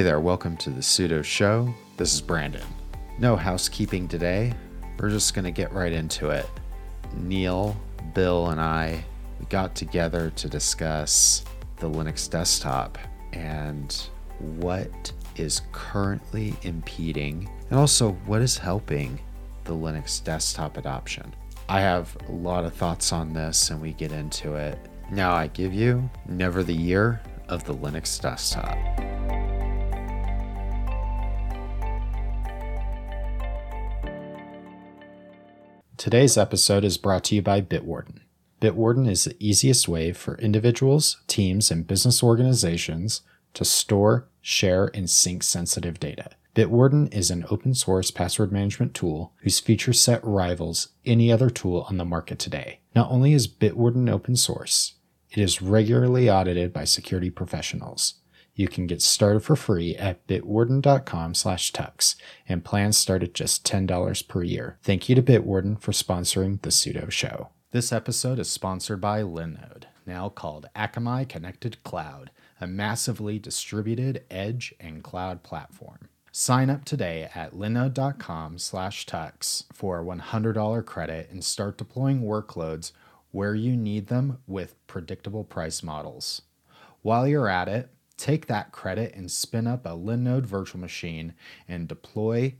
Hey 0.00 0.04
there, 0.04 0.18
welcome 0.18 0.56
to 0.56 0.70
the 0.70 0.80
Sudo 0.80 1.22
Show. 1.22 1.74
This 1.98 2.14
is 2.14 2.22
Brandon. 2.22 2.64
No 3.18 3.36
housekeeping 3.36 4.08
today. 4.08 4.54
We're 4.98 5.10
just 5.10 5.34
going 5.34 5.44
to 5.44 5.50
get 5.50 5.74
right 5.74 5.92
into 5.92 6.30
it. 6.30 6.46
Neil, 7.12 7.76
Bill, 8.14 8.46
and 8.46 8.58
I 8.58 9.04
we 9.38 9.44
got 9.50 9.74
together 9.74 10.30
to 10.36 10.48
discuss 10.48 11.44
the 11.80 11.90
Linux 11.90 12.30
desktop 12.30 12.96
and 13.34 13.94
what 14.38 15.12
is 15.36 15.60
currently 15.70 16.54
impeding 16.62 17.50
and 17.68 17.78
also 17.78 18.12
what 18.24 18.40
is 18.40 18.56
helping 18.56 19.20
the 19.64 19.74
Linux 19.74 20.24
desktop 20.24 20.78
adoption. 20.78 21.30
I 21.68 21.82
have 21.82 22.16
a 22.26 22.32
lot 22.32 22.64
of 22.64 22.72
thoughts 22.72 23.12
on 23.12 23.34
this 23.34 23.68
and 23.68 23.78
we 23.82 23.92
get 23.92 24.12
into 24.12 24.54
it. 24.54 24.78
Now 25.12 25.34
I 25.34 25.48
give 25.48 25.74
you 25.74 26.08
Never 26.26 26.62
the 26.62 26.72
Year 26.72 27.20
of 27.50 27.64
the 27.64 27.74
Linux 27.74 28.18
desktop. 28.18 28.78
Today's 36.00 36.38
episode 36.38 36.82
is 36.82 36.96
brought 36.96 37.24
to 37.24 37.34
you 37.34 37.42
by 37.42 37.60
Bitwarden. 37.60 38.20
Bitwarden 38.58 39.06
is 39.06 39.24
the 39.24 39.36
easiest 39.38 39.86
way 39.86 40.12
for 40.12 40.38
individuals, 40.38 41.18
teams, 41.26 41.70
and 41.70 41.86
business 41.86 42.22
organizations 42.22 43.20
to 43.52 43.66
store, 43.66 44.26
share, 44.40 44.90
and 44.94 45.10
sync 45.10 45.42
sensitive 45.42 46.00
data. 46.00 46.30
Bitwarden 46.56 47.12
is 47.12 47.30
an 47.30 47.44
open 47.50 47.74
source 47.74 48.10
password 48.10 48.50
management 48.50 48.94
tool 48.94 49.34
whose 49.42 49.60
feature 49.60 49.92
set 49.92 50.24
rivals 50.24 50.88
any 51.04 51.30
other 51.30 51.50
tool 51.50 51.84
on 51.90 51.98
the 51.98 52.06
market 52.06 52.38
today. 52.38 52.80
Not 52.96 53.10
only 53.10 53.34
is 53.34 53.46
Bitwarden 53.46 54.08
open 54.08 54.36
source, 54.36 54.94
it 55.30 55.36
is 55.36 55.60
regularly 55.60 56.30
audited 56.30 56.72
by 56.72 56.84
security 56.84 57.28
professionals. 57.28 58.14
You 58.54 58.68
can 58.68 58.86
get 58.86 59.02
started 59.02 59.40
for 59.40 59.56
free 59.56 59.96
at 59.96 60.26
bitwarden.com 60.26 61.34
slash 61.34 61.72
tux, 61.72 62.16
and 62.48 62.64
plans 62.64 62.98
start 62.98 63.22
at 63.22 63.34
just 63.34 63.64
$10 63.66 64.28
per 64.28 64.42
year. 64.42 64.78
Thank 64.82 65.08
you 65.08 65.14
to 65.14 65.22
Bitwarden 65.22 65.80
for 65.80 65.92
sponsoring 65.92 66.60
the 66.62 66.70
Sudo 66.70 67.10
Show. 67.10 67.50
This 67.72 67.92
episode 67.92 68.38
is 68.38 68.50
sponsored 68.50 69.00
by 69.00 69.22
Linode, 69.22 69.84
now 70.04 70.28
called 70.28 70.68
Akamai 70.74 71.28
Connected 71.28 71.82
Cloud, 71.84 72.30
a 72.60 72.66
massively 72.66 73.38
distributed 73.38 74.24
edge 74.30 74.74
and 74.80 75.02
cloud 75.02 75.42
platform. 75.42 76.08
Sign 76.32 76.70
up 76.70 76.84
today 76.84 77.28
at 77.34 77.54
linode.com 77.54 78.58
slash 78.58 79.06
tux 79.06 79.64
for 79.72 80.00
a 80.00 80.04
$100 80.04 80.84
credit 80.84 81.28
and 81.30 81.42
start 81.42 81.78
deploying 81.78 82.22
workloads 82.22 82.92
where 83.32 83.54
you 83.54 83.76
need 83.76 84.08
them 84.08 84.38
with 84.46 84.74
predictable 84.86 85.44
price 85.44 85.82
models. 85.82 86.42
While 87.02 87.26
you're 87.26 87.48
at 87.48 87.68
it, 87.68 87.90
take 88.20 88.46
that 88.46 88.70
credit 88.70 89.14
and 89.14 89.30
spin 89.30 89.66
up 89.66 89.86
a 89.86 89.90
Linode 89.90 90.44
virtual 90.44 90.80
machine 90.80 91.32
and 91.66 91.88
deploy 91.88 92.54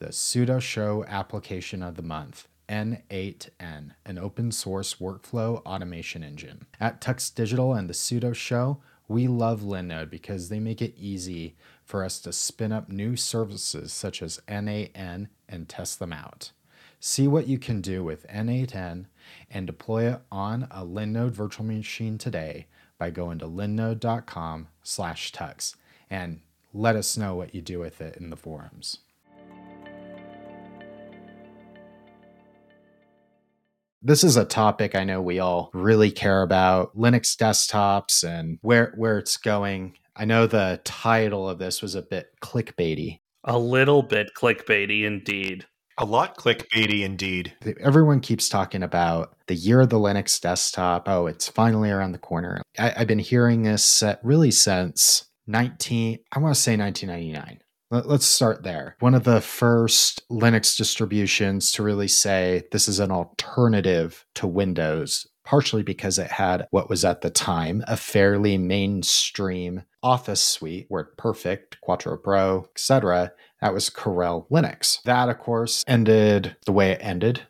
the 0.00 0.08
Sudo 0.08 0.60
Show 0.60 1.04
application 1.06 1.82
of 1.82 1.94
the 1.94 2.02
month, 2.02 2.48
N8N, 2.68 3.92
an 4.04 4.18
open 4.18 4.50
source 4.50 4.94
workflow 4.94 5.62
automation 5.64 6.24
engine. 6.24 6.66
At 6.80 7.00
Tux 7.00 7.32
Digital 7.32 7.74
and 7.74 7.88
the 7.88 7.94
Sudo 7.94 8.34
Show, 8.34 8.82
we 9.06 9.28
love 9.28 9.60
Linode 9.60 10.10
because 10.10 10.48
they 10.48 10.58
make 10.58 10.82
it 10.82 10.94
easy 10.98 11.54
for 11.84 12.02
us 12.02 12.18
to 12.20 12.32
spin 12.32 12.72
up 12.72 12.88
new 12.88 13.14
services 13.14 13.92
such 13.92 14.20
as 14.20 14.40
N8N 14.48 15.28
and 15.48 15.68
test 15.68 16.00
them 16.00 16.12
out. 16.12 16.50
See 16.98 17.28
what 17.28 17.46
you 17.46 17.58
can 17.58 17.80
do 17.80 18.02
with 18.02 18.26
N8N 18.28 19.06
and 19.48 19.66
deploy 19.66 20.12
it 20.12 20.22
on 20.32 20.64
a 20.70 20.84
Linode 20.84 21.32
virtual 21.32 21.66
machine 21.66 22.18
today 22.18 22.66
by 22.98 23.10
going 23.10 23.38
to 23.38 23.46
linode.com 23.46 24.68
slash 24.84 25.32
tux 25.32 25.74
and 26.08 26.40
let 26.72 26.94
us 26.94 27.16
know 27.16 27.34
what 27.34 27.54
you 27.54 27.60
do 27.60 27.80
with 27.80 28.00
it 28.00 28.16
in 28.16 28.30
the 28.30 28.36
forums. 28.36 28.98
This 34.06 34.22
is 34.22 34.36
a 34.36 34.44
topic 34.44 34.94
I 34.94 35.04
know 35.04 35.22
we 35.22 35.38
all 35.38 35.70
really 35.72 36.10
care 36.10 36.42
about 36.42 36.94
Linux 36.94 37.34
desktops 37.36 38.22
and 38.22 38.58
where 38.60 38.92
where 38.96 39.16
it's 39.16 39.38
going. 39.38 39.94
I 40.14 40.26
know 40.26 40.46
the 40.46 40.80
title 40.84 41.48
of 41.48 41.58
this 41.58 41.80
was 41.80 41.94
a 41.94 42.02
bit 42.02 42.28
clickbaity. 42.42 43.20
A 43.44 43.58
little 43.58 44.02
bit 44.02 44.32
clickbaity 44.36 45.04
indeed. 45.04 45.64
A 45.96 46.04
lot 46.04 46.36
clickbaity 46.36 47.02
indeed. 47.02 47.54
Everyone 47.80 48.20
keeps 48.20 48.48
talking 48.48 48.82
about 48.82 49.36
the 49.46 49.54
year 49.54 49.80
of 49.80 49.90
the 49.90 49.98
Linux 49.98 50.40
desktop. 50.40 51.08
Oh, 51.08 51.26
it's 51.26 51.48
finally 51.48 51.90
around 51.90 52.12
the 52.12 52.18
corner. 52.18 52.62
I, 52.78 52.90
have 52.90 53.06
been 53.06 53.20
hearing 53.20 53.62
this 53.62 54.02
really 54.22 54.50
since 54.50 55.26
19, 55.46 56.18
I 56.32 56.38
want 56.40 56.54
to 56.54 56.60
say 56.60 56.76
1999. 56.76 57.60
Let, 57.90 58.08
let's 58.08 58.26
start 58.26 58.64
there. 58.64 58.96
One 58.98 59.14
of 59.14 59.24
the 59.24 59.40
first 59.40 60.28
Linux 60.28 60.76
distributions 60.76 61.70
to 61.72 61.84
really 61.84 62.08
say 62.08 62.64
this 62.72 62.88
is 62.88 62.98
an 62.98 63.12
alternative 63.12 64.26
to 64.34 64.46
Windows 64.48 65.28
partially 65.44 65.82
because 65.82 66.18
it 66.18 66.30
had 66.30 66.66
what 66.70 66.88
was 66.88 67.04
at 67.04 67.20
the 67.20 67.30
time 67.30 67.84
a 67.86 67.96
fairly 67.96 68.58
mainstream 68.58 69.82
office 70.02 70.42
suite 70.42 70.88
WordPerfect, 70.90 71.80
Quattro 71.80 72.16
Pro, 72.16 72.66
etc. 72.74 73.32
That 73.60 73.74
was 73.74 73.90
Corel 73.90 74.48
Linux. 74.50 75.02
That, 75.04 75.28
of 75.28 75.38
course, 75.38 75.84
ended 75.86 76.56
the 76.66 76.72
way 76.72 76.90
it 76.90 77.00
ended. 77.00 77.42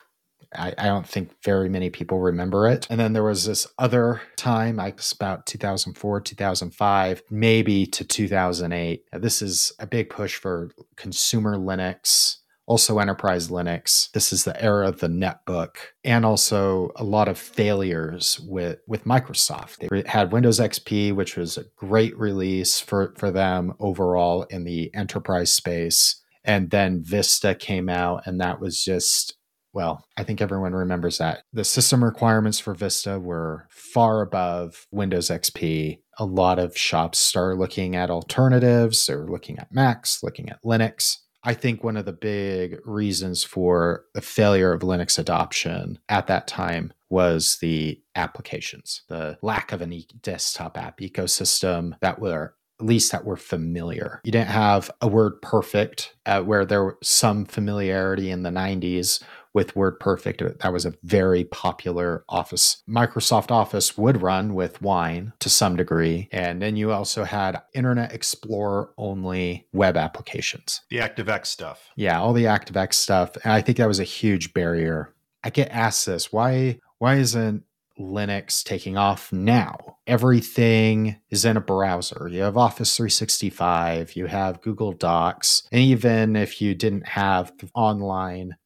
I, 0.56 0.72
I, 0.78 0.86
don't 0.86 1.06
think 1.06 1.32
very 1.42 1.68
many 1.68 1.90
people 1.90 2.20
remember 2.20 2.68
it. 2.68 2.86
And 2.88 3.00
then 3.00 3.12
there 3.12 3.24
was 3.24 3.44
this 3.44 3.66
other 3.76 4.22
time, 4.36 4.78
I 4.78 4.92
was 4.96 5.10
about 5.10 5.46
2004, 5.46 6.20
2005, 6.20 7.22
maybe 7.28 7.86
to 7.86 8.04
2008. 8.04 9.04
This 9.14 9.42
is 9.42 9.72
a 9.80 9.86
big 9.86 10.10
push 10.10 10.36
for 10.36 10.70
consumer 10.96 11.56
Linux 11.56 12.36
also 12.66 12.98
enterprise 12.98 13.48
Linux. 13.48 14.10
This 14.12 14.32
is 14.32 14.44
the 14.44 14.60
era 14.62 14.88
of 14.88 15.00
the 15.00 15.08
netbook 15.08 15.76
and 16.02 16.24
also 16.24 16.90
a 16.96 17.04
lot 17.04 17.28
of 17.28 17.38
failures 17.38 18.40
with, 18.46 18.78
with 18.86 19.04
Microsoft. 19.04 19.88
They 19.88 20.08
had 20.08 20.32
Windows 20.32 20.60
XP, 20.60 21.14
which 21.14 21.36
was 21.36 21.58
a 21.58 21.64
great 21.76 22.16
release 22.18 22.80
for, 22.80 23.14
for 23.16 23.30
them 23.30 23.74
overall 23.80 24.44
in 24.44 24.64
the 24.64 24.94
enterprise 24.94 25.52
space. 25.52 26.20
And 26.44 26.70
then 26.70 27.02
Vista 27.02 27.54
came 27.54 27.88
out, 27.88 28.26
and 28.26 28.40
that 28.40 28.60
was 28.60 28.84
just 28.84 29.36
well, 29.74 30.06
I 30.16 30.22
think 30.22 30.40
everyone 30.40 30.72
remembers 30.72 31.18
that. 31.18 31.42
The 31.52 31.64
system 31.64 32.02
requirements 32.04 32.60
for 32.60 32.74
Vista 32.74 33.18
were 33.18 33.66
far 33.70 34.22
above 34.22 34.86
Windows 34.92 35.30
XP. 35.30 35.98
A 36.16 36.24
lot 36.24 36.60
of 36.60 36.78
shops 36.78 37.18
started 37.18 37.58
looking 37.58 37.96
at 37.96 38.08
alternatives. 38.08 39.04
They 39.04 39.16
looking 39.16 39.58
at 39.58 39.72
Macs, 39.72 40.22
looking 40.22 40.48
at 40.48 40.62
Linux. 40.64 41.16
I 41.44 41.54
think 41.54 41.84
one 41.84 41.96
of 41.96 42.06
the 42.06 42.12
big 42.12 42.78
reasons 42.84 43.44
for 43.44 44.06
the 44.14 44.22
failure 44.22 44.72
of 44.72 44.80
Linux 44.80 45.18
adoption 45.18 45.98
at 46.08 46.26
that 46.26 46.46
time 46.46 46.92
was 47.10 47.58
the 47.60 48.00
applications, 48.16 49.02
the 49.08 49.38
lack 49.42 49.70
of 49.70 49.82
a 49.82 50.06
desktop 50.22 50.78
app 50.78 50.98
ecosystem 51.00 51.94
that 52.00 52.18
were 52.18 52.54
at 52.80 52.86
least 52.86 53.12
that 53.12 53.24
were 53.24 53.36
familiar. 53.36 54.20
You 54.24 54.32
didn't 54.32 54.48
have 54.48 54.90
a 55.00 55.08
WordPerfect 55.08 56.08
uh, 56.26 56.42
where 56.42 56.64
there 56.64 56.84
was 56.84 56.94
some 57.02 57.44
familiarity 57.44 58.30
in 58.30 58.42
the 58.42 58.50
90s 58.50 59.22
with 59.54 59.74
WordPerfect. 59.74 60.42
Uh, 60.42 60.54
that 60.60 60.72
was 60.72 60.84
a 60.84 60.94
very 61.02 61.44
popular 61.44 62.24
Office. 62.28 62.82
Microsoft 62.88 63.50
Office 63.50 63.96
would 63.96 64.20
run 64.20 64.54
with 64.54 64.82
Wine 64.82 65.32
to 65.38 65.48
some 65.48 65.76
degree. 65.76 66.28
And 66.32 66.60
then 66.60 66.76
you 66.76 66.92
also 66.92 67.24
had 67.24 67.62
Internet 67.72 68.12
Explorer 68.12 68.92
only 68.98 69.66
web 69.72 69.96
applications. 69.96 70.82
The 70.90 70.98
ActiveX 70.98 71.46
stuff. 71.46 71.90
Yeah, 71.96 72.20
all 72.20 72.32
the 72.32 72.44
ActiveX 72.44 72.94
stuff. 72.94 73.36
And 73.44 73.52
I 73.52 73.62
think 73.62 73.78
that 73.78 73.88
was 73.88 74.00
a 74.00 74.04
huge 74.04 74.52
barrier. 74.52 75.14
I 75.42 75.50
get 75.50 75.70
asked 75.70 76.06
this 76.06 76.32
why 76.32 76.80
why 76.98 77.16
isn't 77.16 77.64
Linux 77.98 78.64
taking 78.64 78.96
off 78.96 79.32
now. 79.32 79.98
Everything 80.06 81.20
is 81.30 81.44
in 81.44 81.56
a 81.56 81.60
browser. 81.60 82.28
You 82.28 82.42
have 82.42 82.56
Office 82.56 82.96
365, 82.96 84.16
you 84.16 84.26
have 84.26 84.62
Google 84.62 84.92
Docs, 84.92 85.68
and 85.70 85.80
even 85.80 86.34
if 86.34 86.60
you 86.60 86.74
didn't 86.74 87.06
have 87.06 87.52
online 87.74 88.56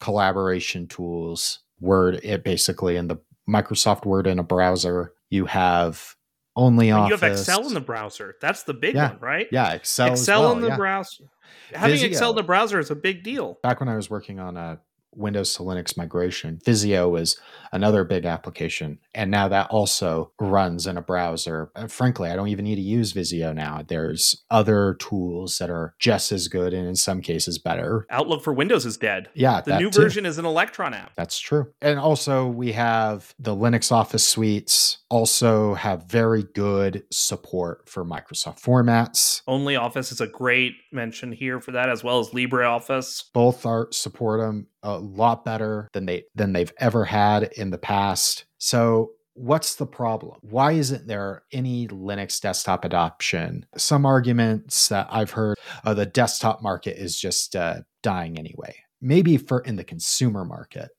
collaboration 0.00 0.86
tools, 0.86 1.60
Word, 1.80 2.20
it 2.22 2.44
basically 2.44 2.96
in 2.96 3.08
the 3.08 3.16
Microsoft 3.48 4.04
Word 4.04 4.26
in 4.26 4.38
a 4.38 4.42
browser. 4.42 5.12
You 5.30 5.46
have 5.46 6.16
only 6.56 6.90
Office. 6.90 7.10
You 7.10 7.28
have 7.28 7.38
Excel 7.38 7.66
in 7.66 7.74
the 7.74 7.80
browser. 7.80 8.36
That's 8.40 8.64
the 8.64 8.74
big 8.74 8.94
yeah. 8.94 9.12
one, 9.12 9.20
right? 9.20 9.46
Yeah, 9.50 9.72
Excel. 9.72 10.12
Excel 10.12 10.40
well, 10.42 10.52
in 10.52 10.60
the 10.60 10.68
yeah. 10.68 10.76
browser. 10.76 11.24
Having 11.72 11.94
Visio. 11.94 12.08
Excel 12.08 12.30
in 12.30 12.36
the 12.36 12.42
browser 12.42 12.78
is 12.78 12.90
a 12.90 12.96
big 12.96 13.22
deal. 13.22 13.58
Back 13.62 13.80
when 13.80 13.88
I 13.88 13.96
was 13.96 14.10
working 14.10 14.38
on 14.38 14.56
a 14.56 14.80
Windows 15.14 15.54
to 15.54 15.62
Linux 15.62 15.96
migration. 15.96 16.60
Visio 16.64 17.16
is 17.16 17.38
another 17.72 18.04
big 18.04 18.24
application. 18.24 18.98
And 19.14 19.30
now 19.30 19.48
that 19.48 19.70
also 19.70 20.32
runs 20.40 20.86
in 20.86 20.96
a 20.96 21.02
browser. 21.02 21.70
And 21.74 21.90
frankly, 21.90 22.30
I 22.30 22.36
don't 22.36 22.48
even 22.48 22.64
need 22.64 22.76
to 22.76 22.80
use 22.80 23.12
Visio 23.12 23.52
now. 23.52 23.82
There's 23.86 24.42
other 24.50 24.94
tools 24.94 25.58
that 25.58 25.70
are 25.70 25.94
just 25.98 26.32
as 26.32 26.48
good 26.48 26.72
and 26.72 26.86
in 26.86 26.96
some 26.96 27.20
cases 27.20 27.58
better. 27.58 28.06
Outlook 28.10 28.42
for 28.42 28.52
Windows 28.52 28.86
is 28.86 28.96
dead. 28.96 29.28
Yeah. 29.34 29.60
The 29.60 29.78
new 29.78 29.90
too. 29.90 30.02
version 30.02 30.26
is 30.26 30.38
an 30.38 30.44
Electron 30.44 30.94
app. 30.94 31.12
That's 31.16 31.38
true. 31.38 31.72
And 31.80 31.98
also, 31.98 32.46
we 32.46 32.72
have 32.72 33.34
the 33.38 33.54
Linux 33.54 33.92
Office 33.92 34.26
suites 34.26 34.98
also 35.08 35.74
have 35.74 36.04
very 36.04 36.44
good 36.44 37.04
support 37.10 37.88
for 37.88 38.04
Microsoft 38.04 38.60
formats. 38.60 39.42
Only 39.46 39.76
Office 39.76 40.12
is 40.12 40.20
a 40.20 40.26
great 40.26 40.74
mention 40.92 41.32
here 41.32 41.60
for 41.60 41.72
that, 41.72 41.88
as 41.88 42.04
well 42.04 42.20
as 42.20 42.28
LibreOffice. 42.30 43.24
Both 43.32 43.66
are 43.66 43.88
support 43.90 44.40
them 44.40 44.66
a 44.82 44.86
uh, 44.86 44.99
lot 45.00 45.44
better 45.44 45.88
than 45.92 46.06
they 46.06 46.24
than 46.34 46.52
they've 46.52 46.72
ever 46.78 47.04
had 47.04 47.44
in 47.56 47.70
the 47.70 47.78
past. 47.78 48.44
So 48.58 49.12
what's 49.34 49.76
the 49.76 49.86
problem? 49.86 50.38
Why 50.42 50.72
isn't 50.72 51.06
there 51.06 51.44
any 51.52 51.88
Linux 51.88 52.40
desktop 52.40 52.84
adoption? 52.84 53.66
Some 53.76 54.04
arguments 54.04 54.88
that 54.88 55.08
I've 55.10 55.30
heard 55.30 55.58
uh, 55.84 55.94
the 55.94 56.06
desktop 56.06 56.62
market 56.62 56.98
is 56.98 57.18
just 57.18 57.56
uh, 57.56 57.80
dying 58.02 58.38
anyway. 58.38 58.76
Maybe 59.00 59.36
for 59.38 59.60
in 59.60 59.76
the 59.76 59.84
consumer 59.84 60.44
market, 60.44 60.90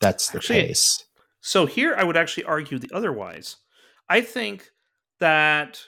that's 0.00 0.30
the 0.30 0.38
actually, 0.38 0.62
case. 0.62 1.04
So 1.40 1.66
here 1.66 1.94
I 1.96 2.04
would 2.04 2.16
actually 2.16 2.44
argue 2.44 2.78
the 2.78 2.90
otherwise. 2.92 3.56
I 4.08 4.20
think 4.22 4.70
that 5.20 5.80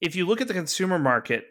if 0.00 0.14
you 0.14 0.26
look 0.26 0.40
at 0.40 0.48
the 0.48 0.54
consumer 0.54 0.98
market, 0.98 1.46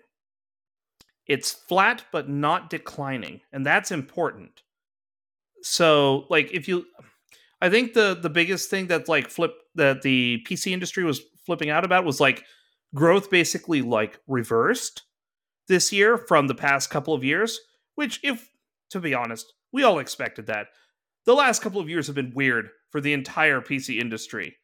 it's 1.28 1.52
flat 1.52 2.06
but 2.12 2.30
not 2.30 2.70
declining, 2.70 3.42
and 3.52 3.66
that's 3.66 3.92
important. 3.92 4.64
So, 5.64 6.26
like, 6.30 6.52
if 6.52 6.68
you, 6.68 6.86
I 7.62 7.70
think 7.70 7.94
the 7.94 8.18
the 8.20 8.30
biggest 8.30 8.70
thing 8.70 8.88
that 8.88 9.10
like 9.10 9.30
flip 9.30 9.54
that 9.76 10.02
the 10.02 10.46
PC 10.48 10.72
industry 10.72 11.04
was 11.04 11.22
flipping 11.46 11.70
out 11.70 11.86
about 11.86 12.06
was 12.06 12.20
like 12.20 12.44
growth 12.96 13.30
basically 13.30 13.82
like 13.82 14.20
reversed 14.28 15.04
this 15.68 15.92
year 15.92 16.18
from 16.18 16.48
the 16.48 16.56
past 16.56 16.90
couple 16.90 17.14
of 17.14 17.24
years. 17.24 17.60
Which, 17.96 18.20
if 18.24 18.50
to 18.92 19.00
be 19.00 19.14
honest, 19.14 19.54
we 19.72 19.84
all 19.84 20.00
expected 20.00 20.48
that. 20.48 20.68
The 21.26 21.36
last 21.36 21.62
couple 21.62 21.82
of 21.82 21.90
years 21.90 22.08
have 22.08 22.16
been 22.16 22.34
weird 22.34 22.70
for 22.92 23.02
the 23.02 23.14
entire 23.14 23.62
PC 23.62 24.00
industry. 24.00 24.56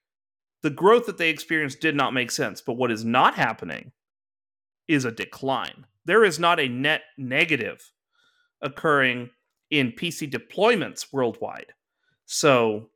The 0.64 0.70
growth 0.70 1.06
that 1.06 1.18
they 1.18 1.30
experienced 1.30 1.80
did 1.80 1.96
not 1.96 2.14
make 2.14 2.32
sense, 2.32 2.62
but 2.62 2.74
what 2.74 2.92
is 2.92 3.06
not 3.06 3.36
happening 3.36 3.92
is 4.88 5.06
a 5.06 5.12
decline. 5.12 5.86
There 6.06 6.24
is 6.24 6.40
not 6.40 6.60
a 6.60 6.68
net 6.68 7.02
negative 7.18 7.92
occurring 8.62 9.30
in 9.70 9.92
PC 9.92 10.32
deployments 10.32 11.12
worldwide. 11.12 11.74
So, 12.26 12.90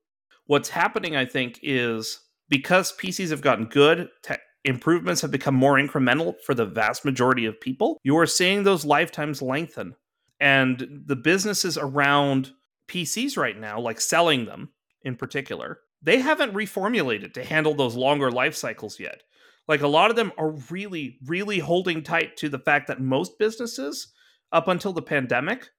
what's 0.45 0.69
happening, 0.69 1.15
I 1.15 1.25
think, 1.25 1.59
is 1.61 2.21
because 2.49 2.95
PCs 2.97 3.29
have 3.29 3.41
gotten 3.41 3.65
good, 3.65 4.09
tech 4.23 4.41
improvements 4.65 5.21
have 5.21 5.31
become 5.31 5.55
more 5.55 5.75
incremental 5.75 6.35
for 6.41 6.53
the 6.53 6.65
vast 6.65 7.05
majority 7.05 7.45
of 7.45 7.59
people, 7.61 7.97
you 8.03 8.17
are 8.17 8.25
seeing 8.25 8.63
those 8.63 8.85
lifetimes 8.85 9.41
lengthen. 9.41 9.95
And 10.39 11.03
the 11.05 11.15
businesses 11.15 11.77
around 11.77 12.51
PCs 12.87 13.37
right 13.37 13.57
now, 13.57 13.79
like 13.79 14.01
selling 14.01 14.45
them 14.45 14.69
in 15.03 15.15
particular, 15.15 15.79
they 16.01 16.19
haven't 16.19 16.53
reformulated 16.53 17.33
to 17.33 17.43
handle 17.43 17.73
those 17.73 17.95
longer 17.95 18.31
life 18.31 18.55
cycles 18.55 18.99
yet. 18.99 19.23
Like 19.67 19.81
a 19.81 19.87
lot 19.87 20.09
of 20.09 20.15
them 20.15 20.31
are 20.37 20.51
really, 20.69 21.19
really 21.25 21.59
holding 21.59 22.01
tight 22.03 22.37
to 22.37 22.49
the 22.49 22.59
fact 22.59 22.87
that 22.87 23.01
most 23.01 23.37
businesses, 23.37 24.13
up 24.51 24.67
until 24.67 24.93
the 24.93 25.01
pandemic, 25.01 25.69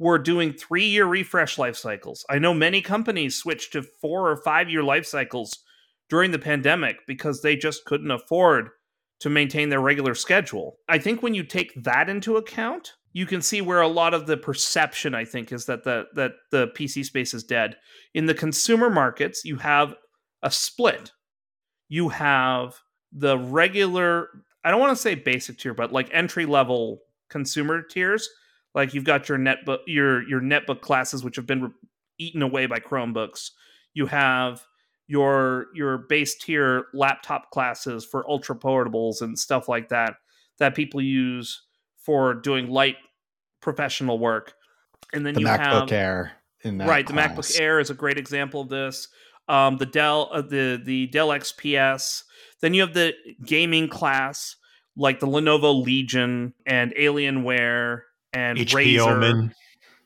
were 0.00 0.18
doing 0.18 0.52
three 0.52 0.86
year 0.86 1.06
refresh 1.06 1.58
life 1.58 1.76
cycles. 1.76 2.24
I 2.28 2.38
know 2.38 2.54
many 2.54 2.80
companies 2.80 3.36
switched 3.36 3.74
to 3.74 3.82
four 3.82 4.28
or 4.28 4.38
five 4.38 4.70
year 4.70 4.82
life 4.82 5.06
cycles 5.06 5.52
during 6.08 6.30
the 6.32 6.38
pandemic 6.38 6.96
because 7.06 7.42
they 7.42 7.54
just 7.54 7.84
couldn't 7.84 8.10
afford 8.10 8.70
to 9.20 9.28
maintain 9.28 9.68
their 9.68 9.80
regular 9.80 10.14
schedule. 10.14 10.78
I 10.88 10.98
think 10.98 11.22
when 11.22 11.34
you 11.34 11.44
take 11.44 11.84
that 11.84 12.08
into 12.08 12.38
account, 12.38 12.94
you 13.12 13.26
can 13.26 13.42
see 13.42 13.60
where 13.60 13.82
a 13.82 13.88
lot 13.88 14.14
of 14.14 14.26
the 14.26 14.38
perception 14.38 15.14
I 15.14 15.26
think 15.26 15.52
is 15.52 15.66
that 15.66 15.84
the 15.84 16.06
that 16.14 16.32
the 16.50 16.68
PC 16.68 17.04
space 17.04 17.34
is 17.34 17.44
dead. 17.44 17.76
In 18.14 18.24
the 18.24 18.34
consumer 18.34 18.88
markets, 18.88 19.42
you 19.44 19.56
have 19.56 19.94
a 20.42 20.50
split. 20.50 21.12
You 21.90 22.08
have 22.08 22.80
the 23.12 23.36
regular 23.36 24.28
I 24.64 24.70
don't 24.70 24.80
want 24.80 24.96
to 24.96 25.02
say 25.02 25.14
basic 25.14 25.58
tier, 25.58 25.74
but 25.74 25.92
like 25.92 26.08
entry 26.10 26.46
level 26.46 27.00
consumer 27.28 27.82
tiers. 27.82 28.30
Like 28.74 28.94
you've 28.94 29.04
got 29.04 29.28
your 29.28 29.38
netbook 29.38 29.78
your 29.86 30.22
your 30.28 30.40
netbook 30.40 30.80
classes 30.80 31.24
which 31.24 31.36
have 31.36 31.46
been 31.46 31.62
re- 31.62 31.70
eaten 32.18 32.42
away 32.42 32.66
by 32.66 32.78
Chromebooks. 32.78 33.50
You 33.94 34.06
have 34.06 34.64
your 35.06 35.66
your 35.74 35.98
base 35.98 36.36
tier 36.36 36.86
laptop 36.94 37.50
classes 37.50 38.04
for 38.04 38.28
ultra 38.30 38.54
portables 38.54 39.22
and 39.22 39.38
stuff 39.38 39.68
like 39.68 39.88
that 39.88 40.14
that 40.58 40.74
people 40.74 41.00
use 41.00 41.62
for 41.96 42.34
doing 42.34 42.68
light 42.68 42.96
professional 43.60 44.18
work. 44.18 44.54
And 45.12 45.26
then 45.26 45.34
the 45.34 45.40
you 45.40 45.46
MacBook 45.46 45.90
have 45.90 45.92
Air 45.92 46.32
in 46.62 46.78
that 46.78 46.88
right. 46.88 47.04
Class. 47.04 47.34
The 47.34 47.42
MacBook 47.42 47.60
Air 47.60 47.80
is 47.80 47.90
a 47.90 47.94
great 47.94 48.18
example 48.18 48.60
of 48.60 48.68
this. 48.68 49.08
Um, 49.48 49.78
the 49.78 49.86
Dell, 49.86 50.28
uh, 50.32 50.42
the 50.42 50.80
the 50.82 51.08
Dell 51.08 51.28
XPS. 51.28 52.22
Then 52.60 52.74
you 52.74 52.82
have 52.82 52.94
the 52.94 53.14
gaming 53.44 53.88
class 53.88 54.54
like 54.96 55.18
the 55.18 55.26
Lenovo 55.26 55.82
Legion 55.84 56.54
and 56.66 56.94
Alienware 56.94 58.02
and 58.32 58.58
HP 58.58 58.96
Razer 58.96 59.16
Omen. 59.16 59.54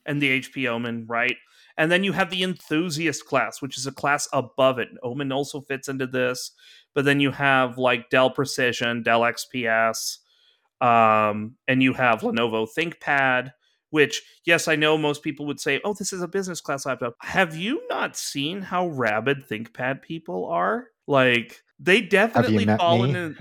and 0.07 0.21
the 0.21 0.41
HP 0.41 0.69
Omen, 0.69 1.07
right? 1.09 1.37
And 1.77 1.91
then 1.91 2.05
you 2.05 2.13
have 2.13 2.31
the 2.31 2.43
enthusiast 2.43 3.27
class, 3.27 3.61
which 3.61 3.77
is 3.77 3.87
a 3.87 3.93
class 3.93 4.29
above 4.33 4.79
it. 4.79 4.89
Omen 5.03 5.33
also 5.33 5.61
fits 5.61 5.89
into 5.89 6.07
this. 6.07 6.53
But 6.95 7.05
then 7.05 7.21
you 7.21 7.33
have 7.33 7.79
like 7.79 8.11
Dell 8.11 8.31
Precision, 8.31 9.03
Dell 9.03 9.23
XPS, 9.23 10.19
um, 10.81 11.57
and 11.67 11.83
you 11.83 11.93
have 11.95 12.21
Lenovo 12.21 12.69
ThinkPad, 12.69 13.51
which, 13.91 14.23
yes, 14.45 14.69
I 14.69 14.77
know 14.77 14.97
most 14.97 15.23
people 15.23 15.47
would 15.47 15.61
say, 15.61 15.81
oh, 15.85 15.95
this 15.95 16.13
is 16.13 16.23
a 16.23 16.29
business 16.29 16.61
class 16.61 16.87
laptop. 16.87 17.15
Have 17.21 17.57
you 17.57 17.83
not 17.89 18.17
seen 18.17 18.61
how 18.63 18.89
rabid 18.89 19.49
ThinkPad 19.49 20.03
people 20.03 20.47
are? 20.47 20.89
Like, 21.07 21.63
they 21.81 22.01
definitely 22.01 22.67
fall 22.67 23.05
into. 23.05 23.37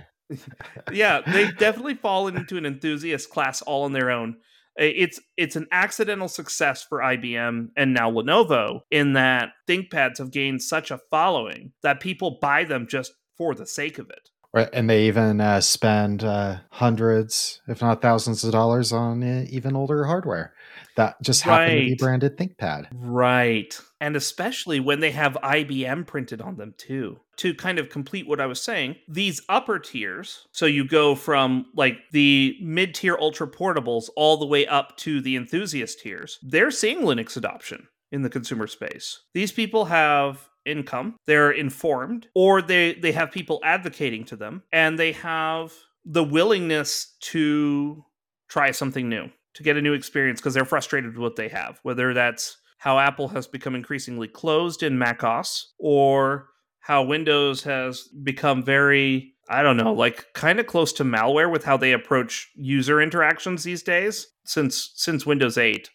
yeah, 0.92 1.22
they've 1.22 1.56
definitely 1.58 1.96
fallen 1.96 2.38
into 2.38 2.58
an 2.58 2.66
enthusiast 2.66 3.30
class 3.30 3.62
all 3.62 3.84
on 3.84 3.94
their 3.94 4.10
own. 4.10 4.38
It's 4.76 5.20
it's 5.38 5.56
an 5.56 5.68
accidental 5.72 6.28
success 6.28 6.84
for 6.84 7.00
IBM 7.00 7.70
and 7.78 7.94
now 7.94 8.12
Lenovo 8.12 8.82
in 8.90 9.14
that 9.14 9.50
ThinkPads 9.68 10.18
have 10.18 10.32
gained 10.32 10.64
such 10.64 10.90
a 10.90 11.00
following 11.12 11.74
that 11.84 12.00
people 12.00 12.40
buy 12.42 12.64
them 12.64 12.88
just 12.88 13.14
for 13.38 13.54
the 13.54 13.68
sake 13.68 14.00
of 14.00 14.10
it. 14.10 14.30
Right, 14.54 14.70
and 14.72 14.88
they 14.88 15.08
even 15.08 15.42
uh, 15.42 15.62
spend 15.62 16.24
uh, 16.24 16.58
hundreds, 16.70 17.62
if 17.68 17.82
not 17.82 18.04
thousands, 18.04 18.44
of 18.44 18.52
dollars 18.52 18.92
on 18.92 19.24
uh, 19.24 19.46
even 19.50 19.76
older 19.76 20.06
hardware 20.06 20.54
that 20.96 21.22
just 21.22 21.42
happen 21.42 21.76
right. 21.76 21.80
to 21.80 21.86
be 21.90 21.96
branded 21.96 22.38
ThinkPad. 22.38 22.88
Right, 22.94 23.80
and 24.00 24.16
especially 24.16 24.80
when 24.80 25.00
they 25.00 25.12
have 25.12 25.38
IBM 25.44 26.08
printed 26.08 26.42
on 26.42 26.58
them 26.58 26.74
too. 26.78 27.20
To 27.38 27.54
kind 27.56 27.80
of 27.80 27.90
complete 27.90 28.28
what 28.28 28.40
I 28.40 28.46
was 28.46 28.62
saying, 28.62 28.98
these 29.08 29.42
upper 29.50 29.80
tiers, 29.80 30.48
so 30.52 30.66
you 30.68 30.88
go 30.88 31.16
from 31.16 31.66
like 31.76 31.98
the 32.12 32.56
mid 32.62 32.94
tier 32.94 33.18
ultra 33.20 33.48
portables 33.48 34.10
all 34.16 34.38
the 34.38 34.46
way 34.46 34.68
up 34.68 34.98
to 34.98 35.20
the 35.20 35.36
enthusiast 35.36 36.00
tiers, 36.02 36.40
they're 36.44 36.72
seeing 36.72 37.00
Linux 37.00 37.36
adoption 37.36 37.88
in 38.12 38.22
the 38.22 38.30
consumer 38.30 38.68
space. 38.68 39.22
These 39.34 39.52
people 39.52 39.86
have 39.86 40.48
income, 40.66 41.16
they're 41.26 41.52
informed, 41.52 42.28
or 42.36 42.62
they 42.62 42.94
they 42.94 43.12
have 43.12 43.32
people 43.32 43.60
advocating 43.64 44.24
to 44.26 44.36
them, 44.36 44.64
and 44.72 44.98
they 44.98 45.14
have 45.14 45.74
the 46.06 46.24
willingness 46.24 47.16
to 47.22 48.04
try 48.48 48.72
something 48.72 49.10
new, 49.10 49.30
to 49.56 49.64
get 49.64 49.78
a 49.78 49.82
new 49.82 49.94
experience 49.94 50.40
because 50.40 50.54
they're 50.54 50.66
frustrated 50.66 51.12
with 51.12 51.22
what 51.22 51.36
they 51.36 51.48
have, 51.50 51.80
whether 51.84 52.14
that's 52.14 52.58
how 52.78 53.00
Apple 53.00 53.30
has 53.30 53.48
become 53.48 53.76
increasingly 53.76 54.28
closed 54.28 54.84
in 54.84 54.98
macOS 54.98 55.74
or 55.80 56.50
how 56.80 57.04
Windows 57.04 57.64
has 57.64 58.10
become 58.24 58.64
very 58.64 59.30
I 59.50 59.62
don't 59.62 59.76
know, 59.76 59.92
like 59.94 60.28
kind 60.34 60.58
of 60.62 60.68
close 60.68 60.94
to 60.94 61.04
malware 61.04 61.52
with 61.52 61.66
how 61.66 61.76
they 61.76 61.92
approach 61.92 62.50
user 62.56 63.02
interactions 63.02 63.64
these 63.64 63.84
days. 63.84 64.28
Since 64.46 64.94
since 64.96 65.26
Windows 65.26 65.58
8, 65.58 65.90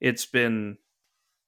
it's 0.00 0.26
been 0.26 0.78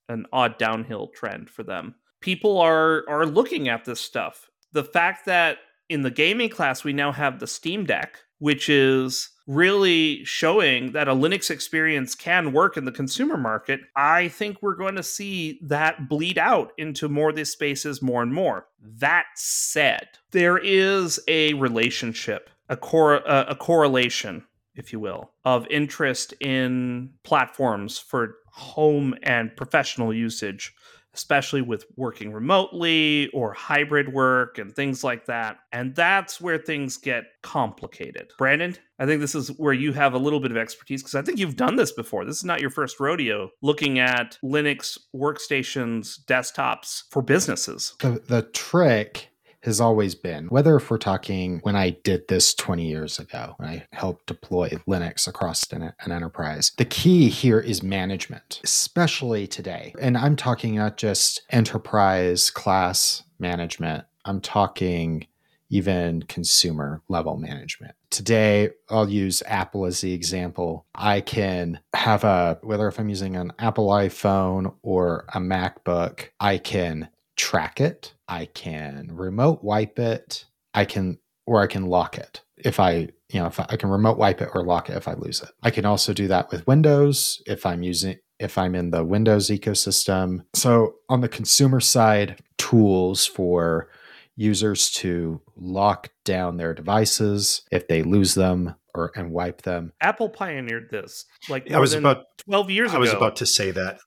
an 0.09 0.27
odd 0.33 0.59
downhill 0.59 1.09
trend 1.15 1.49
for 1.49 1.63
them 1.63 1.95
people 2.21 2.59
are 2.59 3.05
are 3.09 3.25
looking 3.25 3.69
at 3.69 3.85
this 3.85 4.01
stuff. 4.01 4.51
The 4.73 4.85
fact 4.85 5.27
that 5.27 5.59
in 5.89 6.03
the 6.03 6.11
gaming 6.11 6.49
class 6.49 6.85
we 6.85 6.93
now 6.93 7.13
have 7.13 7.39
the 7.39 7.47
Steam 7.47 7.85
Deck, 7.85 8.19
which 8.39 8.69
is 8.69 9.31
really 9.47 10.25
showing 10.25 10.93
that 10.93 11.09
a 11.09 11.15
Linux 11.15 11.51
experience 11.51 12.15
can 12.15 12.53
work 12.53 12.77
in 12.77 12.85
the 12.85 12.93
consumer 12.93 13.37
market, 13.37 13.81
I 13.95 14.29
think 14.29 14.59
we're 14.61 14.75
going 14.75 14.97
to 14.97 15.03
see 15.03 15.61
that 15.63 16.09
bleed 16.09 16.39
out 16.39 16.73
into 16.77 17.09
more 17.09 17.31
of 17.31 17.37
these 17.37 17.51
spaces 17.51 18.03
more 18.03 18.23
and 18.23 18.35
more. 18.35 18.67
That 18.81 19.27
said, 19.37 20.09
there 20.33 20.59
is 20.59 21.21
a 21.29 21.55
relationship, 21.55 22.51
a 22.69 22.77
cor- 22.77 23.27
uh, 23.29 23.45
a 23.49 23.55
correlation, 23.55 24.45
if 24.75 24.93
you 24.93 24.99
will, 25.01 25.31
of 25.45 25.67
interest 25.69 26.35
in 26.41 27.11
platforms 27.23 27.99
for 27.99 28.37
home 28.53 29.15
and 29.23 29.55
professional 29.55 30.13
usage 30.13 30.75
especially 31.17 31.63
with 31.63 31.85
working 31.97 32.33
remotely 32.33 33.29
or 33.33 33.53
hybrid 33.53 34.13
work 34.13 34.59
and 34.59 34.75
things 34.75 35.03
like 35.03 35.27
that. 35.27 35.59
And 35.73 35.95
that's 35.97 36.41
where 36.41 36.59
things 36.59 36.99
get 36.99 37.25
complicated. 37.43 38.33
Brandon, 38.39 38.77
I 38.99 39.07
think 39.07 39.21
this 39.21 39.35
is 39.35 39.49
where 39.59 39.73
you 39.73 39.93
have 39.95 40.15
a 40.15 40.19
little 40.19 40.41
bit 40.41 40.51
of 40.51 40.57
expertise 40.57 41.03
because 41.03 41.15
I 41.15 41.23
think 41.23 41.39
you've 41.39 41.57
done 41.57 41.77
this 41.77 41.93
before. 41.93 42.25
This 42.25 42.37
is 42.37 42.45
not 42.45 42.61
your 42.61 42.71
first 42.71 43.01
rodeo 43.01 43.51
looking 43.63 43.99
at 43.99 44.39
Linux 44.45 44.99
workstations, 45.15 46.23
desktops 46.27 47.05
for 47.11 47.23
businesses. 47.23 47.95
The, 48.01 48.23
the 48.27 48.43
trick 48.43 49.31
has 49.67 49.81
always 49.81 50.15
been, 50.15 50.47
whether 50.47 50.77
if 50.77 50.91
we're 50.91 50.97
talking 50.99 51.61
when 51.63 51.77
I 51.77 51.91
did 51.91 52.29
this 52.29 52.55
20 52.55 52.87
years 52.87 53.19
ago, 53.19 53.55
when 53.59 53.69
I 53.69 53.87
helped 53.93 54.27
deploy 54.27 54.71
Linux 54.89 55.29
across 55.29 55.71
an, 55.73 55.93
an 56.01 56.13
enterprise, 56.13 56.73
the 56.79 56.85
key 56.85 57.29
here 57.29 57.61
is 57.61 57.83
management, 57.83 58.61
especially 58.65 59.47
today. 59.47 59.93
And 60.01 60.17
I'm 60.17 60.37
talking 60.37 60.77
not 60.77 60.97
just 60.97 61.43
enterprise 61.51 62.51
class 62.51 63.25
management, 63.39 64.05
I'm 64.25 64.41
talking 64.41 65.27
even 65.69 66.23
consumer 66.23 67.03
level 67.09 67.37
management. 67.37 67.95
Today, 68.11 68.71
I'll 68.89 69.09
use 69.09 69.43
Apple 69.47 69.85
as 69.85 70.01
the 70.01 70.13
example. 70.13 70.87
I 70.95 71.21
can 71.21 71.81
have 71.93 72.23
a, 72.25 72.59
whether 72.63 72.87
if 72.87 73.01
I'm 73.01 73.09
using 73.09 73.37
an 73.37 73.53
Apple 73.59 73.89
iPhone 73.89 74.75
or 74.83 75.25
a 75.35 75.41
MacBook, 75.41 76.29
I 76.39 76.59
can 76.59 77.09
track 77.37 77.81
it, 77.81 78.15
I 78.29 78.47
can 78.47 79.11
remote 79.13 79.63
wipe 79.63 79.99
it, 79.99 80.47
I 80.75 80.85
can, 80.85 81.19
or 81.47 81.63
I 81.63 81.67
can 81.67 81.87
lock 81.87 82.19
it 82.19 82.43
if 82.57 82.81
I, 82.81 83.09
you 83.29 83.41
know, 83.41 83.47
if 83.47 83.61
I, 83.61 83.67
I 83.71 83.77
can 83.77 83.91
remote 83.91 84.19
wipe 84.19 84.41
it 84.41 84.51
or 84.55 84.65
lock 84.65 84.89
it 84.89 84.97
if 84.97 85.09
I 85.09 85.15
lose 85.15 85.43
it. 85.43 85.51
I 85.63 85.71
can 85.71 85.85
also 85.85 86.13
do 86.13 86.29
that 86.29 86.51
with 86.51 86.67
Windows 86.67 87.43
if 87.47 87.67
I'm 87.67 87.83
using, 87.83 88.17
if 88.39 88.59
I'm 88.59 88.75
in 88.75 88.91
the 88.91 89.05
Windows 89.05 89.49
ecosystem. 89.49 90.45
So 90.55 90.97
on 91.09 91.21
the 91.21 91.29
consumer 91.29 91.81
side, 91.81 92.41
tools 92.59 93.27
for 93.27 93.89
users 94.37 94.91
to 94.91 95.41
lock 95.57 96.11
down 96.25 96.57
their 96.57 96.75
devices 96.75 97.63
if 97.73 97.89
they 97.89 98.03
lose 98.03 98.35
them 98.35 98.75
or 98.95 99.13
and 99.15 99.31
wipe 99.31 99.63
them. 99.63 99.93
Apple 100.01 100.29
pioneered 100.29 100.91
this 100.91 101.25
like 101.49 101.71
I 101.71 101.79
was 101.79 101.95
about 101.95 102.25
12 102.39 102.71
years 102.71 102.91
I 102.91 102.95
ago. 102.95 102.97
I 102.97 103.01
was 103.01 103.13
about 103.13 103.37
to 103.37 103.47
say 103.47 103.71
that. 103.73 103.99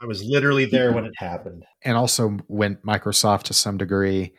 I 0.00 0.06
was 0.06 0.24
literally 0.24 0.64
there 0.64 0.92
when 0.92 1.04
it 1.04 1.12
happened. 1.16 1.64
And 1.82 1.96
also 1.96 2.30
when 2.46 2.76
Microsoft 2.76 3.44
to 3.44 3.54
some 3.54 3.76
degree 3.76 4.32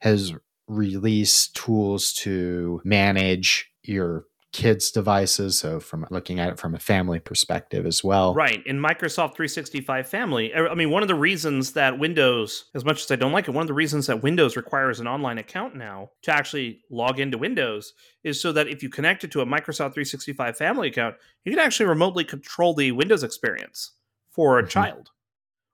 has 0.00 0.34
released 0.68 1.56
tools 1.56 2.12
to 2.12 2.80
manage 2.84 3.70
your 3.82 4.26
kids' 4.52 4.90
devices. 4.90 5.58
So, 5.58 5.80
from 5.80 6.06
looking 6.10 6.40
at 6.40 6.48
it 6.48 6.58
from 6.58 6.74
a 6.74 6.78
family 6.78 7.20
perspective 7.20 7.86
as 7.86 8.02
well. 8.02 8.34
Right. 8.34 8.66
In 8.66 8.78
Microsoft 8.78 9.34
365 9.36 10.08
family, 10.08 10.52
er, 10.54 10.68
I 10.68 10.74
mean, 10.74 10.90
one 10.90 11.02
of 11.02 11.08
the 11.08 11.14
reasons 11.14 11.72
that 11.72 11.98
Windows, 11.98 12.66
as 12.74 12.84
much 12.84 13.04
as 13.04 13.10
I 13.10 13.16
don't 13.16 13.32
like 13.32 13.48
it, 13.48 13.52
one 13.52 13.62
of 13.62 13.68
the 13.68 13.74
reasons 13.74 14.06
that 14.06 14.22
Windows 14.22 14.56
requires 14.56 14.98
an 14.98 15.06
online 15.06 15.38
account 15.38 15.76
now 15.76 16.10
to 16.22 16.32
actually 16.32 16.80
log 16.90 17.20
into 17.20 17.38
Windows 17.38 17.92
is 18.24 18.40
so 18.40 18.50
that 18.52 18.68
if 18.68 18.82
you 18.82 18.88
connect 18.88 19.24
it 19.24 19.30
to 19.32 19.40
a 19.42 19.46
Microsoft 19.46 19.94
365 19.94 20.56
family 20.56 20.88
account, 20.88 21.16
you 21.44 21.52
can 21.52 21.58
actually 21.58 21.86
remotely 21.86 22.24
control 22.24 22.74
the 22.74 22.92
Windows 22.92 23.22
experience 23.22 23.92
for 24.36 24.58
a 24.58 24.62
Mhm. 24.62 24.68
child 24.68 25.10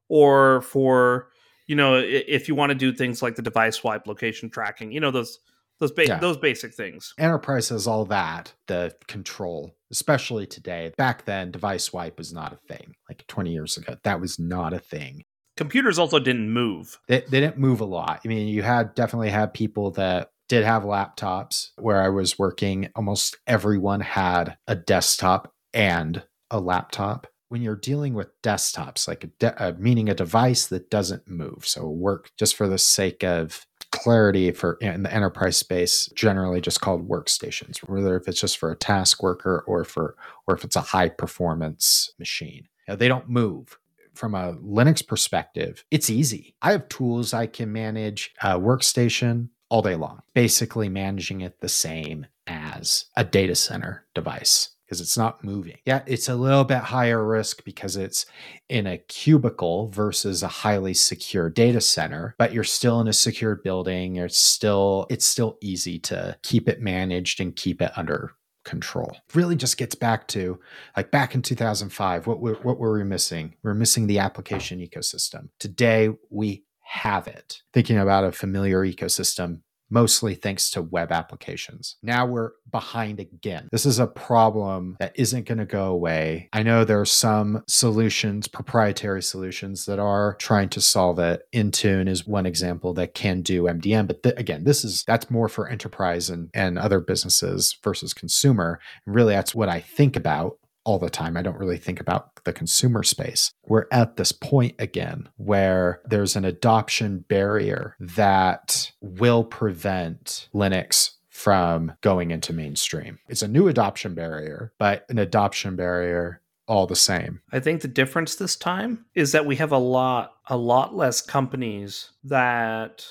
or 0.09 0.63
for, 0.63 1.29
you 1.67 1.77
know, 1.77 1.97
if 1.97 2.49
you 2.49 2.55
want 2.55 2.71
to 2.71 2.75
do 2.75 2.93
things 2.93 3.23
like 3.23 3.35
the 3.35 3.43
device 3.43 3.77
swipe, 3.77 4.07
location 4.07 4.49
tracking, 4.51 4.93
you 4.93 5.01
know, 5.01 5.11
those. 5.11 5.39
Those, 5.81 5.91
ba- 5.91 6.07
Yeah. 6.07 6.19
those 6.21 6.37
basic 6.37 6.75
things. 6.75 7.13
Enterprise 7.19 7.71
has 7.71 7.89
all 7.89 8.05
that, 8.05 8.55
the 8.69 8.95
control, 9.09 9.75
especially 9.91 10.47
today. 10.47 10.93
Back 10.97 11.25
then, 11.25 11.51
device 11.51 11.83
swipe 11.83 12.19
was 12.19 12.33
not 12.33 12.53
a 12.53 12.57
thing. 12.73 12.95
Like 13.09 13.27
20 13.27 13.51
years 13.53 13.77
ago, 13.77 13.97
that 14.05 14.21
was 14.21 14.39
not 14.39 14.73
a 14.73 14.79
thing. 14.79 15.25
Computers 15.57 15.99
also 15.99 16.21
didn't 16.21 16.51
move. 16.53 17.01
They, 17.09 17.23
they 17.23 17.41
didn't 17.41 17.59
move 17.59 17.81
a 17.81 17.85
lot. 17.85 18.21
I 18.25 18.29
mean, 18.29 18.47
you 18.47 18.63
had 18.63 18.95
definitely 18.95 19.31
had 19.31 19.55
people 19.55 19.91
that 19.93 20.31
did 20.49 20.63
have 20.63 20.85
laptops 20.85 21.71
where 21.79 22.01
I 22.01 22.11
was 22.11 22.39
working. 22.39 22.89
Almost 22.95 23.39
everyone 23.49 24.03
had 24.03 24.59
a 24.69 24.77
desktop 24.77 25.53
and 25.75 26.23
a 26.49 26.61
laptop. 26.61 27.27
When 27.53 27.61
you're 27.61 27.77
dealing 27.77 28.15
with 28.15 28.41
desktops, 28.41 29.07
like 29.07 29.25
a 29.25 29.27
de- 29.27 29.63
uh, 29.63 29.75
meaning 29.79 30.09
a 30.09 30.15
device 30.15 30.69
that 30.69 30.89
doesn't 30.89 31.29
move, 31.29 31.67
so 31.67 31.87
work 31.87 32.31
just 32.39 32.57
for 32.57 32.67
the 32.67 32.79
sake 32.79 33.23
of 33.23 33.67
clarity 33.91 34.51
for 34.53 34.79
in 34.81 35.03
the 35.03 35.13
enterprise 35.13 35.59
space 35.59 36.09
generally 36.15 36.63
just 36.63 36.81
called 36.81 37.07
workstations 37.07 37.77
whether 37.87 38.17
if 38.17 38.27
it's 38.27 38.41
just 38.41 38.57
for 38.57 38.73
a 38.73 38.77
task 38.77 39.23
worker 39.23 39.63
or 39.67 39.85
for 39.85 40.17
or 40.47 40.55
if 40.55 40.65
it's 40.65 40.77
a 40.77 40.81
high 40.81 41.11
performance 41.11 42.11
machine. 42.19 42.69
Now, 42.89 42.97
they 42.97 43.07
don't 43.07 43.29
move. 43.29 43.79
From 44.15 44.35
a 44.35 44.55
linux 44.55 45.07
perspective 45.07 45.85
it's 45.91 46.09
easy. 46.09 46.55
I 46.63 46.73
have 46.73 46.89
tools 46.89 47.35
i 47.35 47.47
can 47.47 47.71
manage 47.71 48.33
a 48.41 48.59
workstation 48.59 49.51
all 49.69 49.83
day 49.83 49.97
long 49.97 50.23
basically 50.33 50.89
managing 50.89 51.43
it 51.43 51.61
the 51.61 51.69
same 51.69 52.27
as 52.47 53.07
a 53.15 53.25
data 53.25 53.55
center 53.55 54.07
device 54.15 54.71
because 54.93 55.01
it's 55.01 55.17
not 55.17 55.43
moving. 55.43 55.79
Yeah 55.87 56.03
it's 56.07 56.29
a 56.29 56.35
little 56.35 56.65
bit 56.65 56.79
higher 56.79 57.27
risk 57.27 57.65
because 57.65 57.97
it's 57.97 58.27
in 58.69 58.87
a 58.87 58.99
cubicle 58.99 59.89
versus 59.89 60.43
a 60.43 60.49
highly 60.49 60.93
secure 60.93 61.49
data 61.49 61.81
center 61.81 62.35
but 62.37 62.53
you're 62.53 62.63
still 62.63 63.01
in 63.01 63.09
a 63.09 63.13
secured 63.15 63.63
building. 63.63 64.17
It's 64.17 64.39
still 64.39 65.07
it's 65.09 65.25
still 65.25 65.57
easy 65.63 65.99
to 66.01 66.37
keep 66.43 66.69
it 66.69 66.83
managed 66.83 67.41
and 67.41 67.57
keep 67.57 67.81
it 67.81 67.91
under 67.97 68.35
control. 68.67 69.17
Really 69.33 69.57
just 69.57 69.79
gets 69.79 69.95
back 69.95 70.29
to 70.29 70.61
like 70.95 71.11
back 71.11 71.35
in 71.35 71.41
2005 71.41 72.27
what 72.27 72.41
were, 72.41 72.55
what 72.57 72.79
were 72.79 72.93
we 72.93 73.05
missing? 73.05 73.55
We 73.63 73.71
we're 73.71 73.75
missing 73.75 74.07
the 74.07 74.19
application 74.19 74.79
ecosystem. 74.79 75.49
Today 75.59 76.11
we 76.29 76.65
have 76.83 77.29
it. 77.29 77.63
Thinking 77.73 77.97
about 77.97 78.25
a 78.25 78.33
familiar 78.33 78.85
ecosystem 78.85 79.61
mostly 79.93 80.35
thanks 80.35 80.71
to 80.71 80.83
web 80.83 81.13
applications. 81.13 81.97
Now 82.03 82.27
we're 82.27 82.53
behind 82.71 83.21
again. 83.21 83.69
This 83.71 83.87
is 83.87 83.99
a 83.99 84.07
problem 84.07 84.97
that 84.99 85.13
isn't 85.15 85.47
going 85.47 85.59
to 85.59 85.67
go 85.67 85.87
away. 85.87 86.49
I 86.53 86.63
know 86.63 86.85
there 86.85 87.01
are 87.01 87.07
some 87.07 87.63
solutions, 87.69 88.49
proprietary 88.49 89.23
solutions 89.23 89.85
that 89.87 89.99
are 89.99 90.35
trying 90.41 90.71
to 90.71 90.81
solve 90.81 91.19
it. 91.19 91.47
Intune 91.53 92.09
is 92.09 92.27
one 92.27 92.47
example 92.47 92.95
that 92.95 93.15
can 93.15 93.43
do 93.43 93.65
MDM, 93.65 94.07
but 94.07 94.23
th- 94.23 94.39
again, 94.39 94.65
this 94.65 94.85
is 94.85 95.05
that's 95.07 95.31
more 95.31 95.49
for 95.49 95.69
enterprise 95.69 96.31
and 96.31 96.49
and 96.55 96.79
other 96.79 97.01
businesses 97.01 97.77
versus 97.85 98.15
consumer. 98.15 98.81
And 99.07 99.15
really 99.15 99.35
that's 99.35 99.55
what 99.55 99.69
I 99.69 99.81
think 99.81 100.17
about 100.17 100.59
all 100.85 100.99
the 100.99 101.11
time. 101.11 101.37
I 101.37 101.43
don't 101.43 101.59
really 101.59 101.79
think 101.79 102.01
about 102.01 102.32
the 102.45 102.53
consumer 102.53 103.03
space. 103.03 103.53
We're 103.65 103.87
at 103.91 104.17
this 104.17 104.33
point 104.33 104.75
again 104.79 105.29
where 105.37 106.01
there's 106.05 106.37
an 106.37 106.45
adoption 106.45 107.25
barrier 107.29 107.97
that 108.01 108.93
will 109.01 109.45
prevent 109.45 110.49
Linux 110.55 111.13
from 111.29 111.93
going 112.03 112.31
into 112.31 112.53
mainstream. 112.53 113.19
It's 113.29 113.43
a 113.43 113.49
new 113.49 113.69
adoption 113.69 114.15
barrier, 114.15 114.73
but 114.79 115.07
an 115.09 115.19
adoption 115.19 115.77
barrier 115.77 116.41
all 116.69 116.87
the 116.87 116.97
same. 116.97 117.41
I 117.51 117.61
think 117.61 117.81
the 117.81 117.89
difference 117.89 118.37
this 118.37 118.57
time 118.57 119.05
is 119.15 119.33
that 119.33 119.47
we 119.47 119.57
have 119.57 119.73
a 119.73 119.79
lot 119.79 120.35
a 120.49 120.57
lot 120.57 120.95
less 120.95 121.21
companies 121.21 122.11
that 122.25 123.05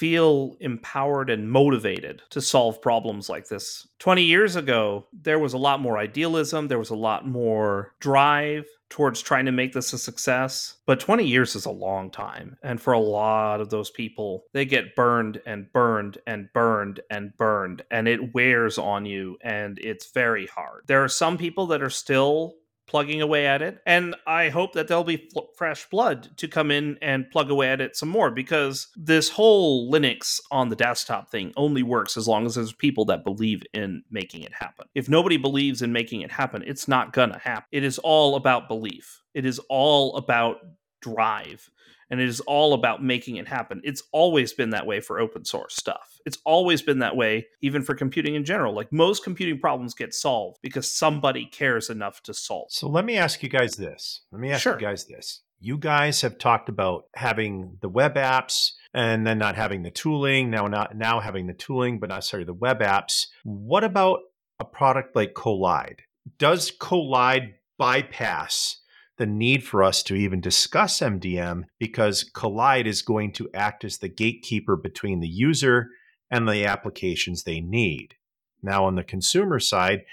feel 0.00 0.56
empowered 0.60 1.28
and 1.28 1.50
motivated 1.50 2.22
to 2.30 2.40
solve 2.40 2.80
problems 2.80 3.28
like 3.28 3.48
this. 3.48 3.86
20 3.98 4.22
years 4.22 4.56
ago, 4.56 5.06
there 5.12 5.38
was 5.38 5.52
a 5.52 5.58
lot 5.58 5.78
more 5.78 5.98
idealism, 5.98 6.68
there 6.68 6.78
was 6.78 6.88
a 6.88 6.96
lot 6.96 7.28
more 7.28 7.92
drive 8.00 8.64
towards 8.88 9.20
trying 9.20 9.44
to 9.44 9.52
make 9.52 9.74
this 9.74 9.92
a 9.92 9.98
success. 9.98 10.76
But 10.86 11.00
20 11.00 11.26
years 11.26 11.54
is 11.54 11.66
a 11.66 11.70
long 11.70 12.10
time. 12.10 12.56
And 12.62 12.80
for 12.80 12.94
a 12.94 12.98
lot 12.98 13.60
of 13.60 13.68
those 13.68 13.90
people, 13.90 14.44
they 14.54 14.64
get 14.64 14.96
burned 14.96 15.42
and 15.44 15.70
burned 15.70 16.16
and 16.26 16.48
burned 16.54 17.00
and 17.10 17.36
burned, 17.36 17.82
and 17.90 18.08
it 18.08 18.34
wears 18.34 18.78
on 18.78 19.04
you 19.04 19.36
and 19.42 19.78
it's 19.78 20.12
very 20.12 20.46
hard. 20.46 20.84
There 20.86 21.04
are 21.04 21.08
some 21.08 21.36
people 21.36 21.66
that 21.66 21.82
are 21.82 21.90
still 21.90 22.54
plugging 22.90 23.22
away 23.22 23.46
at 23.46 23.62
it. 23.62 23.78
And 23.86 24.16
I 24.26 24.48
hope 24.48 24.72
that 24.72 24.88
there'll 24.88 25.04
be 25.04 25.30
fresh 25.56 25.88
blood 25.88 26.36
to 26.38 26.48
come 26.48 26.72
in 26.72 26.98
and 27.00 27.30
plug 27.30 27.48
away 27.48 27.70
at 27.70 27.80
it 27.80 27.94
some 27.94 28.08
more 28.08 28.32
because 28.32 28.88
this 28.96 29.28
whole 29.28 29.90
Linux 29.90 30.40
on 30.50 30.70
the 30.70 30.76
desktop 30.76 31.30
thing 31.30 31.52
only 31.56 31.84
works 31.84 32.16
as 32.16 32.26
long 32.26 32.46
as 32.46 32.56
there's 32.56 32.72
people 32.72 33.04
that 33.04 33.22
believe 33.22 33.62
in 33.72 34.02
making 34.10 34.42
it 34.42 34.52
happen. 34.52 34.88
If 34.96 35.08
nobody 35.08 35.36
believes 35.36 35.82
in 35.82 35.92
making 35.92 36.22
it 36.22 36.32
happen, 36.32 36.64
it's 36.66 36.88
not 36.88 37.12
gonna 37.12 37.38
happen. 37.38 37.68
It 37.70 37.84
is 37.84 37.98
all 38.00 38.34
about 38.34 38.66
belief, 38.66 39.22
it 39.34 39.46
is 39.46 39.60
all 39.68 40.16
about 40.16 40.56
drive. 41.00 41.70
And 42.10 42.20
it 42.20 42.28
is 42.28 42.40
all 42.40 42.74
about 42.74 43.02
making 43.02 43.36
it 43.36 43.46
happen. 43.46 43.80
It's 43.84 44.02
always 44.12 44.52
been 44.52 44.70
that 44.70 44.86
way 44.86 45.00
for 45.00 45.20
open 45.20 45.44
source 45.44 45.76
stuff. 45.76 46.18
It's 46.26 46.38
always 46.44 46.82
been 46.82 46.98
that 46.98 47.16
way, 47.16 47.46
even 47.62 47.82
for 47.82 47.94
computing 47.94 48.34
in 48.34 48.44
general. 48.44 48.74
Like 48.74 48.92
most 48.92 49.22
computing 49.22 49.60
problems 49.60 49.94
get 49.94 50.12
solved 50.12 50.58
because 50.62 50.92
somebody 50.92 51.46
cares 51.46 51.88
enough 51.88 52.22
to 52.24 52.34
solve. 52.34 52.66
So 52.70 52.88
let 52.88 53.04
me 53.04 53.16
ask 53.16 53.42
you 53.42 53.48
guys 53.48 53.72
this. 53.76 54.22
Let 54.32 54.40
me 54.40 54.50
ask 54.50 54.62
Sure. 54.62 54.74
you 54.74 54.80
guys 54.80 55.04
this. 55.06 55.42
You 55.60 55.76
guys 55.78 56.22
have 56.22 56.38
talked 56.38 56.68
about 56.68 57.04
having 57.14 57.76
the 57.80 57.88
web 57.88 58.14
apps 58.14 58.72
and 58.94 59.26
then 59.26 59.38
not 59.38 59.56
having 59.56 59.82
the 59.82 59.90
tooling, 59.90 60.50
now 60.50 60.66
not 60.66 60.96
now 60.96 61.20
having 61.20 61.46
the 61.46 61.52
tooling, 61.54 62.00
but 62.00 62.08
not 62.08 62.24
sorry, 62.24 62.44
the 62.44 62.54
web 62.54 62.80
apps. 62.80 63.26
What 63.44 63.84
about 63.84 64.20
a 64.58 64.64
product 64.64 65.14
like 65.14 65.34
Kolide? 65.34 65.98
Does 66.38 66.70
Kolide 66.72 67.54
bypass 67.78 68.78
the 69.20 69.26
need 69.26 69.62
for 69.62 69.84
us 69.84 70.02
to 70.02 70.14
even 70.14 70.40
discuss 70.40 71.00
MDM 71.00 71.64
because 71.78 72.28
Kolide 72.34 72.86
is 72.86 73.02
going 73.02 73.32
to 73.34 73.50
act 73.52 73.84
as 73.84 73.98
the 73.98 74.08
gatekeeper 74.08 74.76
between 74.76 75.20
the 75.20 75.28
user 75.28 75.88
and 76.30 76.48
the 76.48 76.64
applications 76.64 77.42
they 77.42 77.60
need. 77.60 78.14
Now, 78.62 78.86
on 78.86 78.94
the 78.94 79.04
consumer 79.04 79.60
side, 79.60 80.04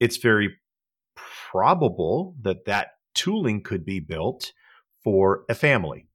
it's 0.00 0.16
very 0.16 0.56
probable 1.14 2.34
that 2.42 2.64
that 2.66 2.88
tooling 3.14 3.62
could 3.62 3.84
be 3.84 4.00
built 4.00 4.52
for 5.04 5.44
a 5.48 5.54
family. 5.54 6.08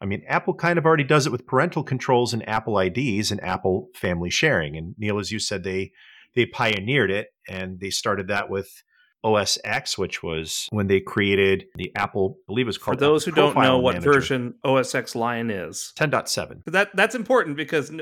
I 0.00 0.06
mean, 0.06 0.24
Apple 0.26 0.54
kind 0.54 0.78
of 0.78 0.86
already 0.86 1.04
does 1.04 1.26
it 1.26 1.32
with 1.32 1.46
parental 1.46 1.84
controls 1.84 2.32
and 2.32 2.48
Apple 2.48 2.78
IDs 2.78 3.30
and 3.30 3.44
Apple 3.44 3.88
family 3.94 4.30
sharing. 4.30 4.74
And 4.74 4.94
Neil, 4.96 5.18
as 5.18 5.30
you 5.30 5.38
said, 5.38 5.64
they 5.64 5.92
they 6.34 6.46
pioneered 6.46 7.10
it 7.10 7.28
and 7.46 7.78
they 7.78 7.90
started 7.90 8.28
that 8.28 8.48
with 8.48 8.82
OS 9.24 9.58
X, 9.64 9.96
which 9.96 10.22
was 10.22 10.68
when 10.70 10.86
they 10.86 11.00
created 11.00 11.66
the 11.76 11.92
Apple, 11.96 12.36
I 12.38 12.46
believe 12.48 12.66
it 12.66 12.68
was 12.68 12.78
called. 12.78 12.98
For 12.98 13.04
those 13.04 13.26
Apple 13.28 13.42
who 13.42 13.52
don't 13.52 13.62
know 13.62 13.78
what 13.78 13.94
Manager. 13.94 14.12
version 14.12 14.54
OS 14.64 14.94
X 14.94 15.14
Lion 15.14 15.50
is, 15.50 15.92
10.7. 15.96 16.62
that 16.66 16.90
that's 16.94 17.14
important 17.14 17.56
because 17.56 17.92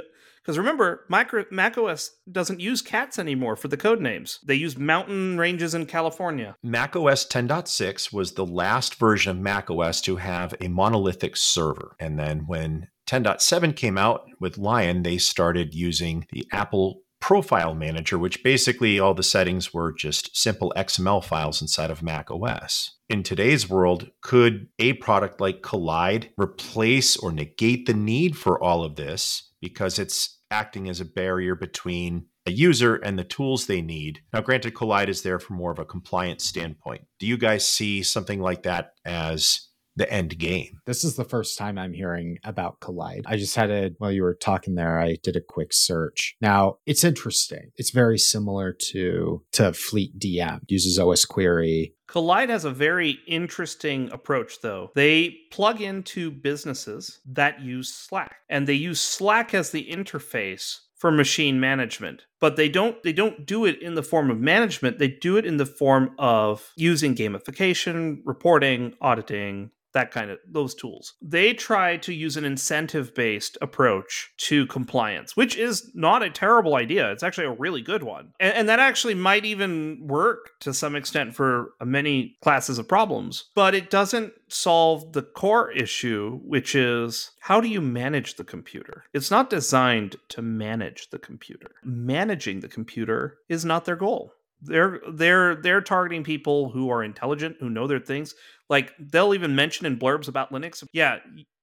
because 0.43 0.57
remember, 0.57 1.05
micro, 1.09 1.45
Mac 1.51 1.77
OS 1.77 2.13
doesn't 2.31 2.61
use 2.61 2.81
cats 2.81 3.19
anymore 3.19 3.57
for 3.57 3.69
the 3.69 3.77
code 3.77 4.01
names. 4.01 4.39
They 4.47 4.55
use 4.55 4.77
mountain 4.77 5.37
ranges 5.37 5.75
in 5.75 5.85
California. 5.87 6.57
Mac 6.63 6.97
OS 6.97 7.27
10.6 7.27 8.13
was 8.13 8.33
the 8.33 8.47
last 8.47 8.95
version 8.95 9.31
of 9.31 9.43
Mac 9.43 9.71
OS 9.71 10.01
to 10.03 10.17
have 10.17 10.55
a 10.61 10.69
monolithic 10.69 11.37
server. 11.37 11.95
And 12.01 12.19
then 12.19 12.47
when 12.47 12.89
10.7 13.07 13.77
came 13.77 13.99
out 13.99 14.25
with 14.41 14.57
Lion, 14.57 15.03
they 15.03 15.19
started 15.19 15.75
using 15.75 16.27
the 16.33 16.47
Apple 16.53 17.03
Profile 17.21 17.75
Manager, 17.75 18.19
which 18.19 18.43
basically 18.43 18.99
all 18.99 19.15
the 19.15 19.23
settings 19.23 19.73
were 19.73 19.93
just 19.93 20.37
simple 20.37 20.73
XML 20.77 21.23
files 21.23 21.61
inside 21.61 21.91
of 21.91 22.03
Mac 22.03 22.31
OS. 22.31 22.97
In 23.09 23.23
today's 23.23 23.69
world, 23.69 24.11
could 24.21 24.69
a 24.79 24.95
product 24.95 25.41
like 25.41 25.63
Kolide 25.63 26.31
replace 26.37 27.17
or 27.17 27.31
negate 27.31 27.87
the 27.87 27.95
need 27.95 28.37
for 28.37 28.63
all 28.63 28.83
of 28.83 28.97
this 28.97 29.51
because 29.61 29.99
it's 29.99 30.39
acting 30.51 30.89
as 30.89 31.01
a 31.01 31.05
barrier 31.05 31.55
between 31.55 32.27
a 32.47 32.51
user 32.51 32.97
and 32.97 33.19
the 33.19 33.25
tools 33.25 33.67
they 33.67 33.83
need? 33.83 34.21
Now, 34.33 34.41
granted, 34.41 34.75
Kolide 34.75 35.09
is 35.09 35.23
there 35.23 35.39
for 35.39 35.53
more 35.53 35.73
of 35.73 35.79
a 35.79 35.85
compliance 35.85 36.45
standpoint. 36.45 37.03
Do 37.19 37.27
you 37.27 37.37
guys 37.37 37.69
see 37.69 38.03
something 38.03 38.41
like 38.41 38.63
that 38.63 38.95
as 39.05 39.70
the 39.97 40.11
end 40.13 40.39
game? 40.39 40.81
This 40.87 41.05
is 41.05 41.17
the 41.17 41.25
first 41.25 41.59
time 41.59 41.79
I'm 41.79 41.93
hearing 41.93 42.39
about 42.45 42.81
Kolide. 42.81 43.23
I 43.27 43.37
just 43.37 43.57
had 43.57 43.71
a, 43.71 43.91
while 43.99 44.13
you 44.13 44.23
were 44.23 44.35
talking 44.35 44.75
there, 44.75 44.99
I 44.99 45.17
did 45.23 45.37
a 45.37 45.41
quick 45.41 45.73
search. 45.73 46.37
Now, 46.41 46.79
it's 46.87 47.05
interesting. 47.05 47.71
It's 47.77 47.91
very 47.91 48.19
similar 48.19 48.73
to, 48.91 49.43
to 49.53 49.63
FleetDM, 49.63 50.61
uses 50.69 50.99
OS 50.99 51.25
Query. 51.25 51.95
Kolide 52.09 52.49
has 52.49 52.65
a 52.65 52.71
very 52.71 53.19
interesting 53.29 54.11
approach, 54.11 54.61
though. 54.63 54.91
They 54.95 55.37
plug 55.53 55.81
into 55.81 56.31
businesses 56.31 57.21
that 57.27 57.61
use 57.61 57.95
Slack, 57.95 58.37
and 58.49 58.67
they 58.67 58.75
use 58.75 59.01
Slack 59.01 59.55
as 59.55 59.71
the 59.71 59.89
interface 59.89 60.79
for 60.97 61.11
machine 61.11 61.59
management 61.59 62.27
but 62.41 62.57
they 62.57 62.69
don't 62.69 63.03
they 63.03 63.13
don't 63.13 63.47
do 63.47 63.65
it 63.65 63.81
in 63.81 63.95
the 63.95 64.03
form 64.03 64.31
of 64.31 64.39
management 64.39 64.99
they 64.99 65.09
do 65.09 65.39
it 65.39 65.47
in 65.47 65.57
the 65.57 65.65
form 65.65 66.15
of 66.19 66.73
using 66.77 67.15
gamification 67.15 68.19
reporting 68.25 68.93
auditing 69.01 69.71
that 69.93 70.11
kind 70.11 70.31
of 70.31 70.39
those 70.47 70.75
tools. 70.75 71.15
They 71.23 71.53
try 71.53 71.97
to 71.99 72.13
use 72.13 72.37
an 72.37 72.45
incentive 72.45 73.15
based 73.15 73.59
approach 73.61 74.33
to 74.39 74.67
compliance 74.67 75.37
which 75.37 75.57
is 75.57 75.91
not 75.95 76.23
a 76.23 76.31
terrible 76.31 76.77
idea. 76.77 77.11
It's 77.13 77.23
actually 77.23 77.47
a 77.47 77.53
really 77.53 77.83
good 77.83 78.03
one. 78.03 78.33
And, 78.39 78.55
and, 78.55 78.71
that 78.71 78.79
actually 78.79 79.15
might 79.15 79.45
even 79.45 80.07
work 80.07 80.51
to 80.61 80.73
some 80.73 80.95
extent 80.95 81.35
for 81.35 81.73
uh, 81.81 81.85
many 81.85 82.37
classes 82.43 82.79
of 82.79 82.87
problems 82.87 83.47
but 83.55 83.75
it 83.75 83.91
doesn't 83.91 84.33
solve 84.49 85.13
the 85.13 85.23
core 85.23 85.71
issue 85.73 86.39
which 86.45 86.75
is 86.75 87.33
how 87.41 87.61
do 87.61 87.69
you 87.69 87.81
manage 87.81 88.37
the 88.37 88.45
computer? 88.45 89.05
It's 89.13 89.31
not 89.31 89.51
designed 89.51 90.17
to 90.29 90.43
manage 90.43 91.11
the 91.11 91.19
computer. 91.19 91.73
Managing 91.83 92.61
the 92.61 92.69
computer 92.69 93.39
is 93.49 93.65
not 93.65 93.85
their 93.85 93.97
goal 93.97 94.35
they're 94.63 95.01
they're 95.13 95.57
they're 95.57 95.81
targeting 95.81 96.25
people 96.25 96.71
who 96.71 96.91
are 96.91 97.03
intelligent 97.03 97.57
who 97.61 97.71
know 97.71 97.87
their 97.87 98.01
things. 98.01 98.35
Like 98.69 98.93
they'll 98.99 99.35
even 99.35 99.55
mention 99.55 99.87
in 99.87 99.99
blurbs 99.99 100.29
about 100.29 100.53
linux. 100.53 100.87
Yeah 100.93 101.19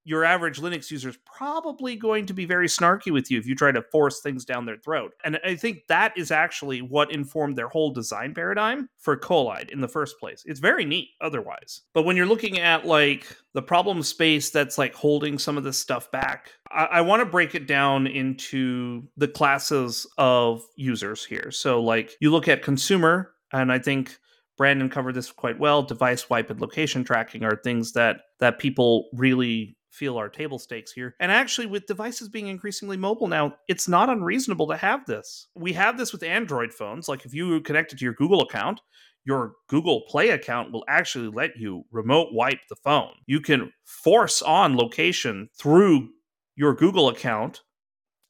your 0.08 0.24
average 0.24 0.62
linux 0.62 0.90
user 0.90 1.10
is 1.10 1.18
probably 1.26 1.98
going 1.98 2.26
to 2.26 2.34
be 2.34 2.46
very 2.46 2.68
snarky 2.68 3.12
with 3.12 3.30
you 3.30 3.38
if 3.38 3.46
you 3.46 3.54
try 3.54 3.74
to 3.74 3.82
force 3.92 4.22
things 4.22 4.46
down 4.46 4.66
their 4.66 4.78
throat. 4.78 5.12
And 5.26 5.38
i 5.44 5.54
think 5.54 5.86
that 5.90 6.18
is 6.18 6.32
actually 6.32 6.82
what 6.82 7.12
informed 7.12 7.58
their 7.58 7.68
whole 7.68 7.92
design 7.92 8.34
paradigm 8.34 8.88
for 8.98 9.18
Kolide 9.18 9.70
in 9.70 9.82
the 9.82 9.88
first 9.88 10.18
place. 10.18 10.44
It's 10.46 10.62
very 10.62 10.86
neat 10.86 11.10
otherwise. 11.20 11.82
But 11.94 12.04
when 12.04 12.16
you're 12.16 12.26
looking 12.26 12.58
at 12.60 12.86
like 12.86 13.28
the 13.54 13.62
problem 13.62 14.02
space 14.02 14.50
that's 14.50 14.78
like 14.78 14.94
holding 14.94 15.38
some 15.38 15.58
of 15.58 15.66
this 15.66 15.78
stuff 15.78 16.10
back 16.10 16.52
I, 16.72 17.02
want 17.02 17.22
to 17.22 17.26
break 17.26 17.56
it 17.56 17.68
down 17.68 18.08
into 18.08 19.04
the 19.18 19.28
classes 19.28 20.08
of 20.18 20.64
users 20.76 21.26
here. 21.26 21.52
So, 21.52 21.82
like, 21.82 22.16
you 22.20 22.32
look 22.32 22.48
at 22.48 22.62
consumer, 22.62 23.34
and 23.54 23.72
I 23.72 23.80
think 23.80 24.18
Brandon 24.58 24.90
covered 24.90 25.16
this 25.16 25.32
quite 25.32 25.60
well. 25.60 25.84
Device 25.84 26.30
wipe 26.30 26.50
and 26.50 26.60
location 26.60 27.04
tracking 27.04 27.44
are 27.44 27.60
things 27.64 27.94
that 27.94 28.22
that 28.40 28.60
people 28.60 29.10
really 29.14 29.78
feel 29.92 30.20
are 30.20 30.30
table 30.30 30.60
stakes 30.60 30.92
here. 30.92 31.16
And 31.20 31.32
actually, 31.32 31.68
with 31.68 31.88
devices 31.88 32.30
being 32.30 32.48
increasingly 32.48 32.98
mobile 32.98 33.28
now, 33.28 33.56
it's 33.68 33.88
not 33.88 34.10
unreasonable 34.10 34.68
to 34.68 34.78
have 34.78 35.06
this. 35.06 35.48
We 35.56 35.74
have 35.74 35.98
this 35.98 36.12
with 36.12 36.24
Android 36.24 36.74
phones. 36.74 37.08
Like, 37.08 37.26
if 37.26 37.34
you 37.34 37.62
connect 37.62 37.94
it 37.94 38.00
to 38.00 38.06
your 38.06 38.14
Google 38.14 38.42
account, 38.42 38.82
your 39.26 39.54
Google 39.68 40.04
Play 40.08 40.30
account 40.30 40.72
will 40.72 40.86
actually 40.88 41.28
let 41.28 41.58
you 41.58 41.84
remote 41.92 42.30
wipe 42.32 42.62
the 42.70 42.76
phone. 42.78 43.12
You 43.26 43.42
can 43.42 43.74
force 43.84 44.42
on 44.42 44.78
location 44.78 45.50
through 45.60 46.10
your 46.58 46.74
Google 46.74 47.08
account 47.08 47.62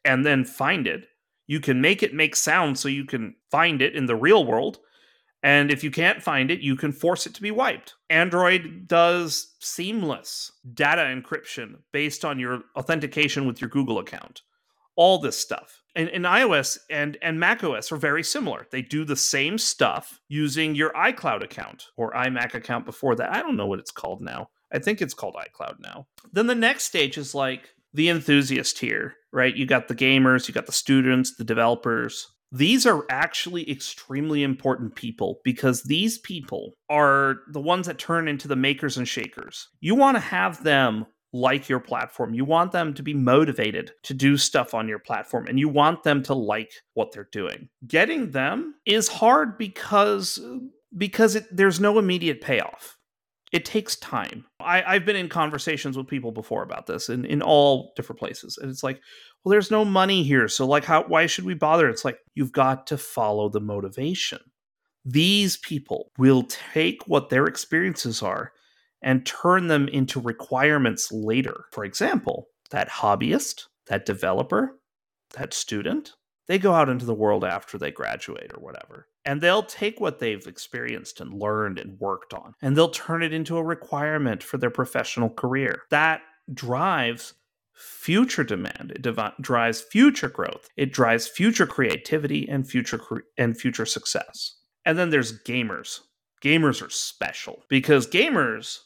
and 0.05 0.23
then 0.23 0.45
find 0.45 0.85
it. 0.85 1.07
You 1.47 1.59
can 1.59 1.81
make 1.81 2.03
it 2.03 2.13
make 2.13 2.35
sound 2.35 2.77
so 2.77 2.89
you 2.89 3.05
can 3.05 3.35
find 3.49 3.81
it 3.81 3.95
in 3.95 4.05
the 4.05 4.15
real 4.15 4.45
world. 4.45 4.79
And 5.41 5.71
if 5.71 5.83
you 5.83 5.91
can't 5.91 6.21
find 6.21 6.51
it, 6.51 6.59
you 6.59 6.75
can 6.75 6.91
force 6.91 7.25
it 7.25 7.33
to 7.35 7.41
be 7.41 7.51
wiped. 7.51 7.95
Android 8.09 8.87
does 8.87 9.55
seamless 9.61 10.51
data 10.73 11.03
encryption 11.03 11.75
based 11.93 12.25
on 12.25 12.37
your 12.37 12.63
authentication 12.75 13.47
with 13.47 13.61
your 13.61 13.69
Google 13.69 13.99
account. 13.99 14.41
All 14.97 15.19
this 15.19 15.37
stuff. 15.37 15.83
And, 15.95 16.09
and 16.09 16.25
iOS 16.25 16.77
and, 16.89 17.17
and 17.21 17.39
macOS 17.39 17.91
are 17.91 17.97
very 17.97 18.23
similar. 18.23 18.67
They 18.71 18.81
do 18.81 19.05
the 19.05 19.15
same 19.15 19.57
stuff 19.57 20.19
using 20.27 20.75
your 20.75 20.91
iCloud 20.93 21.43
account 21.43 21.85
or 21.95 22.11
iMac 22.13 22.55
account 22.55 22.85
before 22.85 23.15
that. 23.15 23.31
I 23.31 23.41
don't 23.41 23.55
know 23.55 23.67
what 23.67 23.79
it's 23.79 23.91
called 23.91 24.21
now. 24.21 24.49
I 24.73 24.79
think 24.79 25.01
it's 25.01 25.13
called 25.13 25.35
iCloud 25.35 25.75
now. 25.79 26.07
Then 26.33 26.47
the 26.47 26.55
next 26.55 26.85
stage 26.85 27.17
is 27.17 27.33
like 27.33 27.69
the 27.97 28.09
enthusiast 28.09 28.77
here, 28.77 29.15
right? 29.33 29.55
You 29.55 29.65
got 29.65 29.87
the 29.87 29.95
gamers, 29.95 30.47
you 30.47 30.53
got 30.53 30.67
the 30.67 30.71
students, 30.71 31.35
the 31.35 31.43
developers. 31.43 32.27
These 32.51 32.85
are 32.85 33.03
actually 33.09 33.69
extremely 33.69 34.43
important 34.43 34.95
people 34.95 35.39
because 35.43 35.81
these 35.83 36.19
people 36.19 36.73
are 36.89 37.37
the 37.51 37.59
ones 37.59 37.87
that 37.87 37.97
turn 37.97 38.27
into 38.27 38.47
the 38.47 38.55
makers 38.55 38.97
and 38.97 39.07
shakers. 39.07 39.67
You 39.81 39.95
want 39.95 40.15
to 40.15 40.21
have 40.21 40.63
them 40.63 41.07
like 41.33 41.67
your 41.67 41.79
platform. 41.79 42.35
You 42.35 42.45
want 42.45 42.71
them 42.71 42.93
to 42.93 43.03
be 43.03 43.15
motivated 43.15 43.91
to 44.03 44.13
do 44.13 44.37
stuff 44.37 44.75
on 44.75 44.87
your 44.87 44.99
platform 44.99 45.47
and 45.47 45.59
you 45.59 45.67
want 45.67 46.03
them 46.03 46.21
to 46.23 46.35
like 46.35 46.71
what 46.93 47.11
they're 47.11 47.27
doing. 47.31 47.67
Getting 47.85 48.29
them 48.29 48.75
is 48.85 49.07
hard 49.07 49.57
because 49.57 50.39
because 50.95 51.35
it, 51.35 51.45
there's 51.51 51.79
no 51.79 51.97
immediate 51.99 52.41
payoff 52.41 52.96
it 53.51 53.65
takes 53.65 53.95
time. 53.97 54.45
I, 54.59 54.83
I've 54.83 55.05
been 55.05 55.15
in 55.15 55.29
conversations 55.29 55.97
with 55.97 56.07
people 56.07 56.31
before 56.31 56.63
about 56.63 56.85
this 56.85 57.09
in, 57.09 57.23
in 57.25 57.41
all 57.41 57.93
different 57.95 58.19
places. 58.19 58.57
And 58.57 58.69
it's 58.69 58.83
like, 58.83 58.99
well, 59.43 59.51
there's 59.51 59.71
no 59.71 59.85
money 59.85 60.23
here. 60.23 60.47
So 60.47 60.65
like 60.65 60.83
how 60.83 61.03
why 61.03 61.27
should 61.27 61.45
we 61.45 61.53
bother? 61.53 61.89
It's 61.89 62.03
like 62.03 62.19
you've 62.35 62.51
got 62.51 62.87
to 62.87 62.97
follow 62.97 63.49
the 63.49 63.61
motivation. 63.61 64.39
These 65.05 65.57
people 65.57 66.11
will 66.17 66.43
take 66.43 67.07
what 67.07 67.29
their 67.29 67.45
experiences 67.45 68.21
are 68.21 68.51
and 69.01 69.25
turn 69.25 69.67
them 69.67 69.87
into 69.87 70.19
requirements 70.19 71.09
later. 71.11 71.65
For 71.71 71.85
example, 71.85 72.47
that 72.71 72.89
hobbyist, 72.89 73.67
that 73.87 74.05
developer, 74.05 74.77
that 75.37 75.53
student, 75.53 76.13
they 76.47 76.57
go 76.57 76.73
out 76.73 76.89
into 76.89 77.05
the 77.05 77.13
world 77.13 77.43
after 77.43 77.77
they 77.77 77.91
graduate 77.91 78.51
or 78.53 78.61
whatever 78.61 79.07
and 79.25 79.41
they'll 79.41 79.63
take 79.63 79.99
what 79.99 80.19
they've 80.19 80.47
experienced 80.47 81.19
and 81.19 81.39
learned 81.39 81.77
and 81.77 81.99
worked 81.99 82.33
on 82.33 82.53
and 82.61 82.75
they'll 82.75 82.89
turn 82.89 83.21
it 83.21 83.33
into 83.33 83.57
a 83.57 83.63
requirement 83.63 84.41
for 84.41 84.57
their 84.57 84.69
professional 84.69 85.29
career. 85.29 85.83
That 85.89 86.21
drives 86.53 87.33
future 87.73 88.43
demand. 88.43 88.91
It 88.95 89.01
dev- 89.01 89.33
drives 89.39 89.81
future 89.81 90.29
growth. 90.29 90.69
It 90.77 90.91
drives 90.91 91.27
future 91.27 91.67
creativity 91.67 92.47
and 92.49 92.67
future 92.67 92.97
cre- 92.97 93.19
and 93.37 93.57
future 93.57 93.85
success. 93.85 94.55
And 94.85 94.97
then 94.97 95.09
there's 95.09 95.43
gamers. 95.43 95.99
Gamers 96.43 96.85
are 96.85 96.89
special 96.89 97.63
because 97.67 98.07
gamers 98.07 98.79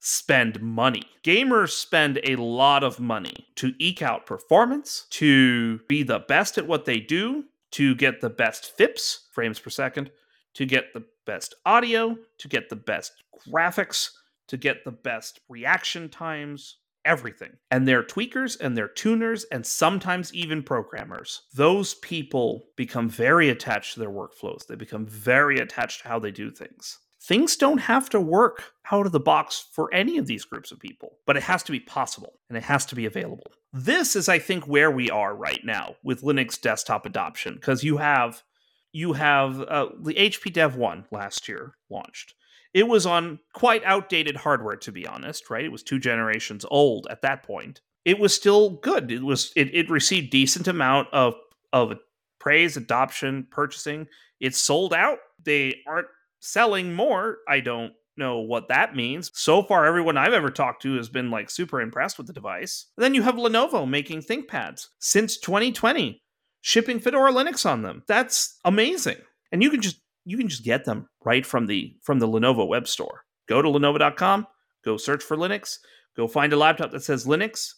spend 0.00 0.60
money. 0.60 1.02
Gamers 1.24 1.70
spend 1.70 2.20
a 2.24 2.36
lot 2.36 2.84
of 2.84 3.00
money 3.00 3.46
to 3.56 3.74
eke 3.78 4.02
out 4.02 4.26
performance, 4.26 5.06
to 5.10 5.78
be 5.88 6.02
the 6.02 6.20
best 6.20 6.58
at 6.58 6.66
what 6.66 6.84
they 6.84 7.00
do, 7.00 7.44
to 7.72 7.94
get 7.94 8.20
the 8.20 8.30
best 8.30 8.72
FPS, 8.78 9.18
frames 9.32 9.58
per 9.58 9.70
second, 9.70 10.10
to 10.54 10.64
get 10.64 10.94
the 10.94 11.04
best 11.26 11.54
audio, 11.66 12.16
to 12.38 12.48
get 12.48 12.68
the 12.68 12.76
best 12.76 13.12
graphics, 13.48 14.10
to 14.48 14.56
get 14.56 14.84
the 14.84 14.92
best 14.92 15.40
reaction 15.48 16.08
times, 16.08 16.78
everything. 17.04 17.52
And 17.70 17.86
they're 17.86 18.02
tweakers 18.02 18.58
and 18.60 18.76
they're 18.76 18.88
tuners 18.88 19.44
and 19.50 19.66
sometimes 19.66 20.32
even 20.32 20.62
programmers. 20.62 21.42
Those 21.54 21.94
people 21.94 22.66
become 22.76 23.08
very 23.08 23.48
attached 23.48 23.94
to 23.94 24.00
their 24.00 24.10
workflows. 24.10 24.66
They 24.66 24.76
become 24.76 25.06
very 25.06 25.58
attached 25.58 26.02
to 26.02 26.08
how 26.08 26.18
they 26.18 26.30
do 26.30 26.50
things 26.50 26.98
Things 27.26 27.56
don't 27.56 27.78
have 27.78 28.08
to 28.10 28.20
work 28.20 28.72
out 28.92 29.04
of 29.04 29.10
the 29.10 29.18
box 29.18 29.66
for 29.72 29.92
any 29.92 30.16
of 30.16 30.28
these 30.28 30.44
groups 30.44 30.70
of 30.70 30.78
people, 30.78 31.16
but 31.26 31.36
it 31.36 31.42
has 31.42 31.64
to 31.64 31.72
be 31.72 31.80
possible 31.80 32.34
and 32.48 32.56
it 32.56 32.62
has 32.62 32.86
to 32.86 32.94
be 32.94 33.04
available. 33.04 33.50
This 33.72 34.14
is, 34.14 34.28
I 34.28 34.38
think, 34.38 34.68
where 34.68 34.92
we 34.92 35.10
are 35.10 35.34
right 35.34 35.58
now 35.64 35.96
with 36.04 36.22
Linux 36.22 36.60
desktop 36.60 37.04
adoption 37.04 37.54
because 37.54 37.82
you 37.82 37.96
have 37.96 38.44
you 38.92 39.14
have 39.14 39.60
uh, 39.60 39.88
the 40.00 40.14
HP 40.14 40.52
Dev 40.52 40.76
1 40.76 41.06
last 41.10 41.48
year 41.48 41.74
launched. 41.90 42.34
It 42.72 42.86
was 42.86 43.06
on 43.06 43.40
quite 43.52 43.82
outdated 43.84 44.36
hardware, 44.36 44.76
to 44.76 44.92
be 44.92 45.06
honest, 45.06 45.50
right? 45.50 45.64
It 45.64 45.72
was 45.72 45.82
two 45.82 45.98
generations 45.98 46.64
old 46.70 47.08
at 47.10 47.22
that 47.22 47.42
point. 47.42 47.80
It 48.04 48.20
was 48.20 48.34
still 48.34 48.70
good. 48.70 49.10
It 49.10 49.24
was 49.24 49.52
it, 49.56 49.74
it 49.74 49.90
received 49.90 50.30
decent 50.30 50.68
amount 50.68 51.08
of 51.12 51.34
of 51.72 51.98
praise, 52.38 52.76
adoption, 52.76 53.48
purchasing. 53.50 54.06
It's 54.38 54.58
sold 54.58 54.94
out. 54.94 55.18
They 55.44 55.82
aren't 55.88 56.06
selling 56.46 56.94
more. 56.94 57.38
I 57.48 57.60
don't 57.60 57.92
know 58.16 58.38
what 58.38 58.68
that 58.68 58.96
means. 58.96 59.30
So 59.34 59.62
far, 59.62 59.84
everyone 59.84 60.16
I've 60.16 60.32
ever 60.32 60.50
talked 60.50 60.82
to 60.82 60.96
has 60.96 61.08
been 61.08 61.30
like 61.30 61.50
super 61.50 61.80
impressed 61.80 62.18
with 62.18 62.26
the 62.26 62.32
device. 62.32 62.86
then 62.96 63.14
you 63.14 63.22
have 63.22 63.34
Lenovo 63.34 63.88
making 63.88 64.22
ThinkPads 64.22 64.88
since 64.98 65.36
2020, 65.38 66.22
shipping 66.60 67.00
Fedora 67.00 67.32
Linux 67.32 67.68
on 67.68 67.82
them. 67.82 68.02
That's 68.06 68.58
amazing. 68.64 69.18
And 69.52 69.62
you 69.62 69.70
can 69.70 69.80
just 69.80 70.00
you 70.24 70.36
can 70.36 70.48
just 70.48 70.64
get 70.64 70.84
them 70.84 71.08
right 71.24 71.46
from 71.46 71.66
the 71.66 71.94
from 72.02 72.18
the 72.18 72.28
Lenovo 72.28 72.66
web 72.66 72.88
store. 72.88 73.24
Go 73.48 73.62
to 73.62 73.68
lenovo.com, 73.68 74.46
go 74.84 74.96
search 74.96 75.22
for 75.22 75.36
Linux, 75.36 75.78
go 76.16 76.26
find 76.26 76.52
a 76.52 76.56
laptop 76.56 76.90
that 76.90 77.04
says 77.04 77.26
Linux, 77.26 77.74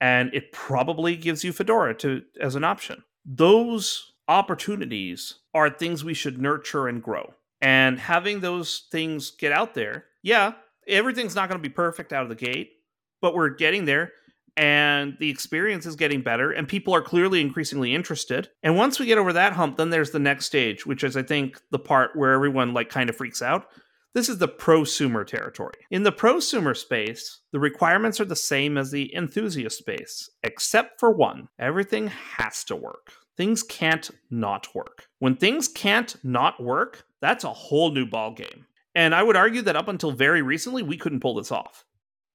and 0.00 0.32
it 0.32 0.52
probably 0.52 1.16
gives 1.16 1.42
you 1.42 1.52
Fedora 1.52 1.94
to 1.96 2.22
as 2.40 2.54
an 2.54 2.62
option. 2.64 3.02
Those 3.24 4.12
opportunities 4.28 5.34
are 5.54 5.68
things 5.68 6.04
we 6.04 6.14
should 6.14 6.40
nurture 6.40 6.86
and 6.86 7.02
grow. 7.02 7.34
And 7.62 7.98
having 7.98 8.40
those 8.40 8.88
things 8.90 9.30
get 9.30 9.52
out 9.52 9.74
there, 9.74 10.06
yeah, 10.22 10.54
everything's 10.88 11.36
not 11.36 11.48
going 11.48 11.60
to 11.60 11.68
be 11.68 11.72
perfect 11.72 12.12
out 12.12 12.24
of 12.24 12.28
the 12.28 12.34
gate, 12.34 12.72
but 13.20 13.34
we're 13.34 13.50
getting 13.50 13.84
there 13.84 14.12
and 14.56 15.16
the 15.18 15.30
experience 15.30 15.86
is 15.86 15.96
getting 15.96 16.22
better 16.22 16.50
and 16.50 16.68
people 16.68 16.94
are 16.94 17.00
clearly 17.00 17.40
increasingly 17.40 17.94
interested. 17.94 18.50
And 18.62 18.76
once 18.76 18.98
we 18.98 19.06
get 19.06 19.16
over 19.16 19.32
that 19.32 19.54
hump, 19.54 19.76
then 19.76 19.90
there's 19.90 20.10
the 20.10 20.18
next 20.18 20.46
stage, 20.46 20.84
which 20.84 21.04
is 21.04 21.16
I 21.16 21.22
think 21.22 21.60
the 21.70 21.78
part 21.78 22.10
where 22.14 22.32
everyone 22.32 22.74
like 22.74 22.90
kind 22.90 23.08
of 23.08 23.16
freaks 23.16 23.40
out. 23.40 23.66
This 24.14 24.28
is 24.28 24.36
the 24.36 24.48
prosumer 24.48 25.26
territory. 25.26 25.78
In 25.90 26.02
the 26.02 26.12
prosumer 26.12 26.76
space, 26.76 27.40
the 27.50 27.60
requirements 27.60 28.20
are 28.20 28.26
the 28.26 28.36
same 28.36 28.76
as 28.76 28.90
the 28.90 29.14
enthusiast 29.14 29.78
space, 29.78 30.28
except 30.42 31.00
for 31.00 31.10
one. 31.10 31.48
Everything 31.58 32.08
has 32.08 32.62
to 32.64 32.76
work. 32.76 33.12
Things 33.38 33.62
can't 33.62 34.10
not 34.30 34.68
work. 34.74 35.06
When 35.18 35.36
things 35.36 35.66
can't 35.66 36.14
not 36.22 36.62
work, 36.62 37.06
that's 37.22 37.44
a 37.44 37.52
whole 37.52 37.92
new 37.92 38.04
ball 38.04 38.34
game. 38.34 38.66
And 38.94 39.14
I 39.14 39.22
would 39.22 39.36
argue 39.36 39.62
that 39.62 39.76
up 39.76 39.88
until 39.88 40.12
very 40.12 40.42
recently, 40.42 40.82
we 40.82 40.98
couldn't 40.98 41.20
pull 41.20 41.36
this 41.36 41.50
off. 41.50 41.86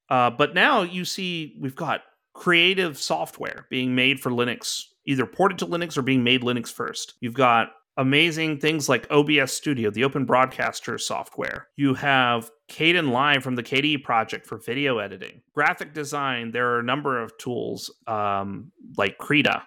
Uh, 0.09 0.31
but 0.31 0.55
now 0.55 0.81
you 0.81 1.05
see 1.05 1.55
we've 1.59 1.75
got 1.75 2.01
creative 2.33 2.97
software 2.97 3.67
being 3.69 3.93
made 3.93 4.19
for 4.19 4.31
Linux, 4.31 4.83
either 5.05 5.25
ported 5.25 5.59
to 5.59 5.67
Linux 5.67 5.97
or 5.97 6.01
being 6.01 6.23
made 6.23 6.41
Linux 6.41 6.71
first. 6.71 7.15
You've 7.19 7.33
got 7.33 7.69
amazing 7.97 8.59
things 8.59 8.87
like 8.87 9.11
OBS 9.11 9.51
Studio, 9.51 9.89
the 9.89 10.03
open 10.03 10.25
broadcaster 10.25 10.97
software. 10.97 11.67
You 11.75 11.95
have 11.95 12.49
Kdenlive 12.69 13.41
from 13.41 13.55
the 13.55 13.63
KDE 13.63 14.03
project 14.03 14.47
for 14.47 14.57
video 14.57 14.99
editing. 14.99 15.41
Graphic 15.53 15.93
design, 15.93 16.51
there 16.51 16.69
are 16.69 16.79
a 16.79 16.83
number 16.83 17.21
of 17.21 17.37
tools 17.37 17.93
um, 18.07 18.71
like 18.97 19.17
Krita 19.17 19.63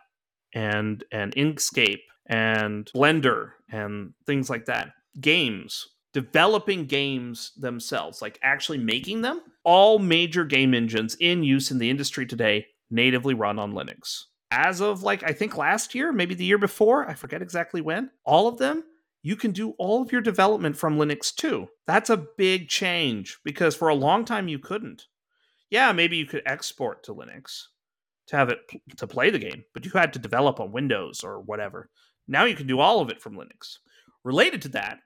and 0.54 1.04
and 1.12 1.34
Inkscape 1.34 2.00
and 2.26 2.90
Blender 2.94 3.50
and 3.70 4.14
things 4.26 4.48
like 4.48 4.66
that. 4.66 4.92
Games, 5.18 5.88
developing 6.12 6.86
games 6.86 7.52
themselves, 7.56 8.20
like 8.20 8.38
actually 8.42 8.78
making 8.78 9.22
them. 9.22 9.40
All 9.64 9.98
major 9.98 10.44
game 10.44 10.74
engines 10.74 11.16
in 11.20 11.42
use 11.42 11.70
in 11.70 11.78
the 11.78 11.90
industry 11.90 12.26
today 12.26 12.66
natively 12.90 13.34
run 13.34 13.58
on 13.58 13.72
Linux. 13.72 14.24
As 14.50 14.80
of 14.80 15.02
like 15.02 15.22
I 15.22 15.32
think 15.32 15.56
last 15.56 15.94
year, 15.94 16.12
maybe 16.12 16.34
the 16.34 16.44
year 16.44 16.58
before, 16.58 17.08
I 17.08 17.14
forget 17.14 17.42
exactly 17.42 17.80
when, 17.80 18.10
all 18.24 18.48
of 18.48 18.58
them 18.58 18.84
you 19.22 19.36
can 19.36 19.52
do 19.52 19.72
all 19.72 20.02
of 20.02 20.12
your 20.12 20.20
development 20.20 20.76
from 20.76 20.96
Linux 20.96 21.34
too. 21.34 21.68
That's 21.86 22.10
a 22.10 22.26
big 22.38 22.68
change 22.68 23.38
because 23.44 23.76
for 23.76 23.88
a 23.88 23.94
long 23.94 24.24
time 24.24 24.48
you 24.48 24.58
couldn't. 24.58 25.06
Yeah, 25.68 25.92
maybe 25.92 26.16
you 26.16 26.26
could 26.26 26.42
export 26.46 27.04
to 27.04 27.14
Linux, 27.14 27.64
to 28.28 28.36
have 28.36 28.48
it 28.48 28.58
to 28.96 29.06
play 29.06 29.30
the 29.30 29.38
game, 29.38 29.64
but 29.74 29.84
you 29.84 29.90
had 29.92 30.12
to 30.14 30.18
develop 30.18 30.58
on 30.58 30.72
Windows 30.72 31.22
or 31.22 31.40
whatever. 31.40 31.90
Now 32.26 32.44
you 32.44 32.56
can 32.56 32.66
do 32.66 32.80
all 32.80 33.00
of 33.00 33.10
it 33.10 33.20
from 33.20 33.34
Linux. 33.34 33.78
Related 34.24 34.62
to 34.62 34.68
that, 34.70 34.98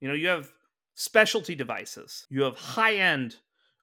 you 0.00 0.08
know, 0.08 0.14
you 0.14 0.28
have 0.28 0.52
specialty 0.94 1.54
devices, 1.54 2.26
you 2.30 2.42
have 2.42 2.56
high 2.56 2.96
end 2.96 3.36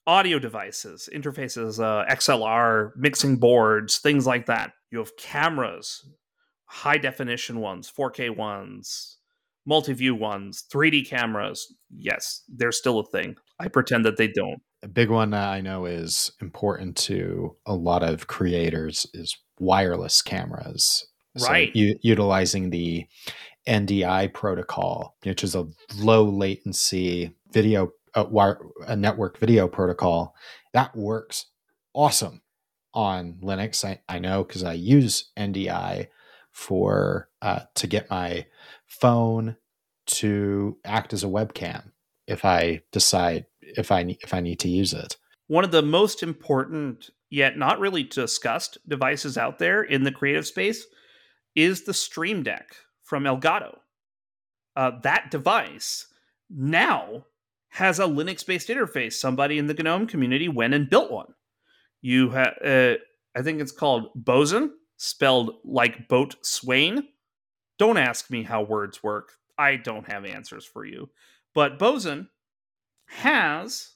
audio 0.05 0.39
devices, 0.39 1.09
interfaces, 1.13 1.79
uh, 1.79 2.05
XLR, 2.11 2.91
mixing 2.95 3.37
boards, 3.37 3.97
things 3.97 4.25
like 4.25 4.47
that. 4.47 4.73
You 4.91 4.99
have 4.99 5.15
cameras, 5.17 6.07
high 6.65 6.97
definition 6.97 7.59
ones, 7.59 7.91
4K 7.95 8.35
ones, 8.35 9.17
multi 9.65 9.93
view 9.93 10.15
ones, 10.15 10.65
3D 10.71 11.07
cameras. 11.07 11.73
Yes, 11.91 12.43
they're 12.47 12.71
still 12.71 12.99
a 12.99 13.05
thing. 13.05 13.35
I 13.59 13.67
pretend 13.67 14.05
that 14.05 14.17
they 14.17 14.27
don't 14.27 14.61
a 14.81 14.87
big 14.87 15.09
one 15.09 15.33
I 15.33 15.61
know 15.61 15.85
is 15.85 16.31
important 16.41 16.95
to 16.97 17.55
a 17.65 17.73
lot 17.73 18.03
of 18.03 18.27
creators 18.27 19.05
is 19.13 19.37
wireless 19.59 20.21
cameras. 20.21 21.05
Right. 21.41 21.73
U- 21.75 21.97
utilizing 22.01 22.69
the 22.69 23.05
NDI 23.69 24.33
protocol, 24.33 25.15
which 25.23 25.43
is 25.43 25.55
a 25.55 25.67
low 25.95 26.25
latency 26.25 27.35
video, 27.51 27.91
uh, 28.15 28.25
wire, 28.29 28.59
a 28.87 28.95
network 28.95 29.37
video 29.37 29.67
protocol, 29.67 30.35
that 30.73 30.95
works 30.95 31.45
awesome 31.93 32.41
on 32.93 33.37
Linux. 33.43 33.85
I, 33.85 34.01
I 34.09 34.17
know 34.17 34.43
because 34.43 34.63
I 34.63 34.73
use 34.73 35.31
NDI 35.37 36.07
for 36.51 37.29
uh, 37.43 37.61
to 37.75 37.87
get 37.87 38.09
my 38.09 38.47
phone 38.87 39.55
to 40.07 40.77
act 40.83 41.13
as 41.13 41.23
a 41.23 41.27
webcam 41.27 41.91
if 42.27 42.43
I 42.43 42.81
decide 42.91 43.45
if 43.61 43.91
I 43.91 44.17
if 44.21 44.33
I 44.33 44.39
need 44.39 44.59
to 44.61 44.69
use 44.69 44.93
it. 44.93 45.15
One 45.45 45.63
of 45.63 45.71
the 45.71 45.83
most 45.83 46.23
important 46.23 47.11
yet 47.29 47.55
not 47.55 47.79
really 47.79 48.03
discussed 48.03 48.79
devices 48.87 49.37
out 49.37 49.59
there 49.59 49.83
in 49.83 50.03
the 50.03 50.11
creative 50.11 50.47
space 50.47 50.87
is 51.55 51.83
the 51.83 51.93
Stream 51.93 52.41
Deck 52.41 52.75
from 53.09 53.23
Elgato. 53.23 53.79
Uh, 54.75 54.91
that 55.01 55.31
device 55.31 56.05
now 56.47 57.25
has 57.69 57.99
a 57.99 58.03
Linux-based 58.03 58.69
interface. 58.69 59.13
Somebody 59.13 59.57
in 59.57 59.65
the 59.65 59.73
GNOME 59.73 60.05
community 60.05 60.47
went 60.47 60.75
and 60.75 60.89
built 60.89 61.11
one. 61.11 61.33
You 62.01 62.29
have, 62.29 62.53
uh, 62.63 62.93
I 63.35 63.41
think 63.41 63.61
it's 63.61 63.71
called 63.71 64.11
Boatswain, 64.15 64.69
spelled 64.97 65.55
like 65.65 66.07
boat 66.07 66.35
swain. 66.43 67.07
Don't 67.79 67.97
ask 67.97 68.29
me 68.29 68.43
how 68.43 68.61
words 68.61 69.01
work. 69.01 69.33
I 69.57 69.75
don't 69.75 70.07
have 70.07 70.23
answers 70.23 70.65
for 70.65 70.85
you. 70.85 71.09
But 71.55 71.79
Boatswain 71.79 72.27
has 73.07 73.93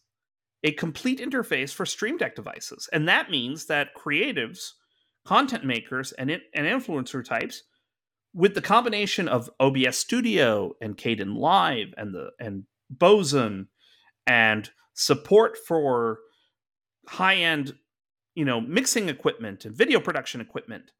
a 0.63 0.71
complete 0.71 1.19
interface 1.19 1.71
for 1.71 1.85
Stream 1.85 2.17
Deck 2.17 2.35
devices. 2.35 2.89
And 2.91 3.07
that 3.07 3.29
means 3.29 3.67
that 3.67 3.95
creatives, 3.95 4.71
content 5.23 5.65
makers, 5.65 6.13
and, 6.13 6.31
and 6.31 6.65
influencer 6.65 7.23
types, 7.23 7.61
with 8.33 8.55
the 8.55 8.61
combination 8.61 9.27
of 9.27 9.49
OBS 9.59 9.97
Studio 9.97 10.73
and 10.81 10.97
Kdenlive 10.97 11.93
and 11.97 12.13
the 12.13 12.31
and 12.39 12.63
Boatswain 12.91 13.67
and 14.25 14.69
support 14.93 15.57
for 15.57 16.19
high-end, 17.07 17.73
you 18.35 18.45
know, 18.45 18.61
mixing 18.61 19.09
equipment 19.09 19.65
and 19.65 19.75
video 19.75 19.99
production 19.99 20.41
equipment, 20.41 20.91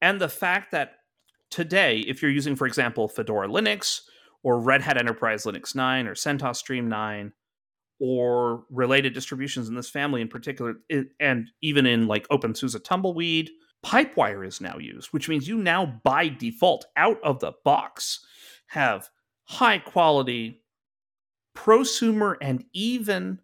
and 0.00 0.20
the 0.20 0.28
fact 0.28 0.72
that 0.72 0.94
today, 1.50 1.98
if 1.98 2.22
you're 2.22 2.30
using, 2.30 2.56
for 2.56 2.66
example, 2.66 3.08
Fedora 3.08 3.48
Linux 3.48 4.00
or 4.42 4.60
Red 4.60 4.82
Hat 4.82 4.96
Enterprise 4.96 5.44
Linux 5.44 5.74
9 5.74 6.06
or 6.06 6.14
CentOS 6.14 6.56
Stream 6.56 6.88
9 6.88 7.32
or 7.98 8.64
related 8.70 9.12
distributions 9.12 9.68
in 9.68 9.74
this 9.74 9.90
family 9.90 10.22
in 10.22 10.28
particular, 10.28 10.76
and 11.20 11.50
even 11.60 11.84
in 11.84 12.06
like 12.06 12.26
OpenSUSE 12.28 12.82
Tumbleweed, 12.82 13.50
Pipewire 13.84 14.46
is 14.46 14.60
now 14.60 14.78
used, 14.78 15.08
which 15.08 15.28
means 15.28 15.48
you 15.48 15.56
now 15.56 16.00
by 16.04 16.28
default 16.28 16.86
out 16.96 17.18
of 17.22 17.40
the 17.40 17.52
box 17.64 18.24
have 18.68 19.08
high 19.44 19.78
quality 19.78 20.62
prosumer 21.56 22.36
and 22.40 22.64
even 22.72 23.40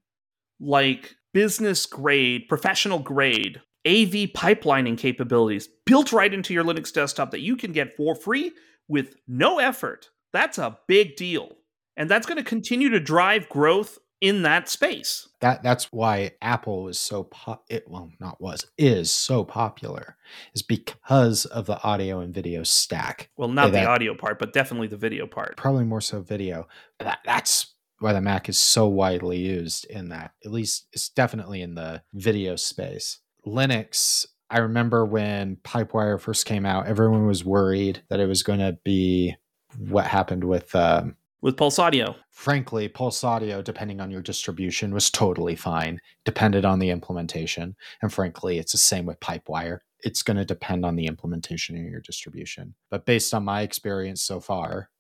like 0.61 1.17
business 1.33 1.87
grade, 1.87 2.49
professional 2.49 2.99
grade 2.99 3.61
AV 3.87 4.31
pipelining 4.35 4.99
capabilities 4.99 5.69
built 5.85 6.13
right 6.13 6.35
into 6.35 6.53
your 6.53 6.65
Linux 6.65 6.93
desktop 6.93 7.31
that 7.31 7.41
you 7.41 7.57
can 7.57 7.73
get 7.73 7.97
for 7.97 8.15
free 8.15 8.53
with 8.89 9.17
no 9.27 9.59
effort 9.59 10.11
that's 10.37 10.59
a 10.59 10.79
big 10.87 11.17
deal. 11.17 11.57
And 11.97 12.11
that's 12.11 12.27
going 12.27 12.37
to 12.37 12.45
continue 12.45 12.91
to 12.91 13.01
drive 13.01 13.49
growth 13.49 13.99
in 14.21 14.43
that 14.43 14.69
space. 14.69 15.29
That 15.41 15.63
that's 15.63 15.93
why 15.93 16.33
Apple 16.41 16.85
was 16.85 16.99
so 16.99 17.25
pop 17.25 17.65
it 17.69 17.85
well 17.89 18.11
not 18.21 18.41
was 18.41 18.65
is 18.79 19.11
so 19.11 19.45
popular 19.45 20.17
is 20.55 20.63
because 20.63 21.45
of 21.45 21.67
the 21.67 21.83
audio 21.83 22.21
and 22.21 22.35
video 22.35 22.63
stack. 22.63 23.31
Well, 23.37 23.49
not 23.49 23.73
the 23.73 23.85
audio 23.85 24.15
part, 24.15 24.39
but 24.39 24.53
definitely 24.53 24.89
the 24.89 24.97
video 24.97 25.27
part. 25.27 25.57
Probably 25.57 25.85
more 25.85 26.01
so 26.01 26.21
video. 26.21 26.69
That, 26.99 27.19
that's 27.25 27.75
why 27.99 28.13
the 28.13 28.21
Mac 28.21 28.49
is 28.49 28.59
so 28.59 28.87
widely 28.89 29.39
used 29.39 29.87
in 29.87 30.09
that. 30.11 30.33
At 30.45 30.53
least 30.53 30.87
it's 30.93 31.09
definitely 31.09 31.63
in 31.63 31.75
the 31.75 32.03
video 32.13 32.57
space. 32.57 33.21
Linux, 33.47 34.27
I 34.51 34.59
remember 34.59 35.05
when 35.05 35.57
Pipewire 35.57 36.21
first 36.21 36.47
came 36.47 36.67
out, 36.67 36.87
everyone 36.87 37.27
was 37.27 37.45
worried 37.45 38.03
that 38.09 38.21
it 38.21 38.27
was 38.27 38.43
going 38.43 38.59
to 38.59 38.79
be 38.85 39.37
what 39.79 40.07
happened 40.07 40.45
with 40.45 40.75
um, 40.75 41.17
with 41.47 41.57
Pulse 41.57 41.79
Audio. 41.79 42.17
Frankly, 42.33 42.89
Pulse 42.89 43.23
Audio, 43.23 43.63
depending 43.63 44.01
on 44.01 44.11
your 44.11 44.21
distribution, 44.21 44.93
was 44.93 45.13
totally 45.13 45.55
fine. 45.55 46.01
Depended 46.25 46.65
on 46.65 46.81
the 46.81 46.91
implementation, 46.91 47.77
and 48.03 48.13
frankly, 48.13 48.59
it's 48.59 48.73
the 48.73 48.79
same 48.79 49.07
with 49.07 49.21
Pipewire. 49.21 49.79
It's 50.01 50.25
going 50.25 50.39
to 50.39 50.45
depend 50.45 50.85
on 50.85 50.97
the 50.97 51.07
implementation 51.07 51.77
in 51.77 51.89
your 51.89 52.01
distribution. 52.01 52.75
But 52.91 53.07
based 53.07 53.33
on 53.33 53.45
my 53.45 53.63
experience 53.63 54.23
so 54.23 54.41
far 54.41 54.91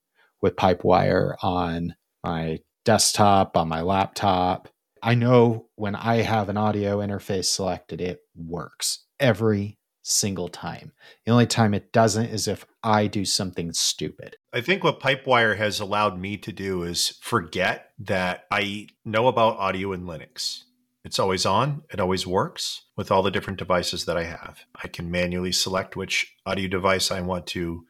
with 0.41 0.55
Pipewire 0.55 1.35
on 1.43 1.97
my 2.23 2.61
desktop, 2.85 3.57
on 3.57 3.69
my 3.69 3.81
laptop, 3.81 4.69
I 5.03 5.17
know 5.17 5.67
when 5.75 5.97
I 5.97 6.23
have 6.23 6.49
an 6.49 6.57
audio 6.57 6.99
interface 6.99 7.47
selected, 7.47 8.01
it 8.01 8.21
works 8.37 9.05
every 9.19 9.79
single 10.07 10.49
time. 10.49 10.93
The 11.25 11.33
only 11.33 11.47
time 11.47 11.75
it 11.75 11.93
doesn't 11.93 12.27
is 12.27 12.47
if 12.47 12.65
I 12.83 13.07
do 13.07 13.25
something 13.25 13.73
stupid. 13.73 14.37
I 14.53 14.61
think 14.61 14.85
what 14.85 15.01
Pipewire 15.01 15.57
has 15.57 15.81
allowed 15.81 16.19
me 16.19 16.37
to 16.39 16.53
do 16.53 16.83
is 16.83 17.19
forget 17.21 17.91
that 17.99 18.45
I 18.51 18.89
know 19.05 19.27
about 19.27 19.57
audio 19.57 19.93
in 19.93 20.05
Linux. 20.05 20.63
It's 21.05 21.19
always 21.19 21.47
on, 21.47 21.83
it 21.93 22.01
always 22.01 22.27
works 22.27 22.83
with 22.97 23.11
all 23.11 23.23
the 23.23 23.31
different 23.31 23.59
devices 23.59 24.07
that 24.07 24.17
I 24.17 24.25
have. 24.25 24.61
I 24.83 24.89
can 24.89 25.11
manually 25.11 25.53
select 25.53 25.97
which 25.97 26.35
audio 26.45 26.69
device 26.69 27.11
I 27.11 27.21
want 27.21 27.47
to 27.49 27.85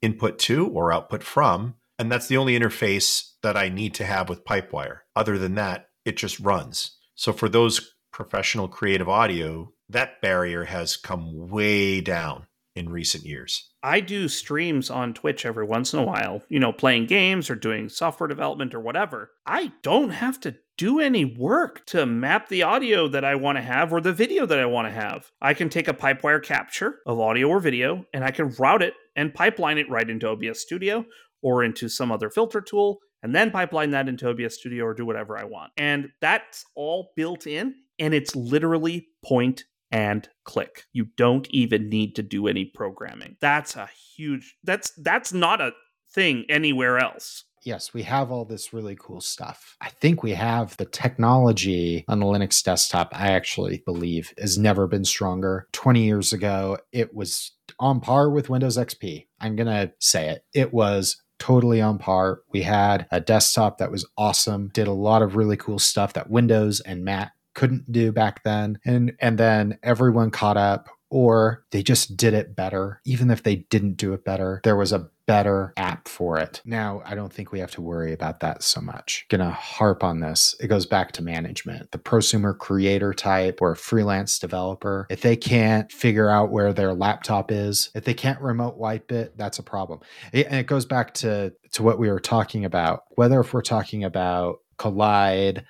input 0.00 0.38
to 0.40 0.68
or 0.68 0.92
output 0.92 1.22
from. 1.22 1.74
And 1.98 2.10
that's 2.10 2.26
the 2.26 2.36
only 2.36 2.58
interface 2.58 3.32
that 3.42 3.56
I 3.56 3.68
need 3.68 3.94
to 3.94 4.04
have 4.04 4.28
with 4.28 4.44
Pipewire. 4.44 5.00
Other 5.14 5.38
than 5.38 5.54
that, 5.54 5.88
it 6.04 6.16
just 6.16 6.40
runs. 6.40 6.98
So 7.14 7.32
for 7.32 7.48
those 7.48 7.93
professional 8.14 8.68
creative 8.68 9.08
audio, 9.08 9.72
that 9.88 10.22
barrier 10.22 10.64
has 10.64 10.96
come 10.96 11.50
way 11.50 12.00
down 12.00 12.46
in 12.74 12.88
recent 12.88 13.24
years. 13.24 13.70
I 13.82 14.00
do 14.00 14.28
streams 14.28 14.88
on 14.88 15.14
Twitch 15.14 15.44
every 15.44 15.66
once 15.66 15.92
in 15.92 15.98
a 15.98 16.04
while, 16.04 16.42
you 16.48 16.58
know, 16.58 16.72
playing 16.72 17.06
games 17.06 17.50
or 17.50 17.54
doing 17.54 17.88
software 17.88 18.28
development 18.28 18.74
or 18.74 18.80
whatever. 18.80 19.32
I 19.46 19.72
don't 19.82 20.10
have 20.10 20.40
to 20.40 20.56
do 20.78 20.98
any 21.00 21.24
work 21.24 21.84
to 21.86 22.06
map 22.06 22.48
the 22.48 22.62
audio 22.62 23.06
that 23.08 23.24
I 23.24 23.34
want 23.34 23.58
to 23.58 23.62
have 23.62 23.92
or 23.92 24.00
the 24.00 24.12
video 24.12 24.46
that 24.46 24.58
I 24.58 24.66
want 24.66 24.88
to 24.88 24.92
have. 24.92 25.30
I 25.42 25.54
can 25.54 25.68
take 25.68 25.86
a 25.86 25.94
Pipewire 25.94 26.42
capture 26.42 27.00
of 27.06 27.20
audio 27.20 27.48
or 27.48 27.60
video 27.60 28.06
and 28.12 28.24
I 28.24 28.30
can 28.30 28.50
route 28.58 28.82
it 28.82 28.94
and 29.14 29.34
pipeline 29.34 29.78
it 29.78 29.90
right 29.90 30.08
into 30.08 30.28
OBS 30.28 30.60
Studio 30.60 31.04
or 31.42 31.62
into 31.62 31.88
some 31.88 32.10
other 32.10 32.30
filter 32.30 32.60
tool 32.60 32.98
and 33.22 33.34
then 33.34 33.50
pipeline 33.50 33.90
that 33.92 34.08
into 34.08 34.28
OBS 34.28 34.54
Studio 34.54 34.84
or 34.84 34.94
do 34.94 35.06
whatever 35.06 35.38
I 35.38 35.44
want. 35.44 35.72
And 35.76 36.10
that's 36.20 36.64
all 36.74 37.12
built 37.16 37.46
in 37.46 37.74
and 37.98 38.14
it's 38.14 38.34
literally 38.34 39.08
point 39.24 39.64
and 39.90 40.28
click. 40.44 40.84
You 40.92 41.06
don't 41.16 41.46
even 41.50 41.88
need 41.88 42.16
to 42.16 42.22
do 42.22 42.48
any 42.48 42.64
programming. 42.64 43.36
That's 43.40 43.76
a 43.76 43.88
huge 44.16 44.56
that's 44.64 44.90
that's 45.02 45.32
not 45.32 45.60
a 45.60 45.72
thing 46.12 46.44
anywhere 46.48 46.98
else. 46.98 47.44
Yes, 47.64 47.94
we 47.94 48.02
have 48.02 48.30
all 48.30 48.44
this 48.44 48.74
really 48.74 48.96
cool 48.98 49.22
stuff. 49.22 49.76
I 49.80 49.88
think 49.88 50.22
we 50.22 50.32
have 50.32 50.76
the 50.76 50.84
technology 50.84 52.04
on 52.08 52.20
the 52.20 52.26
Linux 52.26 52.62
desktop, 52.62 53.08
I 53.12 53.30
actually 53.30 53.82
believe, 53.86 54.34
has 54.36 54.58
never 54.58 54.86
been 54.86 55.06
stronger. 55.06 55.66
20 55.72 56.04
years 56.04 56.34
ago, 56.34 56.76
it 56.92 57.14
was 57.14 57.52
on 57.80 58.00
par 58.00 58.28
with 58.28 58.50
Windows 58.50 58.76
XP. 58.76 59.28
I'm 59.40 59.56
going 59.56 59.68
to 59.68 59.92
say 59.98 60.28
it. 60.28 60.44
It 60.52 60.74
was 60.74 61.22
totally 61.38 61.80
on 61.80 61.96
par. 61.98 62.42
We 62.52 62.62
had 62.62 63.06
a 63.10 63.20
desktop 63.20 63.78
that 63.78 63.90
was 63.90 64.06
awesome, 64.18 64.68
did 64.74 64.86
a 64.86 64.92
lot 64.92 65.22
of 65.22 65.34
really 65.34 65.56
cool 65.56 65.78
stuff 65.78 66.12
that 66.12 66.30
Windows 66.30 66.80
and 66.80 67.02
Mac 67.02 67.32
couldn't 67.54 67.90
do 67.90 68.12
back 68.12 68.42
then. 68.44 68.78
And 68.84 69.14
and 69.20 69.38
then 69.38 69.78
everyone 69.82 70.30
caught 70.30 70.56
up 70.56 70.88
or 71.14 71.64
they 71.70 71.80
just 71.80 72.16
did 72.16 72.34
it 72.34 72.56
better. 72.56 73.00
Even 73.04 73.30
if 73.30 73.44
they 73.44 73.56
didn't 73.56 73.96
do 73.96 74.12
it 74.14 74.24
better, 74.24 74.60
there 74.64 74.76
was 74.76 74.92
a 74.92 75.08
better 75.26 75.72
app 75.76 76.08
for 76.08 76.38
it. 76.38 76.60
Now, 76.64 77.02
I 77.04 77.14
don't 77.14 77.32
think 77.32 77.52
we 77.52 77.60
have 77.60 77.70
to 77.72 77.80
worry 77.80 78.12
about 78.12 78.40
that 78.40 78.64
so 78.64 78.80
much. 78.80 79.24
Gonna 79.30 79.52
harp 79.52 80.02
on 80.02 80.18
this. 80.18 80.56
It 80.60 80.66
goes 80.66 80.86
back 80.86 81.12
to 81.12 81.22
management. 81.22 81.92
The 81.92 81.98
prosumer 81.98 82.58
creator 82.58 83.14
type 83.14 83.60
or 83.62 83.76
freelance 83.76 84.40
developer, 84.40 85.06
if 85.08 85.20
they 85.20 85.36
can't 85.36 85.90
figure 85.92 86.28
out 86.28 86.50
where 86.50 86.72
their 86.72 86.92
laptop 86.94 87.52
is, 87.52 87.90
if 87.94 88.04
they 88.04 88.14
can't 88.14 88.40
remote 88.40 88.76
wipe 88.76 89.12
it, 89.12 89.38
that's 89.38 89.60
a 89.60 89.62
problem. 89.62 90.00
It, 90.32 90.46
and 90.46 90.56
it 90.56 90.66
goes 90.66 90.84
back 90.84 91.14
to 91.14 91.52
to 91.72 91.82
what 91.84 92.00
we 92.00 92.10
were 92.10 92.20
talking 92.20 92.64
about. 92.64 93.04
Whether 93.10 93.38
if 93.40 93.54
we're 93.54 93.62
talking 93.62 94.02
about 94.02 94.56
Kolide 94.78 95.64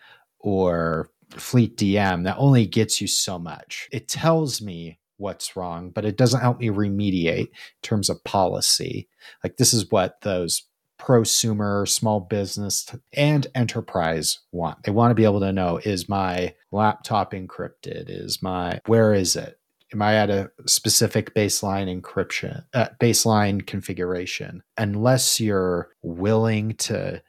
or 0.44 1.11
FleetDM 1.37 2.25
that 2.25 2.37
only 2.38 2.66
gets 2.66 3.01
you 3.01 3.07
so 3.07 3.38
much. 3.38 3.88
It 3.92 4.09
tells 4.09 4.62
me 4.62 4.99
what's 5.16 5.57
wrong, 5.57 5.90
but 5.90 6.05
it 6.05 6.16
doesn't 6.16 6.40
help 6.40 6.59
me 6.59 6.68
remediate 6.68 7.49
in 7.49 7.49
terms 7.83 8.11
of 8.11 8.23
policy. 8.25 9.09
Like 9.42 9.57
this 9.57 9.73
is 9.73 9.90
what 9.90 10.20
those 10.23 10.64
prosumer, 10.99 11.88
small 11.88 12.20
business, 12.20 12.87
and 13.12 13.47
enterprise 13.55 14.40
want. 14.53 14.83
They 14.85 14.92
want 14.92 15.11
to 15.11 15.14
be 15.14 15.25
able 15.25 15.40
to 15.40 15.53
know 15.53 15.79
is 15.85 16.09
my 16.09 16.55
laptop 16.73 17.33
encrypted? 17.33 18.07
Is 18.09 18.42
my 18.42 18.81
where 18.87 19.12
is 19.12 19.37
it? 19.37 19.59
Am 19.92 20.03
I 20.03 20.16
at 20.16 20.31
a 20.31 20.51
specific 20.66 21.35
baseline 21.35 22.01
encryption, 22.01 22.64
uh, 22.75 22.88
baseline 23.01 23.64
configuration? 23.64 24.62
Unless 24.77 25.40
you're 25.40 25.90
willing 26.03 26.75
to 26.77 27.23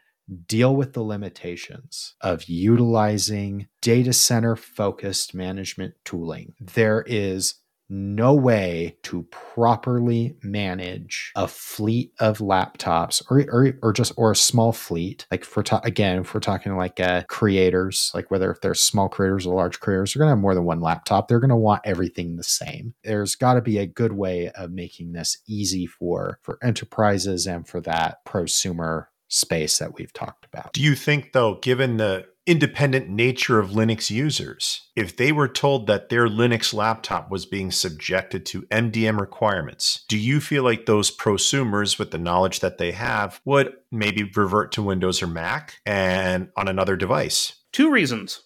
deal 0.48 0.76
with 0.76 0.94
the 0.94 1.04
limitations 1.04 2.16
of 2.22 2.46
utilizing 2.46 3.68
data 3.82 4.14
center 4.14 4.56
focused 4.56 5.34
management 5.34 5.94
tooling. 6.04 6.54
There 6.60 7.04
is 7.08 7.56
no 7.90 8.34
way 8.34 8.98
to 9.04 9.24
properly 9.30 10.36
manage 10.42 11.32
a 11.36 11.48
fleet 11.48 12.12
of 12.20 12.40
laptops 12.40 13.22
or, 13.30 13.46
or, 13.50 13.74
or 13.84 13.94
just 13.94 14.12
or 14.18 14.32
a 14.32 14.36
small 14.36 14.72
fleet. 14.72 15.28
Like 15.30 15.44
for 15.44 15.62
ta- 15.62 15.82
again 15.84 16.20
if 16.20 16.34
we're 16.34 16.40
talking 16.40 16.76
like 16.76 17.00
uh, 17.00 17.24
creators 17.28 18.12
like 18.14 18.32
whether 18.32 18.52
if 18.52 18.62
they're 18.62 18.74
small 18.74 19.10
creators 19.10 19.46
or 19.46 19.56
large 19.56 19.80
creators 19.80 20.14
they're 20.14 20.22
going 20.22 20.30
to 20.30 20.36
have 20.36 20.42
more 20.42 20.56
than 20.56 20.66
one 20.66 20.82
laptop. 20.82 21.28
They're 21.28 21.40
going 21.40 21.50
to 21.50 21.56
want 21.56 21.82
everything 21.86 22.36
the 22.36 22.44
same. 22.44 22.96
There's 23.04 23.36
got 23.36 23.54
to 23.54 23.62
be 23.62 23.78
a 23.78 23.86
good 23.86 24.14
way 24.14 24.50
of 24.56 24.72
making 24.72 25.14
this 25.14 25.38
easy 25.48 25.86
for 25.86 26.40
for 26.42 26.58
enterprises 26.64 27.46
and 27.46 27.68
for 27.68 27.82
that 27.82 28.26
prosumer 28.26 29.08
space 29.36 29.78
that 29.80 29.96
we've 29.96 30.14
talked 30.14 30.46
about. 30.46 30.74
Do 30.74 30.82
you 30.82 30.96
think, 30.96 31.34
though, 31.34 31.56
given 31.56 31.98
the 31.98 32.26
independent 32.48 33.10
nature 33.10 33.60
of 33.60 33.72
Linux 33.72 34.10
users, 34.10 34.90
if 34.96 35.18
they 35.18 35.32
were 35.32 35.48
told 35.48 35.88
that 35.88 36.10
their 36.10 36.28
Linux 36.28 36.74
laptop 36.74 37.30
was 37.30 37.46
being 37.46 37.72
subjected 37.72 38.46
to 38.46 38.62
MDM 38.64 39.20
requirements, 39.20 40.06
do 40.08 40.18
you 40.18 40.40
feel 40.40 40.64
like 40.64 40.86
those 40.86 41.16
prosumers, 41.16 42.00
with 42.00 42.12
the 42.12 42.18
knowledge 42.18 42.60
that 42.62 42.78
they 42.78 42.92
have, 42.92 43.42
would 43.46 43.74
maybe 43.92 44.32
revert 44.36 44.72
to 44.74 44.84
Windows 44.84 45.22
or 45.22 45.28
Mac 45.28 45.80
and 45.86 46.50
on 46.56 46.68
another 46.68 46.96
device? 46.96 47.54
Two 47.72 47.92
reasons. 47.92 48.42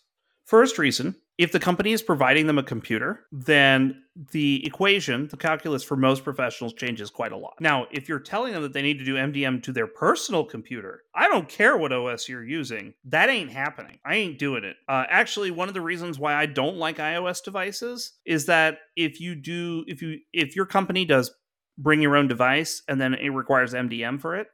First 0.46 0.80
reason 0.80 1.16
if 1.40 1.54
the 1.54 1.60
company 1.60 1.94
is 1.94 2.02
providing 2.02 2.48
them 2.48 2.58
a 2.58 2.64
computer, 2.64 3.22
then 3.32 4.04
the 4.34 4.62
equation, 4.66 5.30
the 5.30 5.38
calculus 5.38 5.82
for 5.82 5.96
most 5.96 6.26
professionals 6.26 6.74
changes 6.74 7.10
quite 7.10 7.32
a 7.32 7.38
lot. 7.38 7.54
Now, 7.62 7.88
if 7.92 8.10
you're 8.10 8.20
telling 8.20 8.52
them 8.52 8.62
that 8.64 8.74
they 8.74 8.82
need 8.82 9.00
to 9.00 9.06
do 9.06 9.16
MDM 9.16 9.64
to 9.64 9.72
their 9.72 9.88
personal 9.88 10.44
computer, 10.44 11.04
I 11.16 11.30
don't 11.30 11.48
care 11.48 11.78
what 11.78 11.94
OS 11.94 12.28
you're 12.28 12.44
using. 12.44 12.94
That 13.06 13.30
ain't 13.30 13.52
happening. 13.52 14.00
I 14.06 14.16
ain't 14.16 14.38
doing 14.38 14.66
it. 14.66 14.76
Uh, 14.90 15.06
actually, 15.10 15.50
one 15.50 15.70
of 15.70 15.74
the 15.74 15.80
reasons 15.80 16.20
why 16.20 16.36
I 16.36 16.46
don't 16.46 16.76
like 16.76 16.98
iOS 16.98 17.42
devices 17.42 18.18
is 18.26 18.48
that 18.48 18.80
if 18.98 19.22
you 19.22 19.34
do, 19.34 19.86
if 19.88 20.02
you, 20.02 20.18
if 20.34 20.58
your 20.58 20.66
company 20.66 21.06
does 21.06 21.34
bring 21.78 22.02
your 22.02 22.18
own 22.18 22.28
device 22.28 22.84
and 22.90 23.00
then 23.00 23.14
it 23.14 23.30
requires 23.30 23.74
MDM 23.74 24.20
for 24.20 24.36
it, 24.36 24.48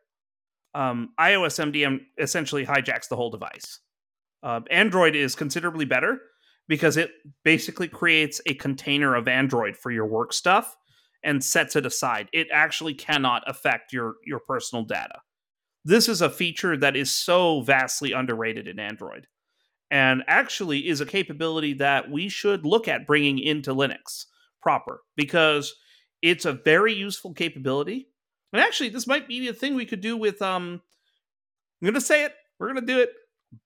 um, 0.75 1.09
iOS 1.19 1.73
MDM 1.73 2.01
essentially 2.19 2.63
hijacks 2.63 3.09
the 3.09 3.15
whole 3.15 3.31
device. 3.31 3.79
Uh, 4.43 4.59
Android 4.69 5.15
is 5.15 5.33
considerably 5.33 5.85
better 5.85 6.19
because 6.67 6.97
it 6.97 7.11
basically 7.43 7.87
creates 7.87 8.41
a 8.45 8.53
container 8.55 9.15
of 9.15 9.27
Android 9.27 9.77
for 9.77 9.91
your 9.91 10.05
work 10.05 10.33
stuff 10.33 10.75
and 11.23 11.43
sets 11.43 11.75
it 11.75 11.85
aside. 11.85 12.29
It 12.33 12.47
actually 12.51 12.93
cannot 12.93 13.43
affect 13.47 13.91
your 13.91 14.15
your 14.25 14.39
personal 14.39 14.83
data. 14.83 15.19
This 15.83 16.09
is 16.09 16.21
a 16.21 16.29
feature 16.29 16.75
that 16.77 16.95
is 16.95 17.11
so 17.11 17.61
vastly 17.61 18.11
underrated 18.11 18.67
in 18.67 18.79
Android 18.79 19.27
and 19.91 20.23
actually 20.27 20.87
is 20.87 21.01
a 21.01 21.05
capability 21.05 21.73
that 21.73 22.09
we 22.09 22.27
should 22.27 22.65
look 22.65 22.87
at 22.87 23.05
bringing 23.05 23.37
into 23.37 23.73
Linux 23.73 24.25
proper 24.61 25.01
because 25.15 25.75
it's 26.21 26.45
a 26.45 26.53
very 26.53 26.93
useful 26.93 27.33
capability. 27.33 28.07
And 28.51 28.61
actually 28.61 28.89
this 28.89 29.05
might 29.05 29.27
be 29.27 29.47
a 29.47 29.53
thing 29.53 29.75
we 29.75 29.85
could 29.85 30.01
do 30.01 30.17
with 30.17 30.41
um 30.41 30.81
I'm 31.81 31.85
going 31.85 31.93
to 31.93 32.01
say 32.01 32.23
it. 32.23 32.33
We're 32.57 32.71
going 32.71 32.85
to 32.85 32.93
do 32.93 32.99
it 32.99 33.09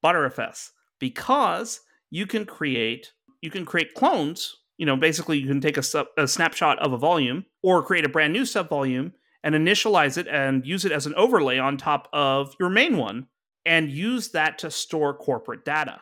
Btrfs 0.03 0.71
because 0.99 1.79
you 2.09 2.25
can 2.25 2.45
create 2.45 3.11
you 3.41 3.49
can 3.49 3.65
create 3.65 3.93
clones 3.93 4.57
you 4.77 4.85
know 4.85 4.95
basically 4.95 5.37
you 5.37 5.47
can 5.47 5.61
take 5.61 5.77
a, 5.77 5.83
sub, 5.83 6.07
a 6.17 6.27
snapshot 6.27 6.79
of 6.79 6.93
a 6.93 6.97
volume 6.97 7.45
or 7.63 7.83
create 7.83 8.05
a 8.05 8.09
brand 8.09 8.33
new 8.33 8.43
subvolume 8.43 9.11
and 9.43 9.55
initialize 9.55 10.17
it 10.17 10.27
and 10.27 10.65
use 10.65 10.85
it 10.85 10.91
as 10.91 11.05
an 11.05 11.15
overlay 11.15 11.57
on 11.57 11.77
top 11.77 12.07
of 12.11 12.53
your 12.59 12.69
main 12.69 12.97
one 12.97 13.27
and 13.65 13.91
use 13.91 14.29
that 14.29 14.57
to 14.59 14.71
store 14.71 15.13
corporate 15.13 15.63
data. 15.63 16.01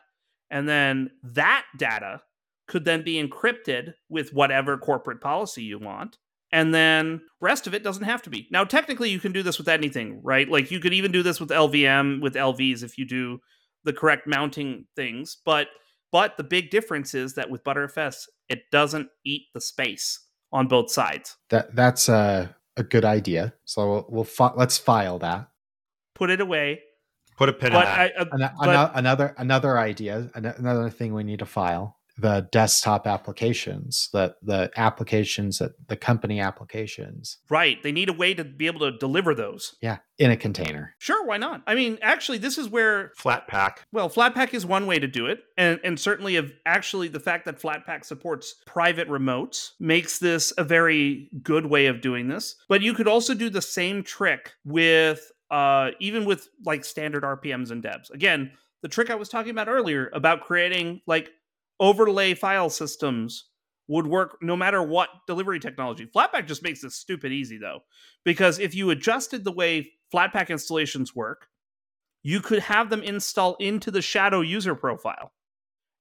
And 0.49 0.67
then 0.67 1.11
that 1.23 1.65
data 1.77 2.21
could 2.67 2.85
then 2.85 3.03
be 3.03 3.21
encrypted 3.21 3.93
with 4.09 4.33
whatever 4.33 4.77
corporate 4.77 5.21
policy 5.21 5.63
you 5.63 5.79
want. 5.79 6.17
And 6.51 6.73
then 6.73 7.21
rest 7.41 7.67
of 7.67 7.73
it 7.73 7.83
doesn't 7.83 8.05
have 8.05 8.21
to 8.23 8.29
be. 8.29 8.47
Now 8.51 8.63
technically 8.63 9.09
you 9.09 9.19
can 9.19 9.33
do 9.33 9.43
this 9.43 9.57
with 9.57 9.67
anything, 9.67 10.21
right? 10.23 10.47
Like 10.47 10.71
you 10.71 10.79
could 10.79 10.93
even 10.93 11.11
do 11.11 11.23
this 11.23 11.39
with 11.39 11.49
LVM 11.49 12.21
with 12.21 12.35
LVs 12.35 12.83
if 12.83 12.97
you 12.97 13.05
do 13.05 13.39
the 13.83 13.93
correct 13.93 14.27
mounting 14.27 14.85
things, 14.95 15.37
but 15.45 15.67
but 16.11 16.37
the 16.37 16.43
big 16.43 16.69
difference 16.69 17.13
is 17.13 17.33
that 17.35 17.49
with 17.49 17.63
Btrfs 17.63 18.25
it 18.49 18.63
doesn't 18.71 19.09
eat 19.25 19.43
the 19.53 19.61
space 19.61 20.19
on 20.51 20.67
both 20.67 20.89
sides. 20.89 21.35
That 21.49 21.75
that's 21.75 22.07
a 22.09 22.55
a 22.77 22.83
good 22.83 23.03
idea. 23.05 23.53
So 23.65 23.87
we'll, 23.89 24.05
we'll 24.09 24.23
fi- 24.23 24.53
let's 24.55 24.77
file 24.77 25.19
that. 25.19 25.49
Put 26.15 26.29
it 26.29 26.39
away. 26.41 26.81
Put 27.37 27.49
a 27.49 27.53
pin 27.53 27.71
But 27.73 27.79
in 27.79 27.85
that. 27.85 27.99
I, 27.99 28.07
uh, 28.21 28.25
An- 28.31 28.51
but- 28.63 28.91
another 28.95 29.35
another 29.37 29.77
idea, 29.77 30.29
another 30.33 30.89
thing 30.89 31.13
we 31.13 31.23
need 31.23 31.39
to 31.39 31.45
file 31.45 31.96
the 32.17 32.47
desktop 32.51 33.05
applications, 33.05 34.09
the 34.11 34.35
the 34.41 34.71
applications 34.75 35.59
that 35.59 35.71
the 35.87 35.95
company 35.95 36.39
applications. 36.39 37.37
right, 37.49 37.81
they 37.83 37.91
need 37.91 38.09
a 38.09 38.13
way 38.13 38.33
to 38.33 38.43
be 38.43 38.67
able 38.67 38.79
to 38.79 38.97
deliver 38.97 39.35
those. 39.35 39.75
Yeah, 39.81 39.97
in 40.17 40.31
a 40.31 40.37
container. 40.37 40.95
Sure, 40.97 41.25
why 41.25 41.37
not? 41.37 41.61
I 41.67 41.75
mean, 41.75 41.99
actually, 42.01 42.39
this 42.39 42.57
is 42.57 42.69
where 42.69 43.11
Flatpak. 43.19 43.79
Well, 43.91 44.09
Flatpak 44.09 44.53
is 44.53 44.65
one 44.65 44.87
way 44.87 44.99
to 44.99 45.07
do 45.07 45.27
it, 45.27 45.39
and 45.57 45.79
and 45.83 45.99
certainly, 45.99 46.35
of 46.35 46.51
actually, 46.65 47.07
the 47.07 47.19
fact 47.19 47.45
that 47.45 47.61
Flatpak 47.61 48.03
supports 48.03 48.55
private 48.65 49.07
remotes 49.07 49.71
makes 49.79 50.17
this 50.19 50.53
a 50.57 50.63
very 50.63 51.29
good 51.43 51.67
way 51.67 51.85
of 51.85 52.01
doing 52.01 52.27
this. 52.27 52.55
But 52.67 52.81
you 52.81 52.93
could 52.93 53.07
also 53.07 53.33
do 53.33 53.49
the 53.49 53.61
same 53.61 54.03
trick 54.03 54.53
with, 54.65 55.31
uh, 55.51 55.91
even 55.99 56.25
with 56.25 56.49
like 56.65 56.83
standard 56.83 57.23
RPMs 57.23 57.71
and 57.71 57.83
debs. 57.83 58.09
Again, 58.09 58.51
the 58.81 58.87
trick 58.87 59.09
I 59.09 59.15
was 59.15 59.29
talking 59.29 59.51
about 59.51 59.67
earlier 59.67 60.09
about 60.13 60.41
creating 60.41 61.01
like 61.07 61.31
overlay 61.79 62.33
file 62.33 62.69
systems 62.69 63.45
would 63.87 64.07
work 64.07 64.37
no 64.41 64.55
matter 64.55 64.83
what 64.83 65.09
delivery 65.27 65.59
technology. 65.59 66.05
Flatpak 66.05 66.47
just 66.47 66.63
makes 66.63 66.81
this 66.81 66.95
stupid 66.95 67.31
easy 67.31 67.57
though, 67.57 67.79
because 68.25 68.59
if 68.59 68.75
you 68.75 68.89
adjusted 68.89 69.43
the 69.43 69.51
way 69.51 69.91
Flatpak 70.13 70.49
installations 70.49 71.15
work 71.15 71.47
you 72.27 72.41
could 72.41 72.59
have 72.59 72.89
them 72.89 73.03
install 73.03 73.55
into 73.55 73.89
the 73.89 74.01
Shadow 74.01 74.41
user 74.41 74.75
profile. 74.75 75.31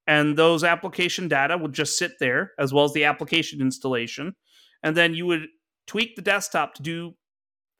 And 0.09 0.37
those 0.37 0.65
application 0.65 1.29
data 1.29 1.57
would 1.57 1.73
just 1.73 1.99
sit 1.99 2.19
there, 2.19 2.51
as 2.59 2.73
well 2.73 2.85
as 2.85 2.93
the 2.93 3.05
application 3.05 3.61
installation. 3.61 4.35
And 4.83 4.97
then 4.97 5.15
you 5.15 5.27
would 5.27 5.47
tweak 5.87 6.17
the 6.17 6.23
desktop 6.23 6.75
to 6.75 6.83
do 6.83 7.15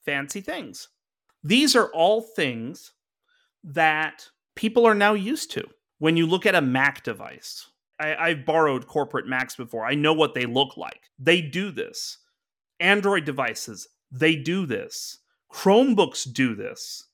fancy 0.05 0.41
things. 0.41 0.89
These 1.43 1.75
are 1.75 1.91
all 1.93 2.21
things 2.21 2.93
that 3.65 4.29
people 4.55 4.87
are 4.87 4.95
now 4.95 5.15
used 5.15 5.51
to. 5.53 5.65
When 5.99 6.17
you 6.17 6.29
look 6.29 6.47
at 6.47 6.55
a 6.55 6.61
Mac 6.61 7.03
device, 7.03 7.67
I, 7.99 8.15
I've 8.15 8.45
borrowed 8.45 8.87
corporate 8.87 9.27
Macs 9.27 9.57
before. 9.57 9.87
I 9.87 9.95
know 9.95 10.13
what 10.13 10.35
they 10.35 10.47
look 10.47 10.77
like. 10.77 11.11
They 11.19 11.41
do 11.41 11.71
this. 11.71 12.19
Android 12.79 13.25
devices, 13.25 13.89
they 14.11 14.37
do 14.37 14.67
this. 14.67 15.19
Chromebooks 15.53 16.31
do 16.31 16.55
this. 16.55 17.09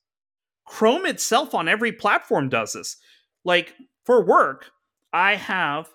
Chrome 0.65 1.05
itself 1.05 1.53
on 1.53 1.67
every 1.67 1.91
platform 1.91 2.49
does 2.49 2.73
this. 2.73 2.97
Like 3.43 3.75
for 4.05 4.23
work, 4.25 4.71
I 5.11 5.35
have 5.35 5.89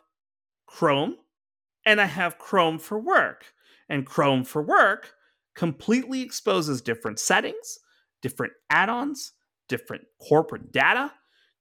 Chrome 0.66 1.16
and 1.84 2.00
I 2.00 2.06
have 2.06 2.38
Chrome 2.38 2.78
for 2.78 2.98
work. 2.98 3.46
And 3.88 4.06
Chrome 4.06 4.44
for 4.44 4.62
work 4.62 5.14
completely 5.54 6.22
exposes 6.22 6.80
different 6.80 7.18
settings, 7.18 7.78
different 8.22 8.52
add 8.70 8.88
ons, 8.88 9.32
different 9.68 10.04
corporate 10.20 10.72
data, 10.72 11.12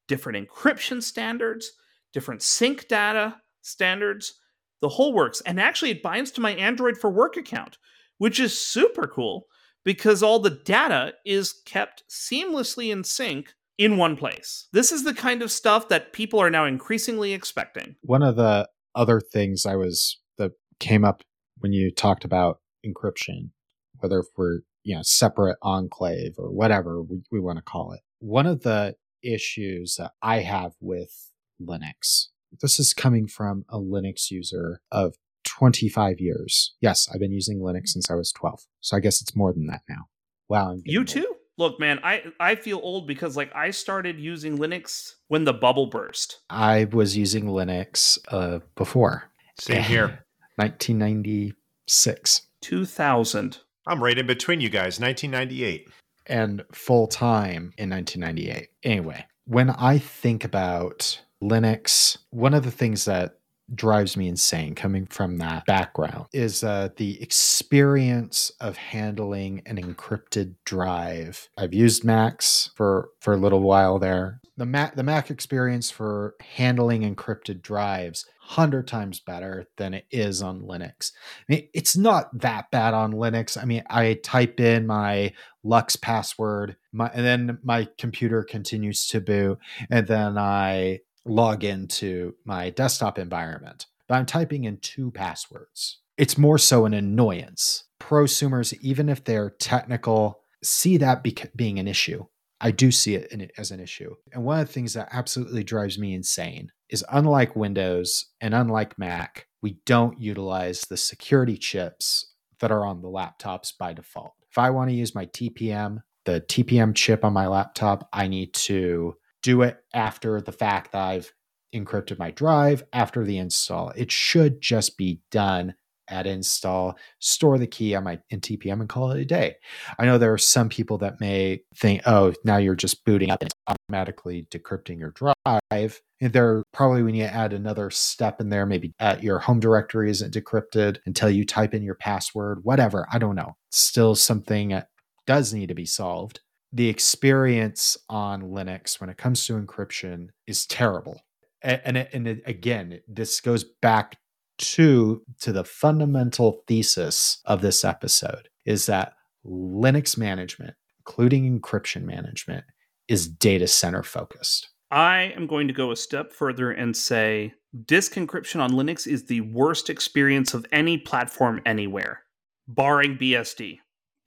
different 0.08 0.48
encryption 0.48 1.02
standards, 1.02 1.72
different 2.14 2.42
sync 2.42 2.88
data 2.88 3.38
standards, 3.62 4.34
the 4.82 4.90
whole 4.90 5.14
works. 5.14 5.42
And 5.42 5.60
actually, 5.60 5.92
it 5.92 6.04
binds 6.04 6.32
to 6.32 6.42
my 6.42 6.52
Android 6.52 6.98
for 6.98 7.10
work 7.10 7.38
account, 7.38 7.78
which 8.18 8.40
is 8.40 8.60
super 8.60 9.08
cool 9.08 9.46
because 9.84 10.22
all 10.22 10.40
the 10.40 10.50
data 10.50 11.14
is 11.26 11.62
kept 11.66 12.04
seamlessly 12.10 12.92
in 12.92 13.04
sync 13.04 13.54
in 13.78 13.98
one 13.98 14.18
place. 14.18 14.68
This 14.74 14.92
is 14.92 15.04
the 15.04 15.14
kind 15.14 15.42
of 15.42 15.52
stuff 15.52 15.88
that 15.90 16.14
people 16.14 16.42
are 16.42 16.50
now 16.50 16.66
increasingly 16.66 17.34
expecting. 17.34 17.96
One 18.02 18.24
of 18.24 18.36
the 18.36 18.68
other 18.96 19.22
things 19.22 19.66
I 19.66 19.76
was 19.76 20.20
that 20.38 20.52
came 20.80 21.06
up 21.06 21.24
when 21.60 21.74
you 21.74 21.92
talked 21.92 22.26
about 22.26 22.60
encryption, 22.86 23.52
whether 24.00 24.24
for 24.36 24.62
you 24.84 24.96
know 24.96 25.02
separate 25.04 25.58
enclave 25.62 26.34
or 26.38 26.52
whatever 26.52 27.02
we, 27.02 27.22
we 27.32 27.40
want 27.40 27.58
to 27.58 27.64
call 27.64 27.94
it. 27.94 28.02
One 28.20 28.48
of 28.48 28.64
the 28.64 28.96
issues 29.24 29.96
that 29.98 30.12
I 30.22 30.40
have 30.40 30.74
with 30.80 31.32
Linux, 31.62 32.28
this 32.62 32.80
is 32.80 32.94
coming 32.94 33.28
from 33.28 33.66
a 33.70 33.78
Linux 33.80 34.32
user 34.32 34.82
of 34.92 35.16
25 35.46 36.20
years. 36.20 36.76
Yes, 36.82 37.08
I've 37.14 37.20
been 37.20 37.32
using 37.32 37.60
Linux 37.60 37.88
since 37.90 38.10
I 38.12 38.16
was 38.16 38.32
12. 38.32 38.62
So 38.82 38.98
I 38.98 39.00
guess 39.00 39.22
it's 39.22 39.36
more 39.36 39.54
than 39.54 39.68
that 39.68 39.82
now. 39.90 40.08
Wow. 40.50 40.72
I'm 40.72 40.78
getting 40.78 40.94
You 40.94 41.00
old. 41.00 41.08
too? 41.08 41.34
Look, 41.60 41.80
man, 41.80 42.00
I 42.04 42.24
I 42.40 42.54
feel 42.56 42.80
old 42.84 43.08
because 43.08 43.36
like 43.36 43.52
I 43.56 43.72
started 43.72 44.20
using 44.20 44.58
Linux 44.60 45.14
when 45.28 45.44
the 45.46 45.54
bubble 45.54 45.88
burst. 45.88 46.42
I 46.52 46.86
was 46.86 47.18
using 47.18 47.46
Linux 47.46 48.20
uh, 48.28 48.60
before 48.76 49.32
Same 49.60 49.82
here. 49.82 50.26
1996 50.58 52.42
2000. 52.62 53.60
I'm 53.88 54.04
right 54.04 54.18
in 54.18 54.28
between 54.28 54.60
you 54.62 54.70
guys. 54.70 55.00
1998. 55.00 55.88
and 56.28 56.64
full 56.74 57.08
time 57.08 57.72
in 57.78 57.90
1998. 57.90 58.68
Anyway, 58.84 59.26
when 59.46 59.70
I 59.70 59.98
think 59.98 60.44
about 60.44 61.22
Linux, 61.42 62.18
one 62.32 62.54
of 62.54 62.64
the 62.64 62.72
things 62.72 63.06
that 63.06 63.38
drives 63.74 64.16
me 64.16 64.28
insane 64.30 64.74
coming 64.76 65.06
from 65.06 65.38
that 65.38 65.66
background 65.66 66.26
is 66.32 66.64
uh, 66.64 66.90
the 66.96 67.22
experience 67.22 68.52
of 68.62 68.78
handling 68.78 69.62
an 69.66 69.78
encrypted 69.78 70.56
drive. 70.64 71.50
I've 71.58 71.74
used 71.74 72.04
Macs 72.06 72.72
for 72.76 73.10
for 73.20 73.34
a 73.34 73.38
little 73.38 73.62
while 73.62 74.00
there. 74.00 74.40
The 74.56 74.66
Mac 74.66 74.96
the 74.96 75.04
Mac 75.04 75.30
experience 75.30 75.92
for 75.92 76.36
handling 76.40 77.02
encrypted 77.02 77.62
drives 77.62 78.26
hundred 78.40 78.88
times 78.88 79.20
better 79.20 79.68
than 79.76 79.94
it 79.94 80.06
is 80.10 80.42
on 80.42 80.62
Linux. 80.62 81.12
I 81.50 81.54
mean, 81.54 81.68
it's 81.74 81.98
not 81.98 82.30
that 82.40 82.72
bad 82.72 82.94
on 82.94 83.12
Linux. 83.12 83.62
I 83.62 83.66
mean, 83.66 83.84
I 83.90 84.14
type 84.24 84.62
in 84.62 84.88
my 84.88 85.34
LUKS 85.66 85.98
password, 85.98 86.78
my, 86.94 87.12
and 87.14 87.26
then 87.26 87.60
my 87.62 87.90
computer 87.98 88.44
continues 88.44 89.06
to 89.10 89.20
boot, 89.20 89.60
and 89.90 90.08
then 90.08 90.38
I 90.38 91.02
log 91.28 91.64
into 91.64 92.36
my 92.46 92.70
desktop 92.70 93.20
environment. 93.20 93.86
But 94.08 94.16
I'm 94.16 94.26
typing 94.26 94.64
in 94.64 94.78
two 94.78 95.12
passwords. 95.12 96.00
It's 96.18 96.38
more 96.38 96.58
so 96.58 96.86
an 96.86 96.94
annoyance. 96.94 97.84
Prosumers, 98.00 98.74
even 98.82 99.10
if 99.10 99.24
they're 99.24 99.50
technical, 99.50 100.42
see 100.64 100.98
that 100.98 101.26
being 101.56 101.80
an 101.80 101.88
issue. 101.88 102.26
I 102.60 102.72
do 102.72 102.92
see 102.92 103.16
it 103.16 103.32
in, 103.32 103.48
as 103.58 103.72
an 103.72 103.80
issue. 103.80 104.16
And 104.34 104.44
one 104.44 104.60
of 104.60 104.68
the 104.68 104.74
things 104.74 104.94
that 104.94 105.10
absolutely 105.12 105.64
drives 105.64 106.00
me 106.00 106.16
insane 106.16 106.72
is 106.90 107.06
unlike 107.12 107.56
Windows 107.56 108.32
and 108.42 108.56
unlike 108.56 108.98
Mac, 108.98 109.48
we 109.62 109.78
don't 109.86 110.20
utilize 110.20 110.82
the 110.82 110.98
security 110.98 111.58
chips 111.58 112.34
that 112.60 112.72
are 112.72 112.86
on 112.86 113.02
the 113.02 113.10
laptops 113.10 113.72
by 113.78 113.94
default. 113.94 114.34
If 114.50 114.58
I 114.58 114.72
want 114.72 114.90
to 114.90 114.96
use 114.96 115.14
my 115.14 115.28
TPM, 115.28 116.02
the 116.26 116.42
TPM 116.42 116.96
chip 116.96 117.24
on 117.24 117.34
my 117.34 117.48
laptop, 117.48 118.10
I 118.12 118.28
need 118.28 118.54
to 118.54 119.16
do 119.48 119.62
it 119.62 119.78
after 119.94 120.42
the 120.42 120.52
fact 120.52 120.92
that 120.92 121.02
I've 121.02 121.32
encrypted 121.74 122.20
my 122.20 122.32
drive 122.32 122.84
after 122.92 123.24
the 123.24 123.38
install. 123.38 123.92
It 123.96 124.12
should 124.12 124.60
just 124.60 124.98
be 124.98 125.22
done 125.32 125.74
at 126.10 126.28
install, 126.28 126.98
store 127.20 127.58
the 127.58 127.66
key 127.66 127.96
on 127.96 128.04
my 128.04 128.20
in 128.30 128.42
TPM 128.42 128.82
and 128.82 128.90
call 128.90 129.12
it 129.12 129.22
a 129.22 129.24
day. 129.24 129.56
I 129.98 130.06
know 130.06 130.18
there 130.18 130.34
are 130.34 130.38
some 130.38 130.68
people 130.68 130.98
that 130.98 131.22
may 131.22 131.62
think, 131.78 132.02
oh, 132.06 132.34
now 132.44 132.58
you're 132.58 132.76
just 132.76 133.06
booting 133.06 133.32
up 133.32 133.42
and 133.42 133.50
automatically 133.68 134.48
decrypting 134.52 135.00
your 135.00 135.12
drive. 135.12 136.02
And 136.20 136.34
there 136.34 136.62
probably 136.74 137.04
when 137.04 137.16
you 137.16 137.24
add 137.24 137.54
another 137.54 137.90
step 137.90 138.42
in 138.42 138.50
there. 138.50 138.66
Maybe 138.66 138.92
uh, 139.00 139.16
your 139.22 139.40
home 139.40 139.62
directory 139.62 140.10
isn't 140.10 140.34
decrypted 140.34 140.98
until 141.06 141.30
you 141.30 141.46
type 141.46 141.74
in 141.74 141.84
your 141.84 141.96
password, 141.96 142.66
whatever. 142.66 143.08
I 143.10 143.18
don't 143.18 143.36
know. 143.36 143.56
Still 143.72 144.14
something 144.16 144.70
that 144.70 144.90
does 145.26 145.54
need 145.54 145.68
to 145.68 145.76
be 145.76 145.86
solved. 145.86 146.42
The 146.78 146.90
experience 146.90 147.98
on 148.08 148.52
Linux 148.52 149.02
when 149.02 149.10
it 149.10 149.18
comes 149.18 149.44
to 149.48 149.54
encryption 149.54 150.28
is 150.46 150.68
terrible. 150.68 151.24
And, 151.64 151.82
and, 151.84 152.28
and 152.28 152.42
again, 152.46 153.00
this 153.08 153.42
goes 153.42 153.64
back 153.82 154.18
to 154.60 155.24
to 155.42 155.52
the 155.52 155.64
fundamental 155.64 156.62
thesis 156.68 157.42
of 157.46 157.62
this 157.62 157.84
episode 157.84 158.50
is 158.64 158.86
that 158.86 159.14
Linux 159.44 160.20
management, 160.20 160.76
including 161.00 161.60
encryption 161.60 162.04
management, 162.04 162.66
is 163.08 163.28
data 163.28 163.68
center 163.68 164.04
focused. 164.04 164.70
I 164.92 165.34
am 165.36 165.48
going 165.48 165.68
to 165.70 165.74
go 165.74 165.90
a 165.90 165.96
step 165.96 166.32
further 166.32 166.70
and 166.70 166.96
say 166.96 167.56
disk 167.88 168.14
encryption 168.14 168.62
on 168.62 168.74
Linux 168.74 169.08
is 169.08 169.26
the 169.26 169.42
worst 169.42 169.90
experience 169.90 170.54
of 170.54 170.68
any 170.72 171.00
platform 171.00 171.60
anywhere, 171.66 172.22
barring 172.68 173.18
BSD. 173.18 173.80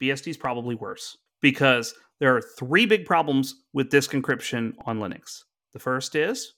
BSD 0.03 0.27
is 0.27 0.37
probably 0.37 0.75
worse 0.75 1.15
because 1.41 1.93
there 2.21 2.37
are 2.37 2.41
three 2.41 2.85
big 2.85 3.05
problems 3.05 3.55
with 3.73 3.89
disk 3.89 4.11
encryption 4.11 4.73
on 4.85 4.99
Linux. 4.99 5.41
The 5.73 5.79
first 5.79 6.15
is 6.15 6.53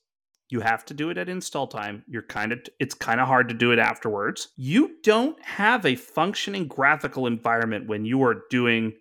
you 0.49 0.59
have 0.59 0.83
to 0.85 0.93
do 0.93 1.09
it 1.09 1.17
at 1.17 1.29
install 1.29 1.67
time. 1.67 2.03
You're 2.05 2.21
kind 2.21 2.51
of 2.51 2.59
it's 2.81 2.93
kind 2.93 3.21
of 3.21 3.27
hard 3.27 3.47
to 3.47 3.55
do 3.55 3.71
it 3.71 3.79
afterwards. 3.79 4.49
You 4.57 4.97
don't 5.03 5.41
have 5.41 5.85
a 5.85 5.95
functioning 5.95 6.67
graphical 6.67 7.27
environment 7.27 7.87
when 7.87 8.03
you 8.03 8.21
are 8.23 8.43
doing 8.49 8.93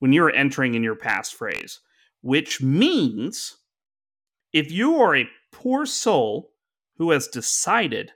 when 0.00 0.12
you're 0.12 0.34
entering 0.34 0.74
in 0.74 0.82
your 0.82 0.96
passphrase, 0.96 1.78
which 2.22 2.60
means 2.60 3.56
if 4.52 4.72
you 4.72 5.00
are 5.00 5.16
a 5.16 5.28
poor 5.52 5.86
soul 5.86 6.50
who 6.96 7.12
has 7.12 7.28
decided 7.28 8.10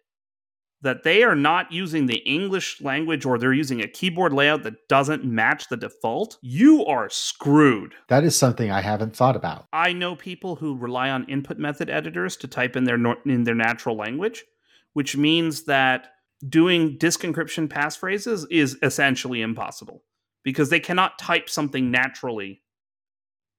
that 0.82 1.04
they 1.04 1.22
are 1.22 1.36
not 1.36 1.70
using 1.70 2.06
the 2.06 2.18
English 2.18 2.80
language 2.80 3.24
or 3.24 3.38
they're 3.38 3.52
using 3.52 3.80
a 3.80 3.88
keyboard 3.88 4.32
layout 4.32 4.64
that 4.64 4.88
doesn't 4.88 5.24
match 5.24 5.68
the 5.68 5.76
default, 5.76 6.38
you 6.42 6.84
are 6.84 7.08
screwed. 7.08 7.94
That 8.08 8.24
is 8.24 8.36
something 8.36 8.70
I 8.70 8.80
haven't 8.80 9.16
thought 9.16 9.36
about. 9.36 9.66
I 9.72 9.92
know 9.92 10.16
people 10.16 10.56
who 10.56 10.76
rely 10.76 11.08
on 11.08 11.24
input 11.28 11.58
method 11.58 11.88
editors 11.88 12.36
to 12.38 12.48
type 12.48 12.76
in 12.76 12.84
their 12.84 12.98
in 13.24 13.44
their 13.44 13.54
natural 13.54 13.96
language, 13.96 14.44
which 14.92 15.16
means 15.16 15.64
that 15.64 16.08
doing 16.46 16.98
disk 16.98 17.20
encryption 17.20 17.68
passphrases 17.68 18.44
is 18.50 18.76
essentially 18.82 19.40
impossible 19.40 20.02
because 20.42 20.70
they 20.70 20.80
cannot 20.80 21.18
type 21.18 21.48
something 21.48 21.92
naturally 21.92 22.60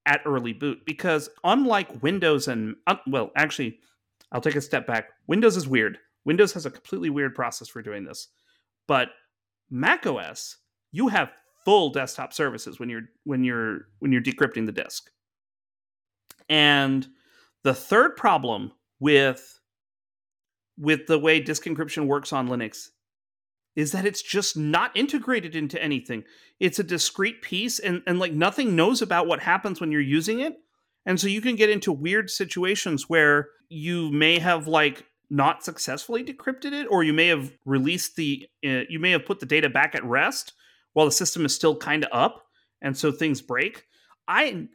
at 0.05 0.19
early 0.25 0.51
boot 0.51 0.79
because 0.85 1.29
unlike 1.45 2.03
Windows 2.03 2.49
and 2.49 2.75
well, 3.07 3.31
actually 3.37 3.79
I'll 4.33 4.41
take 4.41 4.55
a 4.55 4.61
step 4.61 4.85
back. 4.85 5.05
Windows 5.27 5.55
is 5.55 5.65
weird 5.65 5.97
Windows 6.25 6.53
has 6.53 6.65
a 6.65 6.71
completely 6.71 7.09
weird 7.09 7.35
process 7.35 7.67
for 7.67 7.81
doing 7.81 8.03
this. 8.03 8.29
But 8.87 9.09
Mac 9.69 10.05
OS, 10.05 10.57
you 10.91 11.07
have 11.09 11.31
full 11.65 11.89
desktop 11.89 12.33
services 12.33 12.79
when 12.79 12.89
you're 12.89 13.03
when 13.23 13.43
you're 13.43 13.87
when 13.99 14.11
you're 14.11 14.21
decrypting 14.21 14.65
the 14.65 14.71
disk. 14.71 15.09
And 16.49 17.07
the 17.63 17.73
third 17.73 18.15
problem 18.15 18.73
with 18.99 19.59
with 20.77 21.07
the 21.07 21.19
way 21.19 21.39
disk 21.39 21.63
encryption 21.63 22.07
works 22.07 22.33
on 22.33 22.47
Linux 22.47 22.89
is 23.75 23.91
that 23.91 24.05
it's 24.05 24.21
just 24.21 24.55
not 24.55 24.95
integrated 24.95 25.55
into 25.55 25.81
anything. 25.81 26.23
It's 26.59 26.79
a 26.79 26.83
discrete 26.83 27.41
piece 27.41 27.79
and, 27.79 28.03
and 28.05 28.19
like 28.19 28.33
nothing 28.33 28.75
knows 28.75 29.01
about 29.01 29.27
what 29.27 29.39
happens 29.39 29.81
when 29.81 29.91
you're 29.91 30.01
using 30.01 30.41
it. 30.41 30.53
And 31.05 31.19
so 31.19 31.27
you 31.27 31.41
can 31.41 31.55
get 31.55 31.69
into 31.69 31.91
weird 31.91 32.29
situations 32.29 33.09
where 33.09 33.49
you 33.69 34.11
may 34.11 34.39
have 34.39 34.67
like 34.67 35.05
not 35.29 35.63
successfully 35.63 36.23
decrypted 36.23 36.73
it, 36.73 36.87
or 36.89 37.03
you 37.03 37.13
may 37.13 37.27
have 37.27 37.51
released 37.65 38.15
the, 38.15 38.47
uh, 38.65 38.81
you 38.89 38.99
may 38.99 39.11
have 39.11 39.25
put 39.25 39.39
the 39.39 39.45
data 39.45 39.69
back 39.69 39.95
at 39.95 40.03
rest 40.03 40.53
while 40.93 41.05
the 41.05 41.11
system 41.11 41.45
is 41.45 41.53
still 41.55 41.75
kind 41.75 42.03
of 42.03 42.09
up, 42.11 42.43
and 42.81 42.97
so 42.97 43.11
things 43.11 43.41
break. 43.41 43.85
I 44.27 44.67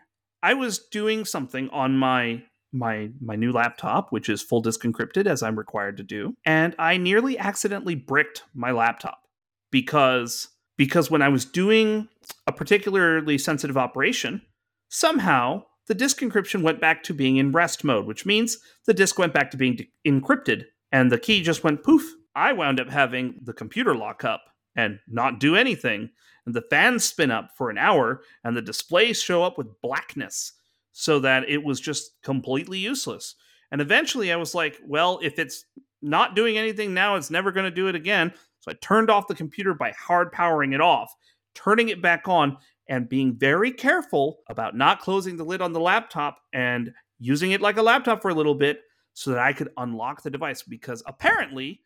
I 0.42 0.54
was 0.54 0.78
doing 0.78 1.24
something 1.24 1.68
on 1.70 1.96
my 1.96 2.42
my 2.72 3.10
my 3.20 3.36
new 3.36 3.52
laptop, 3.52 4.10
which 4.10 4.28
is 4.28 4.42
full 4.42 4.60
disk 4.60 4.82
encrypted 4.82 5.26
as 5.26 5.42
I'm 5.42 5.58
required 5.58 5.96
to 5.98 6.02
do, 6.02 6.34
and 6.44 6.74
I 6.78 6.96
nearly 6.96 7.38
accidentally 7.38 7.94
bricked 7.94 8.44
my 8.54 8.70
laptop 8.70 9.22
because 9.70 10.48
because 10.76 11.10
when 11.10 11.22
I 11.22 11.28
was 11.28 11.44
doing 11.44 12.08
a 12.46 12.52
particularly 12.52 13.38
sensitive 13.38 13.76
operation, 13.76 14.42
somehow 14.88 15.64
the 15.88 15.94
disk 15.94 16.20
encryption 16.20 16.62
went 16.62 16.80
back 16.80 17.02
to 17.04 17.14
being 17.14 17.38
in 17.38 17.52
rest 17.52 17.82
mode, 17.82 18.06
which 18.06 18.24
means 18.24 18.58
the 18.86 18.94
disk 18.94 19.18
went 19.18 19.32
back 19.32 19.50
to 19.50 19.56
being 19.56 19.76
de- 19.76 19.90
encrypted 20.06 20.64
and 20.92 21.10
the 21.10 21.18
key 21.18 21.42
just 21.42 21.64
went 21.64 21.82
poof. 21.82 22.02
I 22.34 22.52
wound 22.52 22.80
up 22.80 22.88
having 22.88 23.40
the 23.42 23.52
computer 23.52 23.94
lock 23.94 24.24
up 24.24 24.42
and 24.76 25.00
not 25.08 25.40
do 25.40 25.56
anything, 25.56 26.10
and 26.46 26.54
the 26.54 26.64
fans 26.70 27.04
spin 27.04 27.30
up 27.30 27.50
for 27.56 27.68
an 27.68 27.78
hour, 27.78 28.22
and 28.44 28.56
the 28.56 28.62
displays 28.62 29.20
show 29.20 29.42
up 29.42 29.58
with 29.58 29.80
blackness 29.82 30.52
so 30.92 31.18
that 31.20 31.48
it 31.48 31.62
was 31.62 31.80
just 31.80 32.12
completely 32.22 32.78
useless. 32.78 33.34
And 33.70 33.80
eventually 33.80 34.32
I 34.32 34.36
was 34.36 34.54
like, 34.54 34.78
well, 34.86 35.18
if 35.22 35.38
it's 35.38 35.64
not 36.00 36.36
doing 36.36 36.56
anything 36.56 36.94
now, 36.94 37.16
it's 37.16 37.30
never 37.30 37.52
going 37.52 37.64
to 37.64 37.70
do 37.70 37.88
it 37.88 37.94
again. 37.94 38.32
So 38.60 38.70
I 38.70 38.74
turned 38.80 39.10
off 39.10 39.26
the 39.26 39.34
computer 39.34 39.74
by 39.74 39.92
hard 39.92 40.32
powering 40.32 40.72
it 40.72 40.80
off, 40.80 41.12
turning 41.54 41.88
it 41.88 42.00
back 42.00 42.28
on, 42.28 42.56
and 42.88 43.08
being 43.08 43.36
very 43.36 43.70
careful 43.70 44.40
about 44.48 44.76
not 44.76 45.00
closing 45.00 45.36
the 45.36 45.44
lid 45.44 45.60
on 45.60 45.72
the 45.72 45.80
laptop 45.80 46.38
and 46.52 46.92
using 47.18 47.50
it 47.52 47.60
like 47.60 47.76
a 47.76 47.82
laptop 47.82 48.22
for 48.22 48.30
a 48.30 48.34
little 48.34 48.54
bit 48.54 48.82
so 49.12 49.30
that 49.30 49.40
I 49.40 49.52
could 49.52 49.70
unlock 49.76 50.22
the 50.22 50.30
device 50.30 50.62
because 50.62 51.02
apparently 51.06 51.82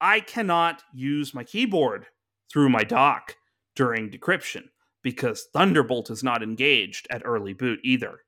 I 0.00 0.20
cannot 0.20 0.82
use 0.92 1.34
my 1.34 1.42
keyboard 1.42 2.06
through 2.52 2.68
my 2.68 2.82
dock 2.82 3.36
during 3.74 4.10
decryption 4.10 4.64
because 5.02 5.46
Thunderbolt 5.52 6.10
is 6.10 6.22
not 6.22 6.42
engaged 6.42 7.06
at 7.10 7.22
early 7.24 7.52
boot 7.52 7.80
either. 7.82 8.20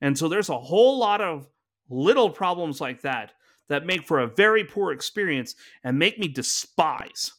And 0.00 0.18
so 0.18 0.28
there's 0.28 0.50
a 0.50 0.58
whole 0.58 0.98
lot 0.98 1.20
of 1.20 1.48
little 1.88 2.30
problems 2.30 2.80
like 2.80 3.02
that 3.02 3.32
that 3.68 3.86
make 3.86 4.06
for 4.06 4.20
a 4.20 4.26
very 4.26 4.64
poor 4.64 4.92
experience 4.92 5.54
and 5.82 5.98
make 5.98 6.18
me 6.18 6.28
despise 6.28 7.32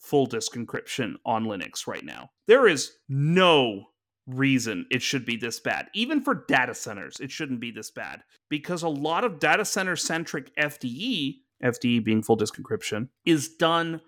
full 0.00 0.26
disk 0.26 0.54
encryption 0.54 1.14
on 1.24 1.44
Linux 1.44 1.86
right 1.86 2.04
now. 2.04 2.30
There 2.46 2.66
is 2.66 2.92
no 3.08 3.84
reason 4.26 4.86
it 4.90 5.02
should 5.02 5.24
be 5.24 5.36
this 5.36 5.60
bad. 5.60 5.88
Even 5.94 6.22
for 6.22 6.44
data 6.48 6.74
centers, 6.74 7.20
it 7.20 7.30
shouldn't 7.30 7.60
be 7.60 7.70
this 7.70 7.90
bad 7.90 8.22
because 8.48 8.82
a 8.82 8.88
lot 8.88 9.24
of 9.24 9.38
data 9.38 9.64
center 9.64 9.96
centric 9.96 10.54
FDE, 10.56 11.38
FDE 11.62 12.04
being 12.04 12.22
full 12.22 12.36
disk 12.36 12.56
encryption, 12.56 13.08
is 13.24 13.48
done 13.48 14.00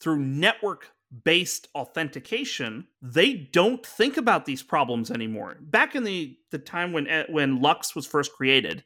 through 0.00 0.20
network 0.20 0.90
based 1.24 1.68
authentication. 1.74 2.86
They 3.02 3.34
don't 3.34 3.84
think 3.84 4.16
about 4.16 4.44
these 4.44 4.62
problems 4.62 5.10
anymore. 5.10 5.56
Back 5.60 5.94
in 5.94 6.04
the 6.04 6.36
the 6.50 6.58
time 6.58 6.92
when 6.92 7.06
eh, 7.06 7.24
when 7.28 7.60
LUKS 7.60 7.94
was 7.94 8.06
first 8.06 8.32
created 8.32 8.84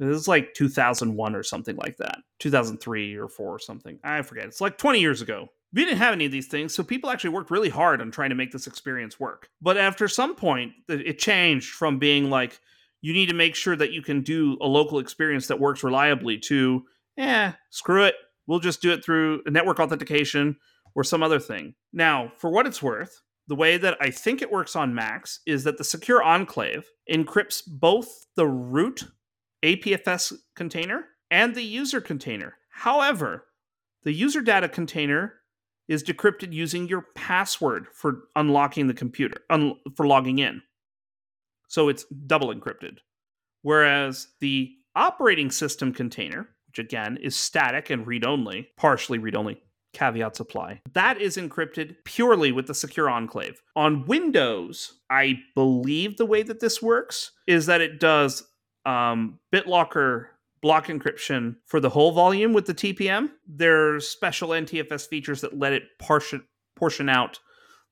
it 0.00 0.04
was 0.04 0.26
like 0.26 0.54
2001 0.54 1.34
or 1.34 1.42
something 1.42 1.76
like 1.76 1.96
that 1.98 2.18
2003 2.38 3.16
or 3.16 3.28
4 3.28 3.54
or 3.54 3.58
something. 3.58 3.98
I 4.02 4.22
forget. 4.22 4.46
It's 4.46 4.60
like 4.60 4.78
20 4.78 5.00
years 5.00 5.20
ago 5.20 5.48
we 5.74 5.84
didn't 5.84 5.98
have 5.98 6.12
any 6.12 6.24
of 6.24 6.32
these 6.32 6.46
things, 6.46 6.72
so 6.72 6.84
people 6.84 7.10
actually 7.10 7.30
worked 7.30 7.50
really 7.50 7.68
hard 7.68 8.00
on 8.00 8.12
trying 8.12 8.30
to 8.30 8.36
make 8.36 8.52
this 8.52 8.68
experience 8.68 9.18
work. 9.18 9.48
But 9.60 9.76
after 9.76 10.06
some 10.06 10.36
point, 10.36 10.72
it 10.88 11.18
changed 11.18 11.70
from 11.70 11.98
being 11.98 12.30
like, 12.30 12.60
you 13.00 13.12
need 13.12 13.28
to 13.28 13.34
make 13.34 13.56
sure 13.56 13.74
that 13.76 13.92
you 13.92 14.00
can 14.00 14.22
do 14.22 14.56
a 14.60 14.66
local 14.66 15.00
experience 15.00 15.48
that 15.48 15.58
works 15.58 15.82
reliably 15.82 16.38
to, 16.38 16.84
eh, 17.18 17.52
screw 17.70 18.04
it. 18.04 18.14
We'll 18.46 18.60
just 18.60 18.82
do 18.82 18.92
it 18.92 19.04
through 19.04 19.42
network 19.46 19.80
authentication 19.80 20.56
or 20.94 21.02
some 21.02 21.22
other 21.22 21.40
thing. 21.40 21.74
Now, 21.92 22.32
for 22.38 22.50
what 22.50 22.66
it's 22.66 22.82
worth, 22.82 23.20
the 23.48 23.56
way 23.56 23.76
that 23.76 23.98
I 24.00 24.10
think 24.10 24.40
it 24.40 24.52
works 24.52 24.76
on 24.76 24.94
Macs 24.94 25.40
is 25.44 25.64
that 25.64 25.76
the 25.76 25.84
Secure 25.84 26.22
Enclave 26.22 26.86
encrypts 27.10 27.62
both 27.66 28.26
the 28.36 28.46
root 28.46 29.04
APFS 29.62 30.32
container 30.54 31.06
and 31.30 31.54
the 31.54 31.64
user 31.64 32.00
container. 32.00 32.54
However, 32.70 33.46
the 34.04 34.12
user 34.12 34.40
data 34.40 34.68
container 34.68 35.34
is 35.88 36.02
decrypted 36.02 36.52
using 36.52 36.88
your 36.88 37.06
password 37.14 37.86
for 37.92 38.24
unlocking 38.36 38.86
the 38.86 38.94
computer, 38.94 39.36
un- 39.50 39.76
for 39.96 40.06
logging 40.06 40.38
in. 40.38 40.62
So 41.68 41.88
it's 41.88 42.04
double 42.04 42.54
encrypted. 42.54 42.98
Whereas 43.62 44.28
the 44.40 44.72
operating 44.94 45.50
system 45.50 45.92
container, 45.92 46.48
which 46.68 46.78
again 46.78 47.18
is 47.18 47.34
static 47.34 47.90
and 47.90 48.06
read 48.06 48.24
only, 48.24 48.68
partially 48.76 49.18
read 49.18 49.36
only, 49.36 49.60
caveats 49.92 50.40
apply, 50.40 50.80
that 50.92 51.20
is 51.20 51.36
encrypted 51.36 51.96
purely 52.04 52.52
with 52.52 52.66
the 52.66 52.74
Secure 52.74 53.08
Enclave. 53.08 53.62
On 53.76 54.04
Windows, 54.06 55.00
I 55.08 55.40
believe 55.54 56.16
the 56.16 56.26
way 56.26 56.42
that 56.42 56.60
this 56.60 56.82
works 56.82 57.32
is 57.46 57.66
that 57.66 57.80
it 57.80 58.00
does 58.00 58.42
um, 58.84 59.38
BitLocker 59.52 60.26
block 60.64 60.86
encryption 60.86 61.56
for 61.66 61.78
the 61.78 61.90
whole 61.90 62.10
volume 62.10 62.54
with 62.54 62.64
the 62.64 62.72
TPM. 62.72 63.28
There's 63.46 64.08
special 64.08 64.48
NTFS 64.48 65.06
features 65.06 65.42
that 65.42 65.58
let 65.58 65.74
it 65.74 65.82
portion 65.98 66.42
portion 66.74 67.10
out 67.10 67.38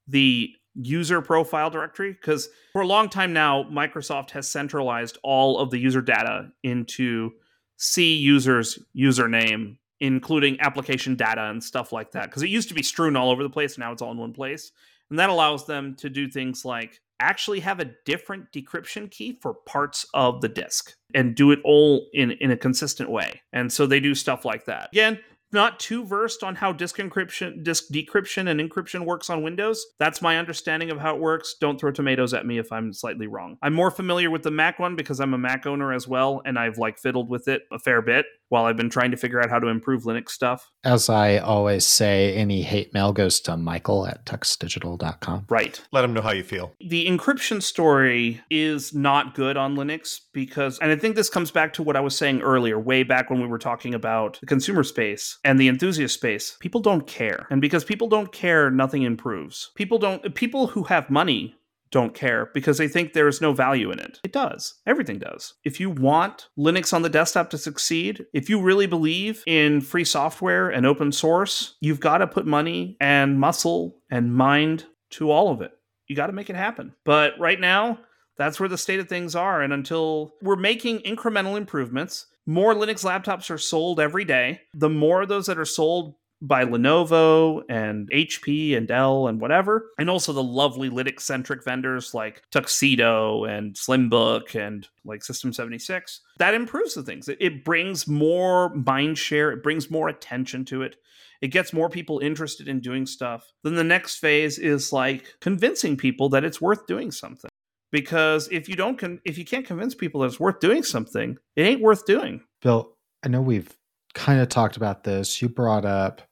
the 0.09 0.49
user 0.75 1.20
profile 1.20 1.68
directory 1.68 2.12
because 2.12 2.49
for 2.73 2.81
a 2.81 2.87
long 2.87 3.11
time 3.11 3.35
now 3.35 3.64
Microsoft 3.64 4.31
has 4.31 4.51
centralized 4.51 5.18
all 5.23 5.59
of 5.59 5.70
the 5.70 5.79
user 5.79 6.01
data 6.01 6.51
into 6.62 7.33
C 7.77 8.16
users 8.16 8.79
username 8.97 9.77
including 10.01 10.59
application 10.62 11.14
data 11.14 11.43
and 11.43 11.62
stuff 11.62 11.93
like 11.93 12.11
that 12.12 12.31
because 12.31 12.43
it 12.43 12.49
used 12.49 12.68
to 12.70 12.75
be 12.75 12.83
strewn 12.83 13.16
all 13.16 13.31
over 13.31 13.43
the 13.43 13.51
place 13.51 13.77
now 13.77 13.93
it's 13.93 14.01
all 14.01 14.12
in 14.12 14.16
one 14.16 14.33
place 14.33 14.73
and 15.11 15.18
that 15.18 15.29
allows 15.29 15.66
them 15.66 15.95
to 15.97 16.09
do 16.09 16.27
things 16.27 16.64
like 16.64 17.03
actually 17.23 17.61
have 17.61 17.81
a 17.81 17.91
different 18.05 18.53
decryption 18.53 19.11
key 19.11 19.39
for 19.41 19.55
parts 19.55 20.07
of 20.14 20.41
the 20.41 20.49
disk 20.49 20.95
and 21.14 21.35
do 21.35 21.51
it 21.51 21.61
all 21.64 22.07
in, 22.12 22.33
in 22.33 22.51
a 22.51 22.57
consistent 22.57 23.11
way. 23.11 23.43
And 23.53 23.73
so 23.73 23.87
they 23.87 24.01
do 24.01 24.14
stuff 24.14 24.45
like 24.45 24.64
that. 24.66 24.89
Again, 24.93 25.18
not 25.53 25.79
too 25.79 26.05
versed 26.05 26.43
on 26.43 26.55
how 26.55 26.73
disk 26.73 26.97
encryption, 26.97 27.62
disk 27.62 27.85
decryption 27.93 28.49
and 28.49 28.59
encryption 28.59 29.05
works 29.05 29.29
on 29.29 29.43
Windows. 29.43 29.85
That's 29.99 30.23
my 30.23 30.39
understanding 30.39 30.91
of 30.91 30.99
how 30.99 31.14
it 31.14 31.20
works. 31.20 31.57
Don't 31.61 31.79
throw 31.79 31.91
tomatoes 31.91 32.33
at 32.33 32.47
me 32.47 32.59
if 32.59 32.73
I'm 32.73 32.93
slightly 32.93 33.27
wrong. 33.27 33.59
I'm 33.62 33.75
more 33.75 33.91
familiar 33.91 34.31
with 34.31 34.43
the 34.43 34.51
Mac 34.51 34.79
one 34.79 34.97
because 34.97 35.20
I'm 35.20 35.35
a 35.35 35.39
Mac 35.39 35.66
owner 35.66 35.93
as 35.93 36.09
well, 36.09 36.41
and 36.47 36.59
I've 36.59 36.79
like 36.79 36.99
fiddled 36.99 37.29
with 37.29 37.49
it 37.49 37.62
a 37.70 37.79
fair 37.79 38.01
bit. 38.01 38.25
While 38.53 38.67
I've 38.67 38.77
been 38.77 38.91
trying 38.91 39.11
to 39.13 39.17
figure 39.17 39.41
out 39.41 39.49
how 39.49 39.59
to 39.59 39.69
improve 39.69 40.03
Linux 40.03 40.29
stuff. 40.29 40.71
As 40.85 41.09
I 41.09 41.39
always 41.39 41.87
say, 41.87 42.35
any 42.35 42.61
hate 42.61 42.93
mail 42.93 43.15
goes 43.15 43.41
to 43.41 43.57
Michael 43.57 44.07
at 44.07 44.27
tuxdigital.com. 44.27 45.47
Right. 45.49 45.81
Let 45.91 46.03
them 46.03 46.13
know 46.13 46.21
how 46.21 46.33
you 46.33 46.43
feel. 46.43 46.75
The 46.79 47.07
encryption 47.07 47.63
story 47.63 48.43
is 48.51 48.93
not 48.93 49.35
good 49.35 49.57
on 49.57 49.75
Linux 49.75 50.21
because, 50.35 50.79
and 50.81 50.93
I 50.93 50.97
think 50.97 51.17
this 51.17 51.31
comes 51.31 51.51
back 51.51 51.73
to 51.75 51.83
what 51.83 51.97
I 51.97 52.01
was 52.01 52.15
saying 52.15 52.43
earlier, 52.43 52.79
way 52.79 53.05
back 53.05 53.31
when 53.31 53.41
we 53.41 53.47
were 53.47 53.59
talking 53.59 53.95
about 53.95 54.39
the 54.41 54.47
consumer 54.47 54.85
space 54.85 55.39
and 55.45 55.59
the 55.59 55.69
enthusiast 55.69 56.13
space. 56.13 56.59
People 56.61 56.83
don't 56.83 57.07
care. 57.07 57.47
And 57.49 57.63
because 57.63 57.87
people 57.87 58.09
don't 58.09 58.33
care, 58.33 58.71
nothing 58.71 59.03
improves. 59.03 59.71
People 59.77 59.97
don't, 59.97 60.35
people 60.35 60.67
who 60.67 60.83
have 60.85 61.09
money 61.09 61.57
don't 61.93 62.14
care 62.14 62.51
because 62.53 62.78
they 62.78 62.88
think 62.88 63.12
there 63.12 63.28
is 63.28 63.40
no 63.40 63.53
value 63.53 63.93
in 63.93 64.01
it. 64.01 64.18
It 64.24 64.32
does. 64.32 64.74
Everything 64.86 65.18
does. 65.18 65.55
If 65.62 65.78
you 65.78 65.90
want 65.90 66.49
Linux 66.59 66.93
on 66.93 67.03
the 67.03 67.09
desktop 67.09 67.51
to 67.51 67.59
succeed, 67.59 68.24
if 68.32 68.51
you 68.51 68.61
really 68.61 68.86
believe 68.86 69.45
in 69.47 69.80
free 69.80 70.05
software 70.05 70.70
and 70.70 70.86
open 70.86 71.12
source, 71.12 71.76
you've 71.80 72.01
got 72.01 72.18
to 72.18 72.26
put 72.26 72.47
money 72.47 72.97
and 73.01 73.38
muscle 73.38 73.97
and 74.11 74.34
mind 74.34 74.86
to 75.11 75.30
all 75.30 75.53
of 75.53 75.61
it. 75.61 75.72
You 76.09 76.16
got 76.16 76.26
to 76.26 76.32
make 76.32 76.51
it 76.51 76.57
happen. 76.57 76.95
But 77.05 77.38
right 77.38 77.61
now, 77.61 78.01
that's 78.38 78.59
where 78.59 78.68
the 78.68 78.78
state 78.78 78.99
of 78.99 79.09
things 79.09 79.36
are. 79.36 79.62
And 79.62 79.72
until 79.72 80.32
we're 80.43 80.57
making 80.57 81.01
incremental 81.01 81.57
improvements, 81.57 82.26
more 82.47 82.74
Linux 82.74 83.05
laptops 83.05 83.51
are 83.51 83.59
sold 83.59 84.01
every 84.01 84.24
day. 84.24 84.62
The 84.74 84.88
more 84.88 85.22
of 85.22 85.28
those 85.28 85.47
that 85.47 85.59
are 85.59 85.64
sold 85.64 86.14
by 86.43 86.64
Lenovo 86.64 87.62
and 87.68 88.11
HP 88.11 88.76
and 88.76 88.88
Dell 88.88 89.28
and 89.28 89.40
whatever, 89.40 89.90
and 89.97 90.11
also 90.11 90.32
the 90.32 90.43
lovely 90.43 90.90
Linux 90.90 91.20
centric 91.20 91.64
vendors 91.64 92.14
like 92.14 92.43
Tuxedo 92.51 93.45
and 93.45 93.74
Slimbook 93.74 94.57
and 94.57 94.88
like 95.05 95.22
System 95.22 95.53
76. 95.53 96.20
That 96.38 96.55
improves 96.55 96.95
the 96.95 97.05
things. 97.05 97.28
It 97.28 97.64
brings 97.64 98.09
more 98.09 98.74
mind 98.74 99.18
share, 99.18 99.53
it 99.53 99.62
brings 99.62 99.88
more 99.88 100.09
attention 100.09 100.64
to 100.66 100.82
it. 100.82 100.97
It 101.40 101.49
gets 101.49 101.72
more 101.72 101.88
people 101.88 102.18
interested 102.18 102.68
in 102.68 102.80
doing 102.80 103.07
stuff. 103.07 103.53
Then 103.62 103.74
the 103.74 103.84
next 103.84 104.16
phase 104.16 104.59
is 104.59 104.93
like 104.93 105.24
convincing 105.40 105.97
people 105.97 106.28
that 106.30 106.45
it's 106.45 106.61
worth 106.61 106.86
doing 106.86 107.11
something. 107.11 107.51
Because 107.93 108.49
if 108.51 108.68
you 108.68 108.74
don't, 108.74 108.99
con- 108.99 109.20
if 109.24 109.38
you 109.38 109.45
can't 109.45 109.66
convince 109.66 109.95
people 109.95 110.20
that 110.20 110.28
it's 110.28 110.40
worth 110.40 110.61
doing 110.61 110.82
something, 110.82 111.36
it 111.57 111.62
ain't 111.62 111.82
worth 111.82 112.07
doing. 112.07 112.43
Bill, 112.62 112.97
I 113.22 113.28
know 113.28 113.43
we've 113.43 113.76
kind 114.14 114.40
of 114.40 114.49
talked 114.49 114.76
about 114.76 115.05
this. 115.05 115.43
You 115.43 115.49
brought 115.49 115.84
up 115.84 116.22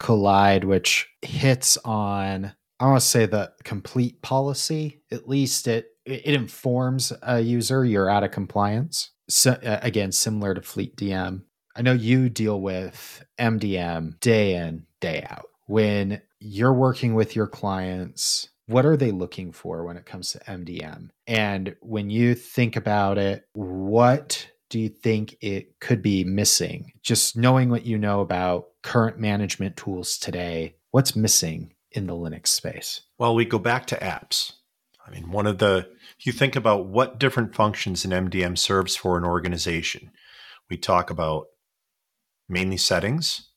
Kolide, 0.00 0.64
which 0.64 1.08
hits 1.22 1.78
on 1.84 2.52
I 2.78 2.86
want 2.86 3.00
to 3.00 3.06
say 3.06 3.24
the 3.24 3.52
complete 3.64 4.20
policy. 4.20 5.02
At 5.10 5.28
least 5.28 5.66
it 5.66 5.86
it 6.04 6.34
informs 6.34 7.12
a 7.22 7.40
user 7.40 7.84
you're 7.84 8.10
out 8.10 8.22
of 8.22 8.30
compliance. 8.30 9.10
So 9.28 9.52
uh, 9.52 9.80
again, 9.82 10.12
similar 10.12 10.54
to 10.54 10.60
FleetDM. 10.60 11.42
I 11.74 11.82
know 11.82 11.92
you 11.92 12.28
deal 12.28 12.60
with 12.60 13.24
MDM 13.38 14.20
day 14.20 14.54
in 14.56 14.86
day 15.00 15.26
out. 15.28 15.46
When 15.66 16.22
you're 16.38 16.72
working 16.72 17.14
with 17.14 17.34
your 17.34 17.48
clients, 17.48 18.48
what 18.66 18.86
are 18.86 18.96
they 18.96 19.10
looking 19.10 19.52
for 19.52 19.84
when 19.84 19.96
it 19.96 20.06
comes 20.06 20.32
to 20.32 20.38
MDM? 20.40 21.08
And 21.26 21.76
when 21.80 22.08
you 22.08 22.34
think 22.34 22.76
about 22.76 23.18
it, 23.18 23.44
what 23.52 24.48
do 24.70 24.78
you 24.78 24.88
think 24.88 25.36
it 25.40 25.78
could 25.80 26.02
be 26.02 26.24
missing? 26.24 26.92
Just 27.02 27.36
knowing 27.36 27.70
what 27.70 27.86
you 27.86 27.98
know 27.98 28.20
about 28.20 28.66
current 28.86 29.18
management 29.18 29.76
tools 29.76 30.16
today, 30.16 30.76
what's 30.92 31.16
missing 31.16 31.74
in 31.90 32.06
the 32.06 32.14
Linux 32.14 32.46
space? 32.46 33.00
Well, 33.18 33.34
we 33.34 33.44
go 33.44 33.58
back 33.58 33.86
to 33.86 33.96
apps. 33.96 34.52
I 35.04 35.10
mean, 35.10 35.32
one 35.32 35.48
of 35.48 35.58
the, 35.58 35.88
if 36.16 36.24
you 36.24 36.32
think 36.32 36.54
about 36.54 36.86
what 36.86 37.18
different 37.18 37.52
functions 37.52 38.04
an 38.04 38.12
MDM 38.12 38.56
serves 38.56 38.94
for 38.94 39.18
an 39.18 39.24
organization, 39.24 40.12
we 40.70 40.76
talk 40.76 41.10
about 41.10 41.46
mainly 42.48 42.76
settings, 42.76 43.48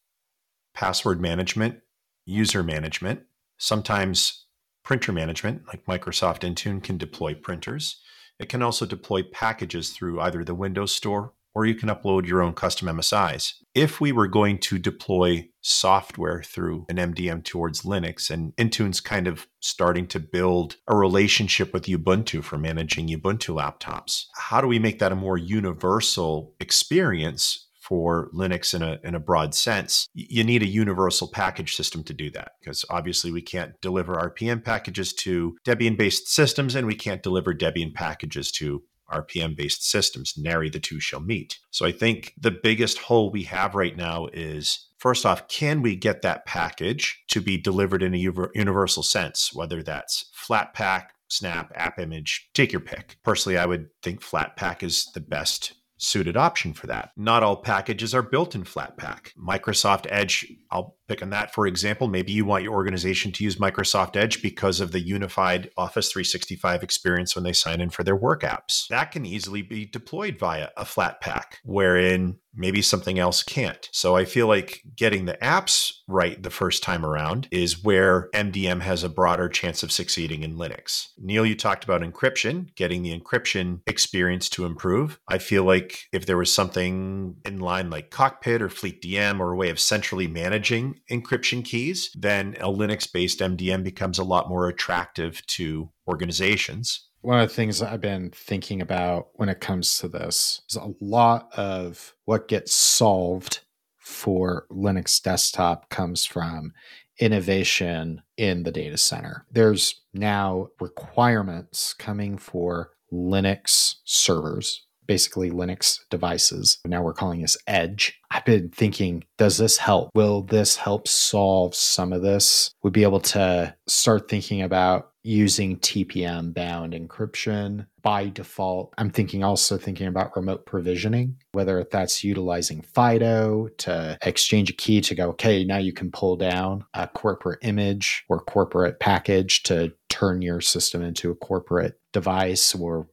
password 0.73 1.21
management, 1.21 1.81
user 2.25 2.63
management, 2.63 3.21
sometimes 3.59 4.45
printer 4.83 5.11
management, 5.11 5.61
like 5.67 5.85
Microsoft 5.85 6.39
Intune 6.39 6.81
can 6.81 6.97
deploy 6.97 7.35
printers. 7.35 8.01
It 8.39 8.49
can 8.49 8.63
also 8.63 8.87
deploy 8.87 9.21
packages 9.21 9.91
through 9.91 10.21
either 10.21 10.43
the 10.43 10.55
Windows 10.55 10.95
Store 10.95 11.33
or 11.53 11.65
you 11.65 11.75
can 11.75 11.89
upload 11.89 12.27
your 12.27 12.41
own 12.41 12.53
custom 12.53 12.87
MSIs. 12.87 13.53
If 13.75 14.01
we 14.01 14.11
were 14.11 14.27
going 14.27 14.59
to 14.59 14.77
deploy 14.77 15.49
software 15.61 16.41
through 16.43 16.85
an 16.89 16.97
MDM 16.97 17.43
towards 17.43 17.81
Linux, 17.81 18.29
and 18.29 18.55
Intune's 18.55 19.01
kind 19.01 19.27
of 19.27 19.47
starting 19.59 20.07
to 20.07 20.19
build 20.19 20.77
a 20.87 20.95
relationship 20.95 21.73
with 21.73 21.85
Ubuntu 21.85 22.43
for 22.43 22.57
managing 22.57 23.07
Ubuntu 23.07 23.55
laptops, 23.55 24.25
how 24.35 24.61
do 24.61 24.67
we 24.67 24.79
make 24.79 24.99
that 24.99 25.11
a 25.11 25.15
more 25.15 25.37
universal 25.37 26.53
experience 26.59 27.67
for 27.89 28.29
Linux 28.35 28.75
in 28.75 28.83
a, 28.83 28.99
in 29.03 29.15
a 29.15 29.19
broad 29.19 29.55
sense, 29.55 30.07
you 30.13 30.43
need 30.43 30.61
a 30.61 30.67
universal 30.67 31.27
package 31.27 31.75
system 31.75 32.03
to 32.03 32.13
do 32.13 32.29
that 32.29 32.51
because 32.59 32.85
obviously 32.91 33.31
we 33.31 33.41
can't 33.41 33.81
deliver 33.81 34.13
RPM 34.13 34.63
packages 34.63 35.11
to 35.13 35.57
Debian 35.65 35.97
based 35.97 36.27
systems 36.27 36.75
and 36.75 36.85
we 36.85 36.93
can't 36.93 37.23
deliver 37.23 37.51
Debian 37.51 37.95
packages 37.95 38.51
to 38.51 38.83
RPM 39.11 39.55
based 39.55 39.89
systems. 39.89 40.33
Nary 40.37 40.69
the 40.69 40.79
two 40.79 40.99
shall 40.99 41.19
meet. 41.19 41.59
So 41.71 41.85
I 41.85 41.91
think 41.91 42.33
the 42.39 42.51
biggest 42.51 42.97
hole 42.97 43.31
we 43.31 43.43
have 43.43 43.75
right 43.75 43.95
now 43.95 44.27
is 44.33 44.87
first 44.97 45.25
off, 45.25 45.47
can 45.47 45.81
we 45.81 45.95
get 45.95 46.21
that 46.21 46.45
package 46.45 47.23
to 47.29 47.41
be 47.41 47.57
delivered 47.57 48.03
in 48.03 48.13
a 48.13 48.49
universal 48.55 49.03
sense, 49.03 49.53
whether 49.53 49.81
that's 49.81 50.29
Flatpak, 50.35 51.07
Snap, 51.29 51.71
AppImage, 51.75 52.41
take 52.53 52.71
your 52.71 52.81
pick. 52.81 53.17
Personally, 53.23 53.57
I 53.57 53.67
would 53.67 53.89
think 54.01 54.21
Flatpak 54.21 54.81
is 54.81 55.05
the 55.13 55.19
best 55.19 55.73
suited 55.97 56.35
option 56.35 56.73
for 56.73 56.87
that. 56.87 57.11
Not 57.15 57.43
all 57.43 57.57
packages 57.57 58.15
are 58.15 58.23
built 58.23 58.55
in 58.55 58.63
Flatpak. 58.63 59.33
Microsoft 59.37 60.07
Edge, 60.09 60.51
I'll 60.71 60.97
pick 61.09 61.21
on 61.21 61.31
that 61.31 61.53
for 61.53 61.67
example. 61.67 62.07
Maybe 62.07 62.31
you 62.31 62.45
want 62.45 62.63
your 62.63 62.73
organization 62.73 63.31
to 63.33 63.43
use 63.43 63.57
Microsoft 63.57 64.15
Edge 64.15 64.41
because 64.41 64.79
of 64.79 64.91
the 64.91 64.99
unified 64.99 65.69
Office 65.75 66.11
365 66.11 66.83
experience 66.83 67.35
when 67.35 67.43
they 67.43 67.53
sign 67.53 67.81
in 67.81 67.89
for 67.89 68.03
their 68.03 68.15
work 68.15 68.43
apps. 68.43 68.87
That 68.87 69.11
can 69.11 69.25
easily 69.25 69.61
be 69.61 69.85
deployed 69.85 70.37
via 70.39 70.69
a 70.77 70.85
Flatpak, 70.85 71.55
wherein 71.63 72.37
maybe 72.55 72.81
something 72.81 73.19
else 73.19 73.43
can't. 73.43 73.89
So 73.91 74.15
I 74.15 74.25
feel 74.25 74.47
like 74.47 74.81
getting 74.95 75.25
the 75.25 75.37
apps 75.41 75.93
right 76.07 76.41
the 76.41 76.49
first 76.49 76.83
time 76.83 77.05
around 77.05 77.47
is 77.51 77.83
where 77.83 78.29
MDM 78.33 78.81
has 78.81 79.03
a 79.03 79.09
broader 79.09 79.47
chance 79.47 79.83
of 79.83 79.91
succeeding 79.91 80.43
in 80.43 80.57
Linux. 80.57 81.07
Neil, 81.17 81.45
you 81.45 81.55
talked 81.55 81.83
about 81.83 82.01
encryption, 82.01 82.73
getting 82.75 83.03
the 83.03 83.17
encryption 83.17 83.81
experience 83.87 84.49
to 84.49 84.65
improve. 84.65 85.19
I 85.27 85.37
feel 85.37 85.63
like 85.63 86.07
if 86.11 86.25
there 86.25 86.37
was 86.37 86.53
something 86.53 87.35
in 87.45 87.59
line 87.59 87.89
like 87.89 88.09
Cockpit 88.09 88.61
or 88.61 88.69
FleetDM 88.69 89.39
or 89.39 89.51
a 89.51 89.55
way 89.55 89.69
of 89.69 89.79
centrally 89.79 90.27
managing 90.27 90.98
encryption 91.09 91.63
keys, 91.63 92.11
then 92.17 92.55
a 92.59 92.67
Linux 92.67 93.11
based 93.11 93.39
MDM 93.39 93.83
becomes 93.83 94.19
a 94.19 94.23
lot 94.23 94.49
more 94.49 94.67
attractive 94.67 95.45
to 95.47 95.89
organizations. 96.07 97.07
One 97.21 97.39
of 97.39 97.49
the 97.49 97.55
things 97.55 97.81
I've 97.81 98.01
been 98.01 98.31
thinking 98.31 98.81
about 98.81 99.29
when 99.33 99.49
it 99.49 99.59
comes 99.59 99.97
to 99.99 100.07
this 100.07 100.61
is 100.69 100.75
a 100.77 100.93
lot 101.01 101.49
of 101.57 102.13
what 102.25 102.47
gets 102.47 102.73
solved 102.73 103.59
for 103.97 104.65
Linux 104.71 105.21
desktop 105.21 105.89
comes 105.89 106.25
from 106.25 106.73
innovation 107.19 108.21
in 108.37 108.63
the 108.63 108.71
data 108.71 108.97
center. 108.97 109.45
There's 109.51 110.01
now 110.13 110.69
requirements 110.79 111.93
coming 111.93 112.37
for 112.37 112.91
Linux 113.11 113.95
servers 114.05 114.85
basically 115.09 115.49
Linux 115.49 116.01
devices. 116.11 116.77
Now 116.85 117.01
we're 117.01 117.13
calling 117.13 117.41
this 117.41 117.57
Edge. 117.65 118.21
I've 118.29 118.45
been 118.45 118.69
thinking, 118.69 119.23
does 119.39 119.57
this 119.57 119.77
help? 119.77 120.11
Will 120.13 120.43
this 120.43 120.75
help 120.75 121.07
solve 121.07 121.73
some 121.73 122.13
of 122.13 122.21
this? 122.21 122.69
We'd 122.83 122.93
be 122.93 123.01
able 123.01 123.21
to 123.21 123.75
start 123.87 124.29
thinking 124.29 124.61
about 124.61 125.09
using 125.23 125.77
TPM 125.79 126.53
bound 126.53 126.93
encryption 126.93 127.87
by 128.03 128.29
default. 128.29 128.93
I'm 128.99 129.09
thinking 129.09 129.43
also 129.43 129.77
thinking 129.77 130.07
about 130.07 130.35
remote 130.35 130.65
provisioning, 130.67 131.37
whether 131.53 131.83
that's 131.91 132.23
utilizing 132.23 132.81
FIDO 132.81 133.69
to 133.79 134.17
exchange 134.21 134.69
a 134.69 134.73
key 134.73 135.01
to 135.01 135.15
go, 135.15 135.29
okay, 135.29 135.63
now 135.65 135.77
you 135.77 135.91
can 135.91 136.11
pull 136.11 136.35
down 136.35 136.85
a 136.93 137.07
corporate 137.07 137.59
image 137.63 138.25
or 138.29 138.39
corporate 138.39 138.99
package 138.99 139.63
to 139.63 139.91
turn 140.19 140.41
your 140.41 140.61
system 140.61 141.01
into 141.01 141.31
a 141.31 141.35
corporate 141.35 141.99
device 142.11 142.75
or 142.75 143.07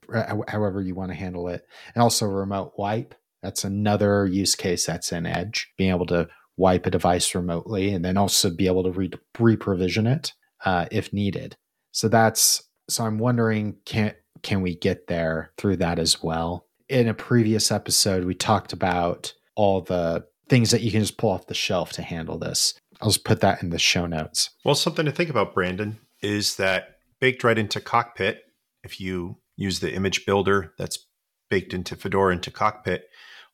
however 0.49 0.81
you 0.83 0.95
want 0.95 1.11
to 1.11 1.17
handle 1.17 1.49
it. 1.49 1.67
And 1.95 2.03
also 2.03 2.27
remote 2.27 2.73
wipe. 2.77 3.15
That's 3.43 3.65
another 3.65 4.27
use 4.27 4.55
case 4.55 4.87
that's 4.87 5.13
in 5.13 5.27
Edge, 5.27 5.73
being 5.77 5.91
able 5.91 6.07
to 6.07 6.29
wipe 6.57 6.87
a 6.87 6.91
device 6.91 7.35
remotely 7.35 7.93
and 7.93 8.05
then 8.05 8.17
also 8.17 8.51
be 8.51 8.67
able 8.67 8.83
to 8.85 8.91
re- 8.91 9.11
reprovision 9.35 10.13
it 10.13 10.33
uh, 10.65 10.87
if 10.91 11.13
needed. 11.13 11.57
So 11.93 12.09
that's 12.09 12.63
so 12.89 13.05
I'm 13.05 13.19
wondering 13.19 13.77
can 13.85 14.15
can 14.43 14.63
we 14.63 14.77
get 14.77 15.07
there 15.07 15.53
through 15.59 15.77
that 15.77 15.99
as 15.99 16.23
well? 16.23 16.67
In 16.89 17.09
a 17.09 17.15
previous 17.15 17.71
episode, 17.71 18.25
we 18.25 18.35
talked 18.35 18.73
about 18.73 19.33
all 19.55 19.81
the 19.81 20.25
things 20.49 20.71
that 20.71 20.83
you 20.83 20.91
can 20.91 21.01
just 21.01 21.19
pull 21.19 21.31
off 21.31 21.47
the 21.47 21.55
shelf 21.55 21.93
to 21.93 22.03
handle 22.03 22.39
this. 22.39 22.75
I'll 23.01 23.11
just 23.11 23.25
put 23.25 23.41
that 23.41 23.63
in 23.63 23.71
the 23.71 23.79
show 23.79 24.07
notes. 24.07 24.51
Well, 24.65 24.75
something 24.75 25.05
to 25.05 25.13
think 25.13 25.31
about, 25.31 25.53
Brandon, 25.53 25.99
is 26.23 26.57
that 26.57 26.96
baked 27.21 27.45
right 27.45 27.59
into 27.59 27.81
Cockpit, 27.81 28.43
if 28.83 29.01
you 29.01 29.39
use 29.57 29.81
the 29.81 29.93
image 29.93 30.27
builder 30.27 30.75
that's 30.79 31.07
baked 31.51 31.73
into 31.73 31.97
Fedora 31.97 32.33
into 32.33 32.51
Cockpit, 32.51 33.05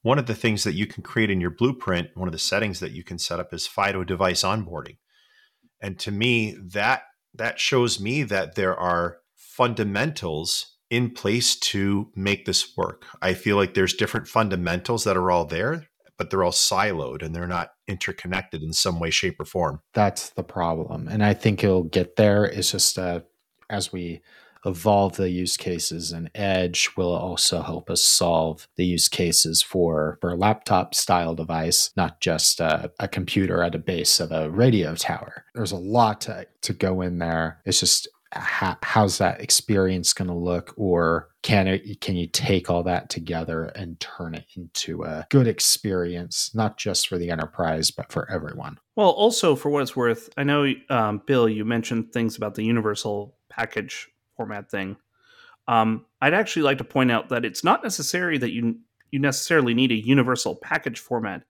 one 0.03 0.19
of 0.19 0.27
the 0.27 0.35
things 0.35 0.65
that 0.65 0.75
you 0.75 0.87
can 0.87 1.03
create 1.03 1.31
in 1.31 1.41
your 1.41 1.51
blueprint, 1.51 2.09
one 2.15 2.29
of 2.29 2.33
the 2.33 2.39
settings 2.39 2.81
that 2.81 2.93
you 2.93 3.05
can 3.05 3.19
set 3.19 3.39
up 3.39 3.55
is 3.55 3.67
FIDO 3.67 4.05
device 4.05 4.43
onboarding. 4.43 4.97
And 5.81 5.99
to 6.01 6.11
me, 6.11 6.57
that 6.61 7.03
that 7.35 7.59
shows 7.59 7.99
me 7.99 8.23
that 8.25 8.57
there 8.57 8.77
are 8.77 9.19
fundamentals 9.37 10.77
in 10.91 11.11
place 11.11 11.57
to 11.57 12.11
make 12.15 12.45
this 12.45 12.77
work. 12.77 13.07
I 13.23 13.33
feel 13.33 13.57
like 13.57 13.73
there's 13.73 13.95
different 13.95 14.29
fundamentals 14.29 15.05
that 15.05 15.17
are 15.17 15.31
all 15.31 15.47
there, 15.47 15.87
but 16.19 16.29
they're 16.29 16.45
all 16.45 16.53
siloed 16.53 17.23
and 17.23 17.35
they're 17.35 17.47
not 17.47 17.71
interconnected 17.89 18.63
in 18.63 18.75
some 18.75 19.01
way, 19.01 19.09
shape, 19.09 19.41
or 19.41 19.47
form. 19.47 19.81
That's 19.95 20.31
the 20.31 20.43
problem. 20.43 21.09
And 21.09 21.25
I 21.25 21.33
think 21.33 21.65
it'll 21.65 21.85
get 21.85 22.17
there. 22.17 22.45
It's 22.45 22.73
just 22.73 22.99
uh, 22.99 23.21
as 23.73 23.93
we 23.93 24.23
evolve 24.65 25.17
the 25.17 25.31
use 25.31 25.57
cases 25.57 26.13
and 26.13 26.31
edge 26.35 26.91
will 26.97 27.13
also 27.13 27.63
help 27.63 27.91
us 27.91 28.03
solve 28.03 28.69
the 28.77 28.85
use 28.85 29.09
cases 29.09 29.61
for, 29.63 30.19
for 30.21 30.31
a 30.31 30.37
laptop 30.37 30.95
style 30.95 31.35
device 31.35 31.91
not 31.97 32.21
just 32.21 32.61
a, 32.61 32.93
a 33.01 33.09
computer 33.09 33.63
at 33.63 33.75
a 33.75 33.79
base 33.79 34.21
of 34.21 34.31
a 34.31 34.51
radio 34.51 34.95
tower. 34.95 35.45
There's 35.55 35.73
a 35.73 35.77
lot 35.77 36.21
to, 36.23 36.47
to 36.63 36.73
go 36.73 37.01
in 37.01 37.19
there. 37.19 37.61
It's 37.65 37.81
just 37.81 38.09
how, 38.35 38.79
how's 38.83 39.19
that 39.19 39.41
experience 39.41 40.13
going 40.13 40.29
to 40.29 40.35
look 40.35 40.73
or 40.77 41.29
can 41.43 41.67
it 41.67 42.01
can 42.01 42.17
you 42.17 42.27
take 42.27 42.71
all 42.71 42.83
that 42.85 43.11
together 43.11 43.65
and 43.65 43.99
turn 44.01 44.35
it 44.35 44.47
into 44.57 45.03
a 45.03 45.27
good 45.29 45.47
experience 45.47 46.51
not 46.55 46.79
just 46.79 47.09
for 47.09 47.19
the 47.19 47.31
enterprise 47.31 47.91
but 47.91 48.11
for 48.11 48.31
everyone? 48.31 48.79
Well 48.97 49.11
also 49.11 49.55
for 49.55 49.71
what 49.71 49.83
it's 49.83 49.97
worth 49.97 50.31
i 50.37 50.45
know 50.45 50.73
um, 50.89 51.23
bill 51.27 51.49
you 51.49 51.65
mentioned 51.65 52.13
things 52.13 52.37
about 52.37 52.55
the 52.55 52.65
universal 52.65 53.37
package 53.53 54.09
format 54.37 54.71
thing. 54.71 54.97
Um, 55.69 56.07
I'd 56.21 56.35
actually 56.35 56.63
like 56.63 56.79
to 56.79 56.85
point 56.85 57.13
out 57.13 57.29
that 57.29 57.45
it's 57.45 57.63
not 57.63 57.83
necessary 57.83 58.39
that 58.39 58.53
you 58.53 58.79
you 59.11 59.19
necessarily 59.19 59.75
need 59.75 59.93
a 59.93 60.07
universal 60.07 60.57
package 60.57 60.99
format. 60.99 61.43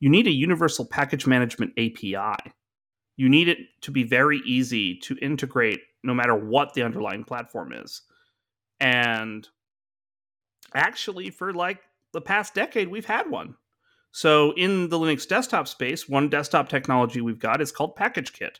You 0.00 0.10
need 0.10 0.26
a 0.26 0.32
universal 0.32 0.84
package 0.84 1.26
management 1.26 1.72
API. 1.78 2.52
You 3.16 3.28
need 3.28 3.48
it 3.48 3.58
to 3.82 3.92
be 3.92 4.02
very 4.02 4.40
easy 4.44 4.98
to 5.04 5.16
integrate 5.22 5.80
no 6.02 6.12
matter 6.12 6.34
what 6.34 6.74
the 6.74 6.82
underlying 6.82 7.22
platform 7.22 7.72
is. 7.72 8.02
And 8.80 9.48
actually, 10.74 11.30
for 11.30 11.52
like 11.52 11.78
the 12.12 12.20
past 12.20 12.52
decade, 12.52 12.88
we've 12.88 13.06
had 13.06 13.30
one. 13.30 13.54
So 14.10 14.52
in 14.56 14.88
the 14.88 14.98
Linux 14.98 15.26
desktop 15.26 15.68
space, 15.68 16.08
one 16.08 16.28
desktop 16.28 16.68
technology 16.68 17.20
we've 17.20 17.38
got 17.38 17.60
is 17.60 17.72
called 17.72 17.96
PackageKit. 17.96 18.56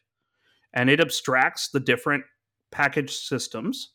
And 0.72 0.88
it 0.90 1.00
abstracts 1.00 1.68
the 1.68 1.80
different 1.80 2.24
package 2.74 3.16
systems 3.16 3.92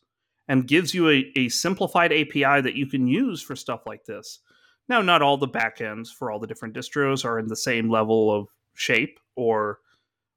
and 0.48 0.66
gives 0.66 0.92
you 0.92 1.08
a, 1.08 1.30
a 1.36 1.48
simplified 1.48 2.12
API 2.12 2.60
that 2.60 2.74
you 2.74 2.86
can 2.86 3.06
use 3.06 3.40
for 3.40 3.54
stuff 3.54 3.82
like 3.86 4.04
this. 4.04 4.40
Now, 4.88 5.00
not 5.02 5.22
all 5.22 5.36
the 5.36 5.46
backends 5.46 6.08
for 6.08 6.32
all 6.32 6.40
the 6.40 6.48
different 6.48 6.74
distros 6.74 7.24
are 7.24 7.38
in 7.38 7.46
the 7.46 7.54
same 7.54 7.88
level 7.88 8.34
of 8.34 8.48
shape 8.74 9.20
or 9.36 9.78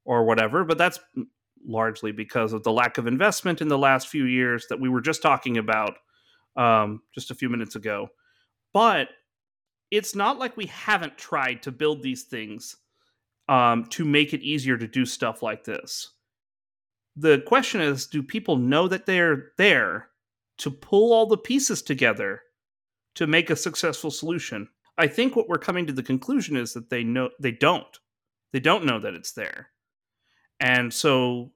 or 0.06 0.26
whatever, 0.26 0.66
but 0.66 0.78
that's 0.78 1.00
largely 1.66 2.12
because 2.12 2.52
of 2.52 2.62
the 2.64 2.72
lack 2.72 2.98
of 2.98 3.08
investment 3.08 3.62
in 3.62 3.70
the 3.70 3.78
last 3.78 4.10
few 4.10 4.26
years 4.26 4.68
that 4.70 4.80
we 4.80 4.90
were 4.90 5.00
just 5.00 5.22
talking 5.22 5.58
about 5.58 5.96
um, 6.58 7.02
just 7.16 7.32
a 7.32 7.36
few 7.36 7.50
minutes 7.50 7.76
ago. 7.76 8.10
But 8.74 9.08
it's 9.90 10.14
not 10.14 10.38
like 10.38 10.58
we 10.58 10.66
haven't 10.66 11.18
tried 11.18 11.64
to 11.64 11.72
build 11.72 12.04
these 12.04 12.24
things 12.24 12.76
um, 13.48 13.86
to 13.86 14.04
make 14.04 14.34
it 14.34 14.42
easier 14.42 14.78
to 14.78 14.88
do 14.88 15.06
stuff 15.06 15.42
like 15.42 15.64
this 15.64 16.12
the 17.16 17.44
question 17.46 17.82
is 17.82 18.08
do 18.08 18.24
people 18.24 18.58
know 18.58 18.88
that 18.88 19.06
they're 19.06 19.52
there 19.58 20.10
to 20.60 20.72
pull 20.72 21.14
all 21.14 21.26
the 21.26 21.38
pieces 21.38 21.82
together 21.82 22.42
to 23.16 23.28
make 23.28 23.50
a 23.50 23.56
successful 23.56 24.12
solution? 24.12 24.68
I 24.98 25.08
think 25.08 25.36
what 25.36 25.50
we're 25.50 25.58
coming 25.58 25.86
to 25.88 25.94
the 25.94 26.04
conclusion 26.04 26.56
is 26.56 26.74
that 26.74 26.90
they 26.90 27.04
know 27.04 27.30
they 27.40 27.52
don't. 27.52 28.00
They 28.52 28.60
don't 28.60 28.86
know 28.86 29.00
that 29.00 29.16
it's 29.16 29.34
there. 29.34 29.70
And 30.60 30.94
so 30.94 31.52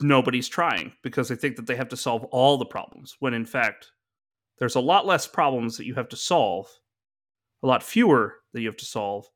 nobody's 0.00 0.48
trying 0.48 0.92
because 1.02 1.28
they 1.28 1.36
think 1.36 1.56
that 1.56 1.66
they 1.66 1.76
have 1.76 1.88
to 1.88 1.96
solve 1.96 2.24
all 2.24 2.58
the 2.58 2.64
problems 2.64 3.16
when 3.20 3.34
in 3.34 3.44
fact 3.44 3.92
there's 4.58 4.74
a 4.74 4.80
lot 4.80 5.06
less 5.06 5.26
problems 5.26 5.76
that 5.76 5.86
you 5.86 5.94
have 5.94 6.08
to 6.08 6.16
solve 6.16 6.68
a 7.62 7.66
lot 7.66 7.82
fewer 7.82 8.36
that 8.52 8.60
you 8.60 8.68
have 8.68 8.76
to 8.76 8.84
solve 8.84 9.26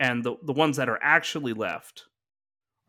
and 0.00 0.24
the, 0.24 0.34
the 0.44 0.52
ones 0.52 0.76
that 0.76 0.88
are 0.88 0.98
actually 1.02 1.52
left 1.52 2.06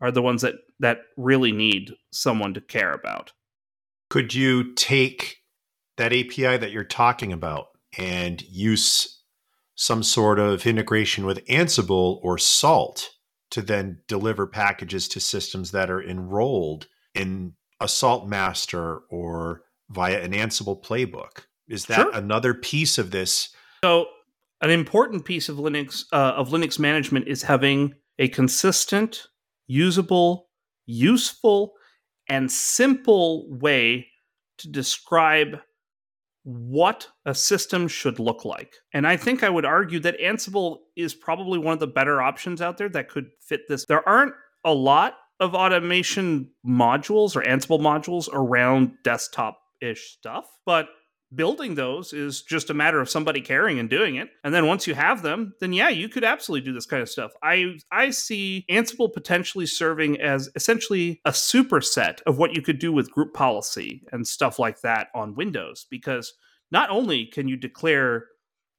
are 0.04 0.12
the 0.12 0.22
ones 0.22 0.42
that 0.42 0.56
that 0.80 0.98
really 1.16 1.50
need 1.50 1.92
someone 2.12 2.52
to 2.54 2.60
care 2.60 2.92
about. 2.92 3.32
Could 4.10 4.34
you 4.34 4.74
take 4.74 5.38
that 5.96 6.12
API 6.12 6.58
that 6.58 6.72
you're 6.72 6.84
talking 6.84 7.32
about 7.32 7.68
and 7.96 8.42
use 8.42 9.22
some 9.76 10.02
sort 10.02 10.38
of 10.38 10.66
integration 10.66 11.24
with 11.24 11.44
Ansible 11.46 12.20
or 12.22 12.36
Salt 12.36 13.10
to 13.50 13.62
then 13.62 14.00
deliver 14.06 14.46
packages 14.46 15.08
to 15.08 15.20
systems 15.20 15.70
that 15.70 15.90
are 15.90 16.02
enrolled 16.02 16.86
in 17.14 17.54
a 17.80 17.88
Salt 17.88 18.28
master 18.28 18.98
or 19.10 19.62
via 19.88 20.20
an 20.20 20.32
Ansible 20.32 20.80
playbook? 20.80 21.46
Is 21.66 21.86
that 21.86 21.96
sure. 21.96 22.10
another 22.12 22.52
piece 22.52 22.98
of 22.98 23.10
this? 23.10 23.48
So, 23.82 24.06
an 24.60 24.70
important 24.70 25.24
piece 25.24 25.48
of 25.48 25.56
Linux 25.56 26.04
uh, 26.12 26.34
of 26.36 26.50
Linux 26.50 26.78
management 26.78 27.26
is 27.26 27.42
having 27.42 27.94
a 28.18 28.28
consistent 28.28 29.26
usable, 29.66 30.48
useful, 30.86 31.74
and 32.28 32.50
simple 32.50 33.46
way 33.48 34.06
to 34.58 34.68
describe 34.68 35.58
what 36.44 37.08
a 37.24 37.34
system 37.34 37.88
should 37.88 38.18
look 38.18 38.44
like. 38.44 38.74
And 38.92 39.06
I 39.06 39.16
think 39.16 39.42
I 39.42 39.48
would 39.48 39.64
argue 39.64 39.98
that 40.00 40.20
Ansible 40.20 40.78
is 40.94 41.14
probably 41.14 41.58
one 41.58 41.72
of 41.72 41.80
the 41.80 41.86
better 41.86 42.20
options 42.20 42.60
out 42.60 42.76
there 42.76 42.90
that 42.90 43.08
could 43.08 43.26
fit 43.40 43.62
this. 43.68 43.86
There 43.86 44.06
aren't 44.06 44.34
a 44.64 44.72
lot 44.72 45.14
of 45.40 45.54
automation 45.54 46.50
modules 46.66 47.34
or 47.34 47.42
Ansible 47.42 47.80
modules 47.80 48.28
around 48.32 48.92
desktop 49.02 49.58
ish 49.80 50.16
stuff, 50.18 50.46
but 50.66 50.88
building 51.34 51.74
those 51.74 52.12
is 52.12 52.42
just 52.42 52.70
a 52.70 52.74
matter 52.74 53.00
of 53.00 53.10
somebody 53.10 53.40
caring 53.40 53.78
and 53.78 53.90
doing 53.90 54.16
it. 54.16 54.30
And 54.44 54.54
then 54.54 54.66
once 54.66 54.86
you 54.86 54.94
have 54.94 55.22
them, 55.22 55.54
then 55.60 55.72
yeah, 55.72 55.88
you 55.88 56.08
could 56.08 56.24
absolutely 56.24 56.64
do 56.64 56.72
this 56.72 56.86
kind 56.86 57.02
of 57.02 57.08
stuff. 57.08 57.32
I 57.42 57.78
I 57.90 58.10
see 58.10 58.64
Ansible 58.70 59.12
potentially 59.12 59.66
serving 59.66 60.20
as 60.20 60.50
essentially 60.54 61.20
a 61.24 61.30
superset 61.30 62.20
of 62.22 62.38
what 62.38 62.54
you 62.54 62.62
could 62.62 62.78
do 62.78 62.92
with 62.92 63.10
group 63.10 63.34
policy 63.34 64.02
and 64.12 64.26
stuff 64.26 64.58
like 64.58 64.80
that 64.82 65.08
on 65.14 65.34
Windows 65.34 65.86
because 65.90 66.34
not 66.70 66.90
only 66.90 67.26
can 67.26 67.48
you 67.48 67.56
declare 67.56 68.26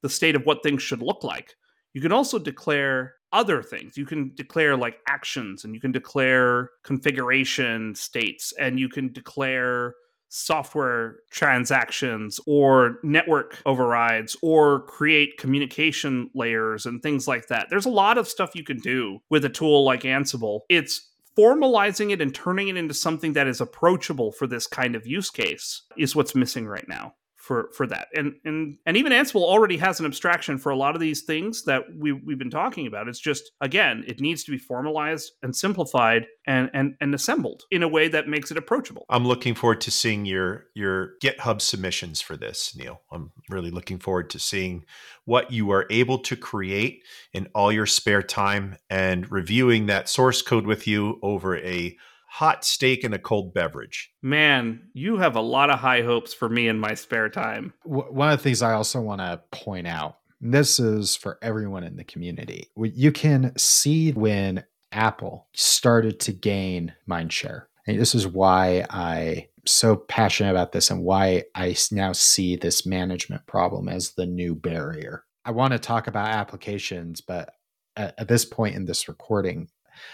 the 0.02 0.10
state 0.10 0.36
of 0.36 0.46
what 0.46 0.64
things 0.64 0.84
should 0.84 1.02
look 1.02 1.24
like, 1.24 1.56
you 1.94 2.02
can 2.02 2.12
also 2.12 2.38
declare 2.38 3.16
other 3.32 3.62
things. 3.62 3.98
You 3.98 4.06
can 4.06 4.32
declare 4.36 4.78
like 4.78 5.00
actions 5.08 5.64
and 5.64 5.74
you 5.74 5.82
can 5.82 5.92
declare 5.92 6.70
configuration 6.84 7.96
states 7.96 8.54
and 8.60 8.80
you 8.80 8.90
can 8.90 9.12
declare 9.12 9.94
software 10.30 11.18
transactions 11.32 12.40
or 12.46 13.00
network 13.04 13.62
overrides 13.66 14.36
or 14.42 14.82
create 14.82 15.38
communication 15.38 16.30
layers 16.34 16.86
and 16.86 17.02
things 17.02 17.28
like 17.28 17.48
that. 17.48 17.68
There's 17.70 17.86
a 17.86 17.90
lot 17.90 18.18
of 18.18 18.28
stuff 18.28 18.56
you 18.56 18.64
can 18.64 18.78
do 18.78 19.20
with 19.30 19.46
a 19.46 19.50
tool 19.50 19.84
like 19.84 20.02
Ansible. 20.02 20.62
It's 20.70 21.10
formalizing 21.38 22.12
it 22.12 22.22
and 22.22 22.34
turning 22.34 22.70
it 22.70 22.78
into 22.78 22.94
something 22.94 23.34
that 23.34 23.48
is 23.48 23.62
approachable 23.62 24.32
for 24.32 24.48
this 24.48 24.68
kind 24.68 24.96
of 24.96 25.06
use 25.06 25.30
case 25.30 25.84
is 25.98 26.16
what's 26.16 26.36
missing 26.36 26.66
right 26.66 26.88
now 26.88 27.14
for 27.46 27.70
for 27.74 27.86
that. 27.86 28.08
And 28.16 28.34
and 28.44 28.78
and 28.88 28.98
even 28.98 29.12
Ansible 29.12 29.44
already 29.44 29.78
has 29.78 30.00
an 30.00 30.06
abstraction 30.08 30.58
for 30.58 30.72
a 30.72 30.76
lot 30.76 30.96
of 30.96 31.02
these 31.02 31.22
things 31.22 31.64
that 31.66 31.84
we 31.96 32.12
we've 32.12 32.40
been 32.40 32.50
talking 32.50 32.88
about. 32.88 33.08
It's 33.08 33.20
just 33.20 33.52
again, 33.62 34.04
it 34.08 34.20
needs 34.20 34.44
to 34.46 34.52
be 34.52 34.58
formalized 34.58 35.32
and 35.44 35.56
simplified 35.56 36.26
and 36.48 36.72
and 36.74 36.96
and 37.00 37.14
assembled 37.14 37.64
in 37.70 37.84
a 37.84 37.88
way 37.88 38.08
that 38.08 38.28
makes 38.28 38.50
it 38.50 38.58
approachable. 38.58 39.06
I'm 39.10 39.28
looking 39.28 39.54
forward 39.54 39.82
to 39.82 39.92
seeing 39.92 40.26
your 40.26 40.66
your 40.74 41.12
GitHub 41.24 41.62
submissions 41.62 42.20
for 42.20 42.36
this, 42.36 42.76
Neil. 42.76 43.02
I'm 43.12 43.32
really 43.50 43.72
looking 43.72 44.00
forward 44.00 44.32
to 44.32 44.40
seeing 44.40 44.84
what 45.26 45.52
you 45.52 45.70
are 45.70 45.86
able 45.92 46.18
to 46.20 46.36
create 46.36 47.04
in 47.32 47.48
all 47.54 47.72
your 47.72 47.86
spare 47.86 48.24
time 48.24 48.78
and 48.90 49.32
reviewing 49.32 49.86
that 49.86 50.10
source 50.10 50.42
code 50.42 50.66
with 50.66 50.88
you 50.88 51.20
over 51.22 51.58
a 51.58 51.96
hot 52.36 52.66
steak 52.66 53.06
and 53.06 53.14
a 53.14 53.20
cold 53.20 53.54
beverage. 53.54 54.12
Man, 54.22 54.90
you 54.94 55.16
have 55.18 55.38
a 55.38 55.42
lot 55.42 55.70
of 55.70 55.80
high 55.80 56.02
hopes 56.02 56.34
for 56.34 56.50
me 56.50 56.68
in 56.68 56.78
my 56.78 56.94
spare 56.94 57.30
time. 57.30 57.74
One 57.86 58.30
of 58.30 58.38
the 58.38 58.44
things 58.44 58.62
I 58.62 58.74
also 58.74 59.00
want 59.00 59.22
to 59.22 59.42
point 59.52 59.88
out 59.88 60.18
this 60.42 60.78
is 60.78 61.16
for 61.16 61.40
everyone 61.42 61.86
in 61.86 61.96
the 61.96 62.04
community. 62.04 62.68
You 62.76 63.14
can 63.14 63.54
see 63.58 64.12
when 64.12 64.66
Apple 64.92 65.48
started 65.54 66.20
to 66.22 66.34
gain 66.34 66.94
mindshare. 67.10 67.64
And 67.88 67.98
this 67.98 68.14
is 68.14 68.28
why 68.28 68.86
I 68.90 69.48
so 69.66 69.96
passionate 69.96 70.52
about 70.52 70.74
this 70.74 70.92
and 70.92 71.04
why 71.04 71.46
I 71.56 71.78
now 71.90 72.12
see 72.12 72.58
this 72.58 72.86
management 72.86 73.48
problem 73.48 73.88
as 73.88 74.12
the 74.12 74.26
new 74.26 74.56
barrier. 74.56 75.24
I 75.46 75.52
want 75.52 75.72
to 75.72 75.80
talk 75.80 76.08
about 76.08 76.28
applications, 76.28 77.22
but 77.22 77.54
at, 77.96 78.14
at 78.18 78.28
this 78.28 78.44
point 78.44 78.76
in 78.76 78.86
this 78.86 79.08
recording, 79.08 79.70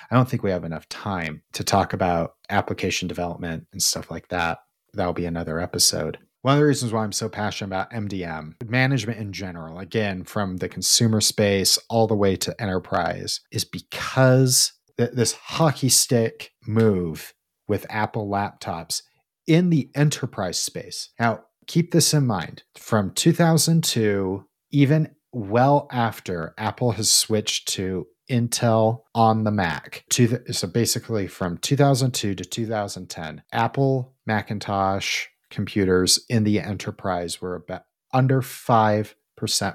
I 0.09 0.15
don't 0.15 0.29
think 0.29 0.43
we 0.43 0.51
have 0.51 0.63
enough 0.63 0.87
time 0.89 1.43
to 1.53 1.63
talk 1.63 1.93
about 1.93 2.35
application 2.49 3.07
development 3.07 3.67
and 3.71 3.81
stuff 3.81 4.11
like 4.11 4.27
that. 4.29 4.59
That'll 4.93 5.13
be 5.13 5.25
another 5.25 5.59
episode. 5.59 6.17
one 6.41 6.55
of 6.55 6.59
the 6.59 6.65
reasons 6.65 6.91
why 6.91 7.03
I'm 7.03 7.11
so 7.11 7.29
passionate 7.29 7.67
about 7.67 7.91
MDM, 7.91 8.55
management 8.67 9.19
in 9.19 9.31
general, 9.31 9.77
again, 9.77 10.23
from 10.23 10.57
the 10.57 10.67
consumer 10.67 11.21
space 11.21 11.77
all 11.89 12.07
the 12.07 12.15
way 12.15 12.35
to 12.37 12.59
enterprise, 12.59 13.41
is 13.51 13.63
because 13.63 14.73
th- 14.97 15.11
this 15.13 15.33
hockey 15.33 15.89
stick 15.89 16.51
move 16.65 17.33
with 17.67 17.85
Apple 17.89 18.27
laptops 18.27 19.03
in 19.47 19.69
the 19.69 19.89
enterprise 19.95 20.57
space. 20.59 21.09
Now, 21.19 21.43
keep 21.67 21.91
this 21.91 22.13
in 22.13 22.25
mind 22.25 22.63
from 22.75 23.11
2002, 23.11 24.45
even 24.71 25.15
well 25.31 25.87
after 25.91 26.53
Apple 26.57 26.91
has 26.93 27.09
switched 27.09 27.67
to 27.69 28.07
Intel 28.29 29.01
on 29.13 29.43
the 29.43 29.51
Mac. 29.51 30.05
So 30.51 30.67
basically 30.67 31.27
from 31.27 31.57
2002 31.57 32.35
to 32.35 32.45
2010, 32.45 33.43
Apple 33.51 34.15
Macintosh 34.25 35.27
computers 35.49 36.23
in 36.29 36.43
the 36.43 36.59
enterprise 36.59 37.41
were 37.41 37.55
about 37.55 37.83
under 38.13 38.41
5% 38.41 39.15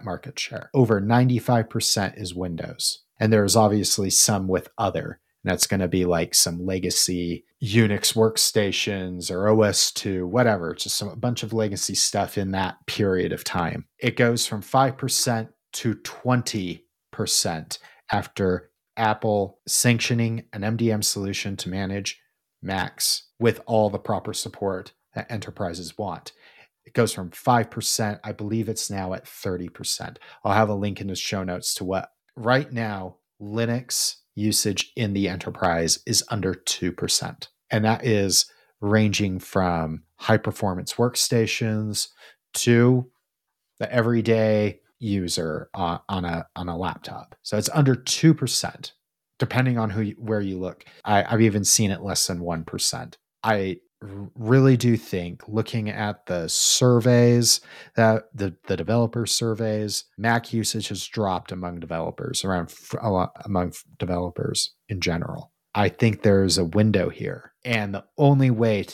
market 0.04 0.38
share. 0.38 0.70
Over 0.74 1.00
95% 1.00 2.20
is 2.20 2.34
Windows. 2.34 3.02
And 3.18 3.32
there's 3.32 3.56
obviously 3.56 4.10
some 4.10 4.48
with 4.48 4.68
other. 4.78 5.20
That's 5.46 5.68
going 5.68 5.80
to 5.80 5.88
be 5.88 6.04
like 6.04 6.34
some 6.34 6.66
legacy 6.66 7.44
Unix 7.62 8.14
workstations 8.14 9.30
or 9.30 9.44
OS2, 9.44 10.26
whatever, 10.26 10.74
just 10.74 10.96
some, 10.96 11.08
a 11.08 11.14
bunch 11.14 11.44
of 11.44 11.52
legacy 11.52 11.94
stuff 11.94 12.36
in 12.36 12.50
that 12.50 12.84
period 12.86 13.32
of 13.32 13.44
time. 13.44 13.86
It 14.00 14.16
goes 14.16 14.44
from 14.44 14.60
5% 14.60 15.48
to 15.74 15.94
20% 15.94 17.78
after 18.10 18.70
Apple 18.96 19.60
sanctioning 19.68 20.44
an 20.52 20.62
MDM 20.62 21.04
solution 21.04 21.56
to 21.58 21.68
manage 21.68 22.20
Macs 22.60 23.28
with 23.38 23.60
all 23.66 23.88
the 23.88 24.00
proper 24.00 24.32
support 24.34 24.94
that 25.14 25.30
enterprises 25.30 25.96
want. 25.96 26.32
It 26.84 26.92
goes 26.92 27.12
from 27.12 27.30
5%, 27.30 28.18
I 28.24 28.32
believe 28.32 28.68
it's 28.68 28.90
now 28.90 29.12
at 29.12 29.26
30%. 29.26 30.16
I'll 30.44 30.54
have 30.54 30.70
a 30.70 30.74
link 30.74 31.00
in 31.00 31.06
the 31.06 31.14
show 31.14 31.44
notes 31.44 31.72
to 31.74 31.84
what 31.84 32.10
right 32.34 32.72
now 32.72 33.18
Linux 33.40 34.16
usage 34.36 34.92
in 34.94 35.12
the 35.12 35.28
enterprise 35.28 35.98
is 36.06 36.22
under 36.28 36.54
2%. 36.54 37.48
And 37.70 37.84
that 37.84 38.06
is 38.06 38.46
ranging 38.80 39.40
from 39.40 40.04
high 40.16 40.36
performance 40.36 40.94
workstations 40.94 42.08
to 42.54 43.10
the 43.78 43.92
everyday 43.92 44.80
user 44.98 45.68
uh, 45.74 45.98
on 46.08 46.24
a 46.24 46.46
on 46.56 46.68
a 46.68 46.76
laptop. 46.76 47.34
So 47.42 47.58
it's 47.58 47.68
under 47.74 47.94
2% 47.94 48.92
depending 49.38 49.78
on 49.78 49.90
who 49.90 50.00
you, 50.02 50.14
where 50.18 50.40
you 50.40 50.58
look. 50.58 50.84
I, 51.04 51.24
I've 51.24 51.42
even 51.42 51.64
seen 51.64 51.90
it 51.90 52.02
less 52.02 52.26
than 52.26 52.40
1%. 52.40 53.14
I 53.42 53.78
really 54.00 54.76
do 54.76 54.96
think 54.96 55.42
looking 55.48 55.88
at 55.88 56.26
the 56.26 56.48
surveys 56.48 57.60
that 57.96 58.24
the, 58.34 58.54
the 58.66 58.76
developer 58.76 59.24
surveys 59.26 60.04
mac 60.18 60.52
usage 60.52 60.88
has 60.88 61.06
dropped 61.06 61.50
among 61.50 61.80
developers 61.80 62.44
around 62.44 62.72
among 63.44 63.72
developers 63.98 64.74
in 64.88 65.00
general. 65.00 65.52
I 65.74 65.88
think 65.88 66.22
there's 66.22 66.58
a 66.58 66.64
window 66.64 67.08
here 67.08 67.52
and 67.64 67.94
the 67.94 68.04
only 68.18 68.50
way 68.50 68.84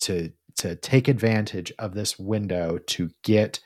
to 0.00 0.32
to 0.56 0.74
take 0.74 1.06
advantage 1.06 1.72
of 1.78 1.94
this 1.94 2.18
window 2.18 2.78
to 2.78 3.10
get 3.22 3.60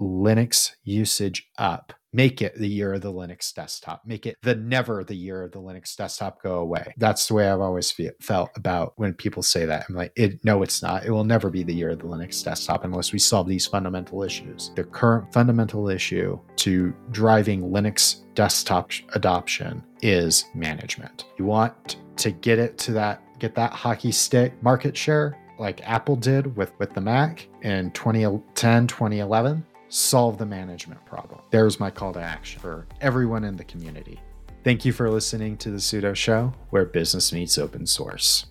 linux 0.00 0.72
usage 0.84 1.48
up 1.58 1.92
make 2.14 2.40
it 2.40 2.54
the 2.56 2.68
year 2.68 2.94
of 2.94 3.00
the 3.00 3.12
Linux 3.12 3.52
desktop. 3.52 4.02
Make 4.06 4.24
it 4.24 4.36
the 4.42 4.54
never 4.54 5.02
the 5.02 5.16
year 5.16 5.42
of 5.42 5.50
the 5.50 5.60
Linux 5.60 5.96
desktop 5.96 6.40
go 6.40 6.60
away. 6.60 6.94
That's 6.96 7.26
the 7.26 7.34
way 7.34 7.50
I've 7.50 7.60
always 7.60 7.90
feel, 7.90 8.12
felt 8.20 8.50
about 8.54 8.92
when 8.96 9.14
people 9.14 9.42
say 9.42 9.66
that. 9.66 9.86
I'm 9.88 9.96
like, 9.96 10.12
it, 10.14 10.42
no, 10.44 10.62
it's 10.62 10.80
not. 10.80 11.04
It 11.04 11.10
will 11.10 11.24
never 11.24 11.50
be 11.50 11.64
the 11.64 11.74
year 11.74 11.90
of 11.90 11.98
the 11.98 12.04
Linux 12.04 12.42
desktop 12.42 12.84
unless 12.84 13.12
we 13.12 13.18
solve 13.18 13.48
these 13.48 13.66
fundamental 13.66 14.22
issues. 14.22 14.70
The 14.76 14.84
current 14.84 15.32
fundamental 15.34 15.88
issue 15.88 16.38
to 16.56 16.94
driving 17.10 17.62
Linux 17.62 18.22
desktop 18.34 18.92
adoption 19.14 19.82
is 20.00 20.44
management. 20.54 21.24
You 21.36 21.46
want 21.46 21.96
to 22.16 22.30
get 22.30 22.60
it 22.60 22.78
to 22.78 22.92
that, 22.92 23.22
get 23.40 23.56
that 23.56 23.72
hockey 23.72 24.12
stick 24.12 24.62
market 24.62 24.96
share 24.96 25.36
like 25.58 25.88
Apple 25.88 26.16
did 26.16 26.56
with, 26.56 26.72
with 26.78 26.94
the 26.94 27.00
Mac 27.00 27.48
in 27.62 27.90
2010, 27.92 28.86
2011 28.86 29.64
solve 29.94 30.38
the 30.38 30.46
management 30.46 31.04
problem. 31.04 31.40
There's 31.50 31.78
my 31.78 31.90
call 31.90 32.12
to 32.14 32.20
action 32.20 32.60
for 32.60 32.86
everyone 33.00 33.44
in 33.44 33.56
the 33.56 33.64
community. 33.64 34.20
Thank 34.64 34.84
you 34.84 34.92
for 34.92 35.08
listening 35.08 35.56
to 35.58 35.70
the 35.70 35.78
Sudo 35.78 36.16
Show, 36.16 36.52
where 36.70 36.84
business 36.84 37.32
meets 37.32 37.58
open 37.58 37.86
source. 37.86 38.46